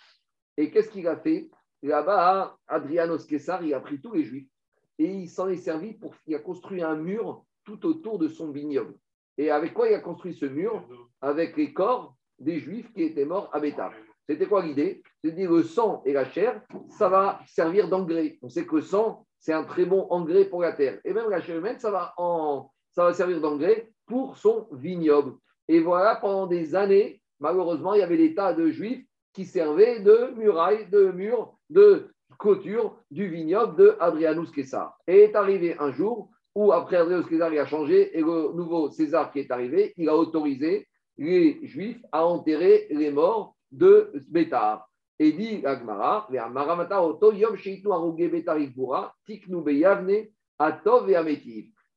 [0.57, 1.49] Et qu'est-ce qu'il a fait?
[1.81, 4.49] Là-bas, Adrianos Kessar, il a pris tous les Juifs
[4.97, 6.15] et il s'en est servi pour.
[6.25, 8.95] Il a construit un mur tout autour de son vignoble.
[9.37, 10.87] Et avec quoi il a construit ce mur?
[11.21, 13.93] Avec les corps des Juifs qui étaient morts à Bétar.
[14.27, 15.03] C'était quoi l'idée?
[15.23, 18.39] Dire le sang et la chair, ça va servir d'engrais.
[18.41, 20.99] On sait que le sang, c'est un très bon engrais pour la terre.
[21.03, 25.33] Et même la chair humaine, ça va, en, ça va servir d'engrais pour son vignoble.
[25.67, 29.99] Et voilà, pendant des années, malheureusement, il y avait des tas de juifs qui servaient
[29.99, 32.09] de murailles, de murs, de
[32.39, 34.97] clôture du vignoble de Adrianus Caesar.
[35.07, 38.89] Et est arrivé un jour où, après Adrianus Caesar, il a changé, et le nouveau
[38.89, 40.87] César qui est arrivé, il a autorisé
[41.17, 44.87] les juifs à enterrer les morts de Bétar.
[45.17, 46.27] Et dit Agmara,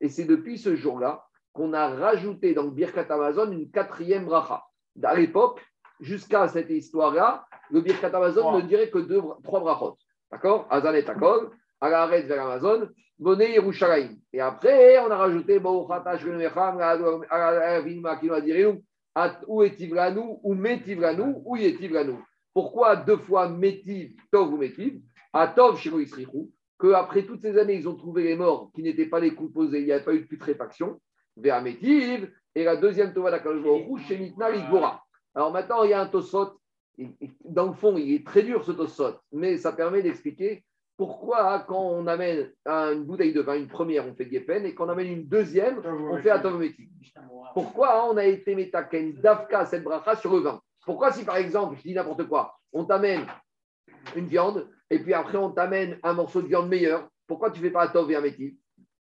[0.01, 4.63] et c'est depuis ce jour-là qu'on a rajouté dans le Birkat Amazon une quatrième bracha.
[5.03, 5.61] À l'époque,
[5.99, 9.97] jusqu'à cette histoire-là, le Birkat Amazon ne dirait que deux, trois brachot.
[10.31, 11.49] D'accord Azan et Takol,
[11.81, 14.15] Agaret vers Amazon, Boné Yerushalayim.
[14.31, 15.59] Et après, on a rajouté
[19.47, 22.15] ou Etivlanu, ou Metivlanu, ou Yetivlanu.
[22.53, 25.01] Pourquoi deux fois Metiv, Tov ou Metiv
[25.33, 25.91] Atov chez
[26.79, 29.79] que après toutes ces années, ils ont trouvé les morts qui n'étaient pas les composés,
[29.79, 30.99] il n'y avait pas eu de putréfaction.
[32.55, 35.03] Et la deuxième Tova rouge chez Mitna Ligora.
[35.35, 36.59] Alors maintenant, il y a un Tosot.
[37.45, 40.65] Dans le fond, il est très dur ce Tosot, mais ça permet d'expliquer
[40.97, 44.87] pourquoi, quand on amène une bouteille de vin, une première, on fait Geffen, et quand
[44.87, 46.91] on amène une deuxième, on fait Atomométique.
[47.53, 50.61] Pourquoi on a été Metaken Davka cette bracha sur le vin?
[50.85, 53.25] Pourquoi, si par exemple, je dis n'importe quoi, on t'amène
[54.17, 57.65] une viande, et puis après on t'amène un morceau de viande meilleur, pourquoi tu ne
[57.67, 58.57] fais pas Atov et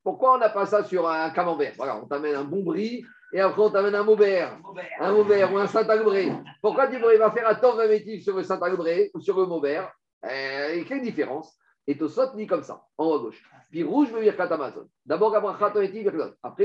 [0.02, 1.74] pourquoi on n'a pas ça sur un camembert?
[1.76, 4.58] Voilà, on t'amène un bon brie et après on t'amène un maubert,
[5.00, 5.52] un maubert.
[5.52, 6.32] Ou un Saint-Agobré.
[6.60, 9.92] Pourquoi tu pourrais pas faire un temps métif sur le Saint-Agobré ou sur le maubert?
[10.24, 11.56] Euh, Quelle différence?
[11.86, 13.42] Et Tosot dit comme ça, en haut à gauche.
[13.70, 14.86] Puis rouge veut dire Amazon.
[15.04, 15.88] D'abord, après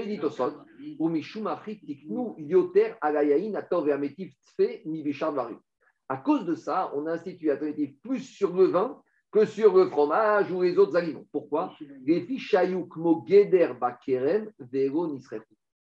[0.04, 0.54] il dit Tosot,
[1.00, 5.04] ou tiknu yoter agayain atov et tfe mi
[6.10, 7.58] À cause de ça, on a institué un
[8.04, 9.02] plus sur le vin
[9.32, 11.26] que sur le fromage ou les autres aliments.
[11.32, 11.74] Pourquoi?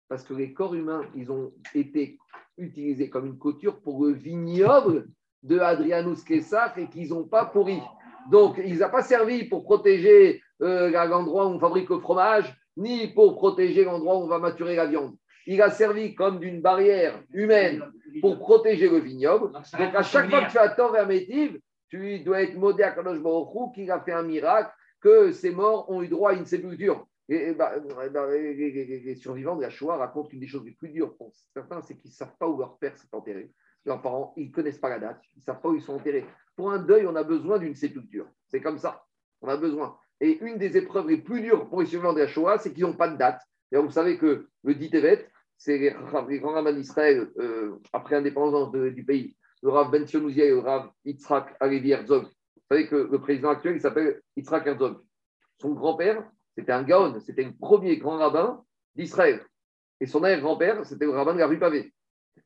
[0.09, 2.17] Parce que les corps humains, ils ont été
[2.57, 5.07] utilisés comme une couture pour le vignoble
[5.43, 7.79] de Adrianus Kessach et qu'ils n'ont pas pourri.
[8.31, 13.07] Donc, ils n'ont pas servi pour protéger euh, l'endroit où on fabrique le fromage, ni
[13.07, 15.15] pour protéger l'endroit où on va maturer la viande.
[15.45, 17.83] il a servi comme d'une barrière humaine
[18.21, 19.51] pour protéger le vignoble.
[19.53, 21.59] Donc à chaque fois que tu attends vers Métiv,
[21.89, 25.89] tu dois être modé à Kadosh Baruch qu'il a fait un miracle, que ces morts
[25.89, 27.07] ont eu droit à une sépulture.
[27.29, 27.73] Et, et bah,
[28.13, 30.89] bah, les, les- les- les survivants de la Shoah racontent qu'une des choses les plus
[30.89, 33.51] dures pour certains, c'est qu'ils ne savent pas où leur père s'est enterré.
[33.85, 35.95] Leurs parents, ils ne connaissent pas la date, ils ne savent pas où ils sont
[35.95, 36.25] enterrés.
[36.55, 38.27] Pour un deuil, on a besoin d'une sépulture.
[38.47, 39.03] C'est comme ça.
[39.41, 39.97] On a besoin.
[40.19, 42.83] Et une des épreuves les plus dures pour les survivants de la Shoah, c'est qu'ils
[42.83, 43.41] n'ont pas de date.
[43.71, 44.89] Et vous savez que le dit
[45.57, 45.95] c'est les,
[46.29, 50.59] les grands rabbins d'Israël, euh, après l'indépendance du pays, le Rav Ben Sionouziel et le
[50.59, 52.23] Rav Yitzhak Alevi Herzog.
[52.23, 54.97] Vous savez que le président actuel, il s'appelle Yitzhak Herzog.
[55.59, 56.23] Son grand-père,
[56.55, 58.63] c'était un Gaon, c'était le premier grand rabbin
[58.95, 59.43] d'Israël.
[59.99, 61.93] Et son arrière-grand-père, c'était le rabbin de la rue Pavée.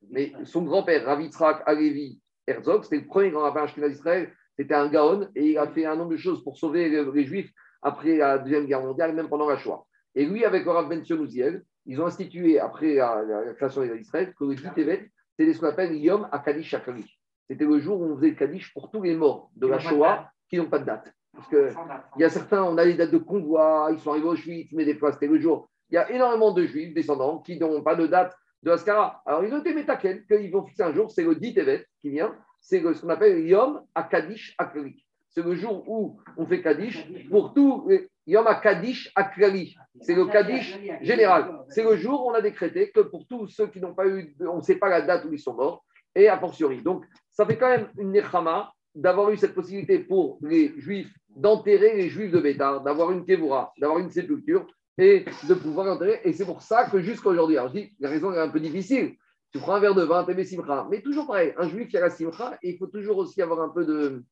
[0.10, 4.90] Mais son grand-père, Rav Yitzhak Alevi Herzog, c'était le premier grand rabbin d'Israël, c'était un
[4.90, 7.52] Gaon, et il a fait un nombre de choses pour sauver les, Juifs
[7.82, 9.86] après la Deuxième Guerre mondiale, même pendant la Shoah.
[10.16, 13.84] Et lui, avec le Rav Ben Sionouziel, ils ont institué, après la, la- la création
[13.84, 17.06] d'Israël, que le Tevet, c'était ce qu'on appelle Yom Akadish Akali.
[17.52, 20.32] C'était le jour où on faisait le Kaddish pour tous les morts de la Shoah
[20.49, 21.14] qui n'ont pas de date.
[21.34, 21.74] Parce que
[22.16, 24.72] il y a certains, on a des dates de convoi, ils sont arrivés au Auschwitz,
[24.72, 25.70] mais des fois c'était le jour.
[25.90, 28.34] Il y a énormément de juifs descendants qui n'ont pas de date
[28.64, 29.22] de Ascara.
[29.26, 32.12] Alors ils ont été métaquels, qu'ils vont fixer un jour, c'est le dit Tevet qui
[32.12, 35.06] vient, c'est ce qu'on appelle Yom Akadish Akali.
[35.32, 37.90] C'est le jour où on fait Kaddish pour tout.
[38.28, 39.76] Yom Akadish Aklali.
[40.02, 41.60] C'est le Kaddish général.
[41.70, 44.36] C'est le jour où on a décrété que pour tous ceux qui n'ont pas eu,
[44.41, 45.84] on ne sait pas la date où ils sont morts,
[46.14, 46.82] et a fortiori.
[46.82, 51.95] Donc, ça fait quand même une nechama d'avoir eu cette possibilité pour les juifs d'enterrer
[51.95, 54.68] les juifs de Bétar, d'avoir une kévoura, d'avoir une sépulture
[54.98, 56.20] et de pouvoir enterrer.
[56.26, 58.60] Et c'est pour ça que jusqu'à aujourd'hui, alors je dis, la raison est un peu
[58.60, 59.16] difficile.
[59.53, 60.88] Tu prends un verre de vin, tu mets simcha.
[60.91, 63.70] Mais toujours pareil, un juif qui a la simcha, il faut toujours aussi avoir un
[63.70, 64.24] peu de,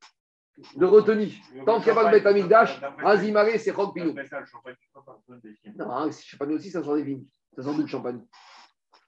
[0.75, 1.29] de retenue.
[1.65, 4.11] Tant qu'il n'y a pas de Betamikdash, Azimare, c'est Chok Pilou.
[4.11, 6.95] Après ça, le champagne, tu peux pas besoin de Non, hein, champagne aussi, ça sent
[6.95, 7.25] des vignes.
[7.55, 8.21] Ça sent d'où le champagne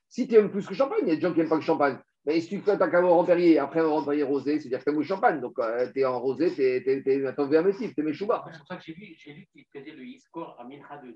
[0.09, 1.55] Si tu aimes plus que le champagne, il y a des gens qui n'aiment pas
[1.55, 1.97] le champagne.
[2.25, 4.89] Mais si tu fais ta cave en Perrier, après un Perrier rosé, c'est-à-dire que tu
[4.91, 5.41] aimes le champagne.
[5.41, 5.59] Donc,
[5.93, 8.45] tu es en rosé, tu es un vermétif, tu es Chouba.
[8.51, 11.15] C'est pour ça que j'ai vu, j'ai vu qu'ils faisaient le e-score à Mitra de.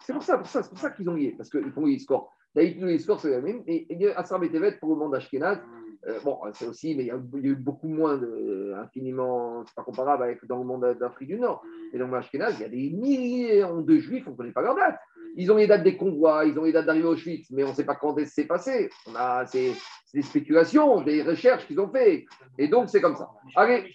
[0.00, 1.98] C'est pour ça, pour ça, c'est pour ça qu'ils ont lié, parce qu'ils font le
[1.98, 2.32] score.
[2.54, 3.62] D'habitude, le score, c'est la même.
[3.66, 5.60] Et, et Asar Betevet, pour le monde Ashkenaz,
[6.06, 9.74] euh, bon, c'est aussi, mais il y, a, a eu beaucoup moins, de, infiniment, c'est
[9.74, 11.62] pas comparable avec dans le monde d'Afrique du Nord.
[11.92, 14.74] Et monde Ashkenaz, il y a des milliers de juifs, on ne connaît pas leur
[14.74, 14.98] date.
[15.36, 17.68] Ils ont les dates des convois, ils ont les dates d'arrivée au Auschwitz, mais on
[17.68, 18.90] ne sait pas quand c'est passé.
[19.06, 19.72] On a, c'est,
[20.12, 22.26] des spéculations, des recherches qu'ils ont fait.
[22.58, 23.30] Et donc, c'est comme ça.
[23.56, 23.94] Allez.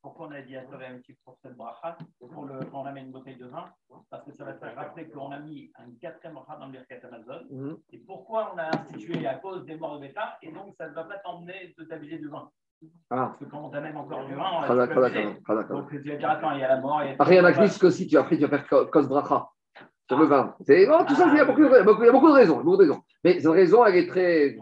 [0.00, 0.56] Pourquoi on a dit
[1.24, 3.70] pour cette bracha, quand on amène une bouteille de vin,
[4.10, 7.06] parce que ça va faire rappeler qu'on a mis un quatrième bracha dans le Birkat
[7.06, 7.78] Amazon.
[7.92, 10.94] Et pourquoi on a institué à cause des morts de bêta, et donc ça ne
[10.94, 12.48] va pas t'emmener de t'abuser du vin.
[13.10, 15.76] Ah, Parce que quand on t'amène encore du vin, très d'accord.
[15.80, 17.02] Donc tu vas dire, attends, il y a la mort.
[17.02, 18.58] il y a- Après, il y en a plus que si tu, après, tu vas
[18.58, 19.48] faire Kos Bracha
[20.06, 20.54] sur le vin.
[20.60, 21.84] C'est, non, tout ça, il y, a beaucoup de, raisons.
[22.62, 23.02] beaucoup de raisons.
[23.24, 24.56] Mais cette raison, elle est très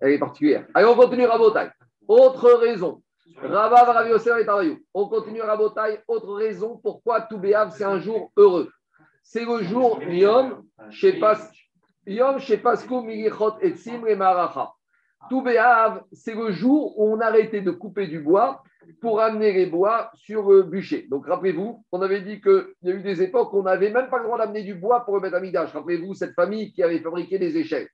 [0.00, 0.66] elle est particulière.
[0.74, 1.68] Allez, on continue Rabotai.
[2.08, 3.02] Autre raison.
[3.40, 4.78] Rabav, Rav Yosef et Tarayou.
[4.94, 6.00] On continue Rabotai.
[6.08, 8.68] Autre raison pourquoi Toubéav, c'est un jour heureux.
[9.22, 11.50] C'est le jour Yom, Shepas,
[12.06, 14.72] Yom, Shepasku, Milichot, Etzim, et Maracha.
[15.30, 18.62] Toubéav, c'est le jour où on arrêtait de couper du bois
[19.00, 21.06] pour amener les bois sur le bûcher.
[21.08, 24.10] Donc, rappelez-vous, on avait dit qu'il y a eu des époques où on n'avait même
[24.10, 25.72] pas le droit d'amener du bois pour le mettre à Midash.
[25.72, 27.88] Rappelez-vous, cette famille qui avait fabriqué des échelles.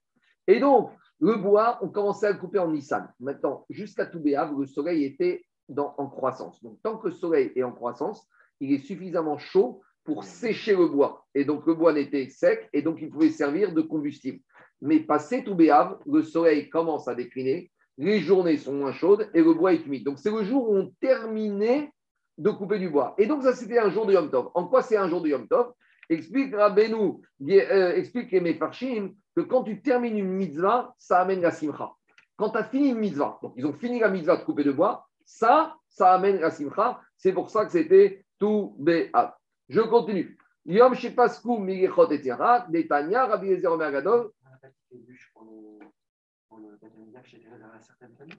[0.47, 0.91] Et donc,
[1.21, 3.13] le bois, on commençait à le couper en Nissan.
[3.21, 5.45] Maintenant, jusqu'à Toubéav, le soleil était
[5.77, 6.63] en croissance.
[6.63, 8.27] Donc, tant que le soleil est en croissance,
[8.61, 11.27] il est suffisamment chaud pour sécher le bois.
[11.35, 14.41] Et donc, le bois n'était sec et donc il pouvait servir de combustible.
[14.81, 19.53] Mais passé Toubéav, le soleil commence à décliner, les journées sont moins chaudes et le
[19.53, 20.05] bois est humide.
[20.05, 21.93] Donc, c'est le jour où on terminait
[22.39, 23.15] de couper du bois.
[23.19, 24.49] Et donc, ça, c'était un jour de Yom Tov.
[24.55, 25.73] En quoi c'est un jour de Yom Tov?
[26.09, 27.17] Explique Rabbeinu,
[27.51, 31.93] euh, explique les Mefarshim, que quand tu termines une mitzvah, ça amène la simcha.
[32.39, 34.73] Quand tu as fini une mitzvah, donc ils ont fini la mitzvah de couper de
[34.73, 36.99] bois, ça, ça amène la simcha.
[37.19, 39.38] C'est pour ça que c'était tout béat.
[39.69, 40.37] Je continue.
[40.67, 44.31] Yom Shepasku Migechot et Tiara, Netanya, Rabbi Ezer Omer Gadol.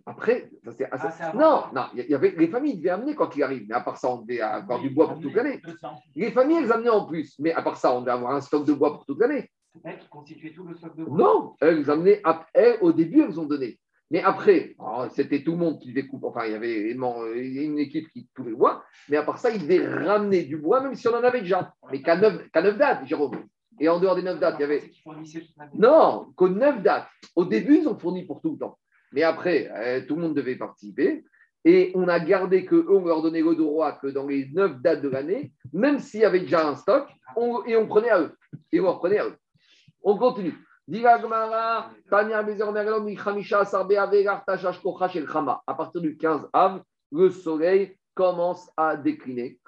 [0.05, 1.33] Après, ça c'est assez- Ah.
[1.35, 3.97] Non, non, il y avait, les familles devaient amener quand il arrive, mais à part
[3.97, 5.59] ça, on devait avoir du bois pour toute l'année.
[5.63, 5.99] 200.
[6.15, 8.65] Les familles, elles amenaient en plus, mais à part ça, on devait avoir un stock
[8.65, 9.49] de bois pour toute l'année.
[9.73, 11.17] C'est elle qui constituait tout le stock de bois.
[11.17, 12.21] Non, elles amenaient,
[12.53, 13.79] elles, au début, elles ont donné.
[14.11, 17.63] Mais après, alors, c'était tout le monde qui devait couper, enfin, il y avait euh,
[17.63, 20.81] une équipe qui coupait le bois, mais à part ça, ils devaient ramener du bois,
[20.81, 21.73] même si on en avait déjà.
[21.91, 23.45] Mais qu'à neuf, neuf dates, Jérôme.
[23.79, 24.81] Et en dehors des neuf dates, il y avait.
[25.75, 27.07] Non, qu'aux neuf dates.
[27.35, 28.77] Au début, ils ont fourni pour tout le temps.
[29.13, 31.23] Mais après, euh, tout le monde devait participer.
[31.65, 34.79] Et on a gardé que eux, on leur donnait le droit que dans les neuf
[34.81, 38.21] dates de l'année, même s'il y avait déjà un stock, on- et on prenait à
[38.21, 38.35] eux.
[38.71, 39.35] Et on reprenait à eux.
[40.03, 40.53] On continue.
[40.91, 40.97] À
[45.75, 49.59] partir du 15 av, le soleil commence à décliner.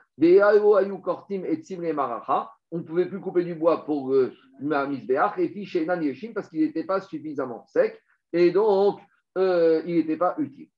[2.73, 7.01] On ne pouvait plus couper du bois pour le Misbeach et parce qu'il n'était pas
[7.01, 8.01] suffisamment sec
[8.33, 8.99] et donc
[9.37, 10.69] euh, il n'était pas utile.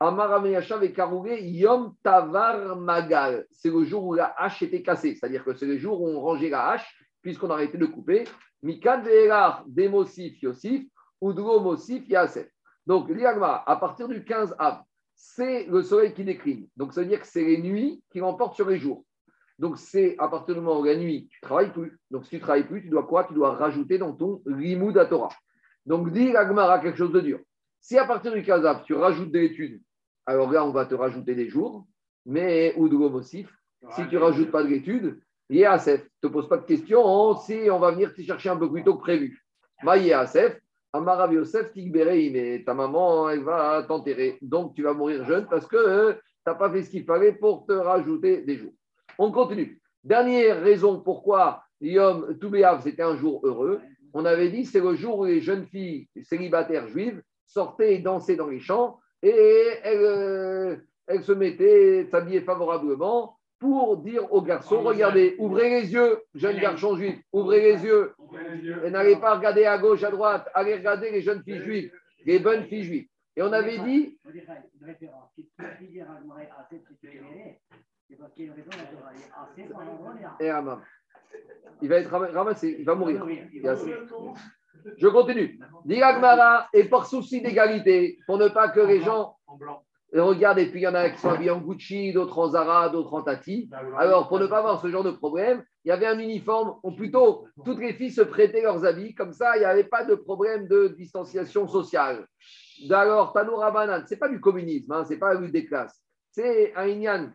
[0.00, 3.46] Yom Tavar Magal.
[3.52, 6.20] C'est le jour où la hache était cassée, c'est-à-dire que c'est le jour où on
[6.20, 6.92] rangeait la hache
[7.22, 8.24] puisqu'on a arrêté de couper.
[8.62, 10.86] Demosif Yosif,
[11.20, 12.48] Mosif Yasef.
[12.86, 14.82] Donc, l'Iagma, à partir du 15 av,
[15.14, 16.66] c'est le soleil qui décline.
[16.76, 19.04] Donc, ça veut dire que c'est les nuits qui l'emportent sur les jours.
[19.58, 21.98] Donc, c'est à partir du moment où la nuit, tu ne travailles plus.
[22.10, 23.24] Donc, si tu ne travailles plus, tu dois quoi?
[23.24, 25.08] Tu dois rajouter dans ton Limud à.
[25.86, 27.40] Donc, dit l'Agmara quelque chose de dur.
[27.80, 29.80] Si à partir du 15 av, tu rajoutes des études,
[30.26, 31.86] alors là, on va te rajouter des jours,
[32.24, 33.52] mais Udro Mosif,
[33.90, 35.20] si tu rajoutes pas de l'étude,
[35.52, 38.70] Yéasef, ne te pose pas de questions, si on va venir te chercher un peu
[38.70, 39.44] plus tôt que prévu.
[39.84, 40.58] Va Yéasef,
[40.94, 44.38] Amarav Yosef, Tikberei, mais ta maman, elle va t'enterrer.
[44.40, 47.66] Donc tu vas mourir jeune parce que tu n'as pas fait ce qu'il fallait pour
[47.66, 48.72] te rajouter des jours.
[49.18, 49.78] On continue.
[50.02, 53.80] Dernière raison pourquoi Yom Toubéav, c'était un jour heureux.
[54.14, 58.36] On avait dit c'est le jour où les jeunes filles célibataires juives sortaient et dansaient
[58.36, 60.76] dans les champs et elles, euh,
[61.06, 66.96] elles se mettaient, s'habillaient favorablement pour dire aux garçons, regardez, ouvrez les yeux, jeunes garçons
[66.96, 68.12] juifs, ouvrez les yeux.
[68.84, 71.92] Et n'allez pas regarder à gauche, à droite, allez regarder les jeunes filles juives,
[72.26, 73.06] les bonnes filles juives.
[73.36, 74.18] Et on avait dit,
[80.40, 80.82] et Amam.
[81.80, 83.24] Il va être ramassé, il va mourir.
[84.98, 85.60] Je continue.
[85.84, 89.36] Diragmara, et par souci d'égalité, pour ne pas que les gens
[90.20, 92.90] regarde, et puis il y en a qui sont habillés en Gucci, d'autres en Zara,
[92.90, 93.70] d'autres en Tati.
[93.96, 96.92] Alors, pour ne pas avoir ce genre de problème, il y avait un uniforme, ou
[96.92, 100.14] plutôt, toutes les filles se prêtaient leurs habits, comme ça, il n'y avait pas de
[100.14, 102.26] problème de distanciation sociale.
[102.90, 105.64] Alors, Tanoura Banan, ce n'est pas du communisme, hein, ce n'est pas la lutte des
[105.64, 106.02] classes.
[106.30, 107.30] C'est un Inyan.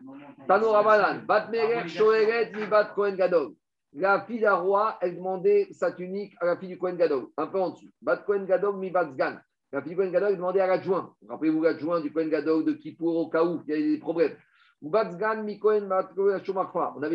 [0.46, 1.50] Tanoura Banan, Bat
[1.86, 3.54] Shoeret, Bat Kohen Gadol.
[3.94, 7.46] La fille d'un roi, elle demandait sa tunique à la fille du Kohen Gadol, un
[7.46, 7.88] peu en dessous.
[8.02, 9.38] Bat Kohen Gadol, mi Bat Zgan.
[9.70, 11.14] La fille du Kohen Gadol demandait à l'adjoint.
[11.28, 14.34] Rappelez-vous l'adjoint du Kohen Gadol de Kippour au cas où il y avait des problèmes.
[14.80, 15.10] On avait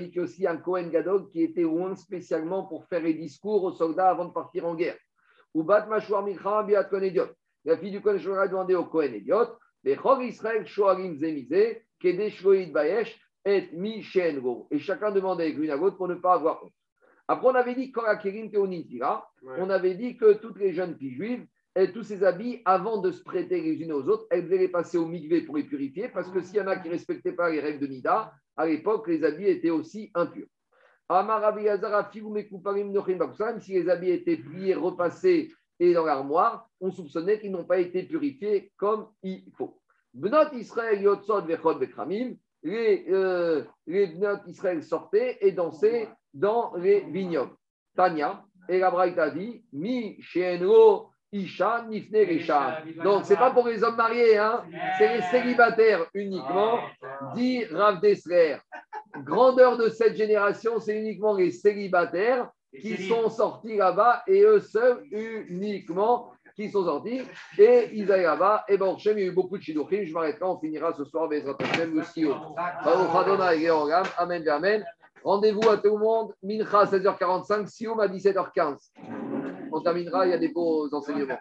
[0.01, 3.15] dit qu'il y a aussi un Kohen Gadol qui était loin spécialement pour faire les
[3.15, 4.97] discours aux soldats avant de partir en guerre.
[7.65, 9.57] La fille du Kohen Gadol demandait au Kohen Ediot
[14.69, 16.73] et chacun demandait l'une à l'autre pour ne pas avoir honte.
[17.27, 18.21] Après, on avait dit, quand la
[19.57, 23.11] on avait dit que toutes les jeunes filles juives, et tous ces habits, avant de
[23.11, 26.07] se prêter les unes aux autres, elles devaient les passer au mikvé pour les purifier,
[26.07, 28.67] parce que s'il y en a qui ne respectaient pas les règles de Nida, à
[28.67, 30.45] l'époque, les habits étaient aussi impurs.
[33.59, 38.03] Si les habits étaient pliés, repassés et dans l'armoire, on soupçonnait qu'ils n'ont pas été
[38.03, 39.81] purifiés comme il faut.
[40.13, 41.03] Bnot Israël
[42.65, 47.55] les, euh, les Bnot Israël sortaient et dansaient dans les vignobles.
[47.95, 52.83] Tania, et la Braïta dit, Mi Shenro Isha, Nifne, Risha.
[53.03, 54.63] Donc, ce n'est pas pour les hommes mariés, hein.
[54.97, 56.79] c'est les célibataires uniquement,
[57.35, 58.57] dit Rav Dessler.
[59.23, 62.49] Grandeur de cette génération, c'est uniquement les célibataires
[62.79, 67.21] qui sont sortis là-bas et eux seuls uniquement qui sont sortis.
[67.57, 68.65] Et allaient là-bas.
[68.67, 70.05] Et bon, il y a eu beaucoup de chidochim.
[70.05, 70.49] Je m'arrête là.
[70.49, 72.25] On finira ce soir avec Hashem aussi.
[74.17, 74.85] Amen, Amen.
[75.23, 76.33] Rendez-vous à tout le monde.
[76.43, 79.22] Mincha 16h45, Sioum à 17h15
[79.75, 81.39] on terminera, il y a des beaux enseignements.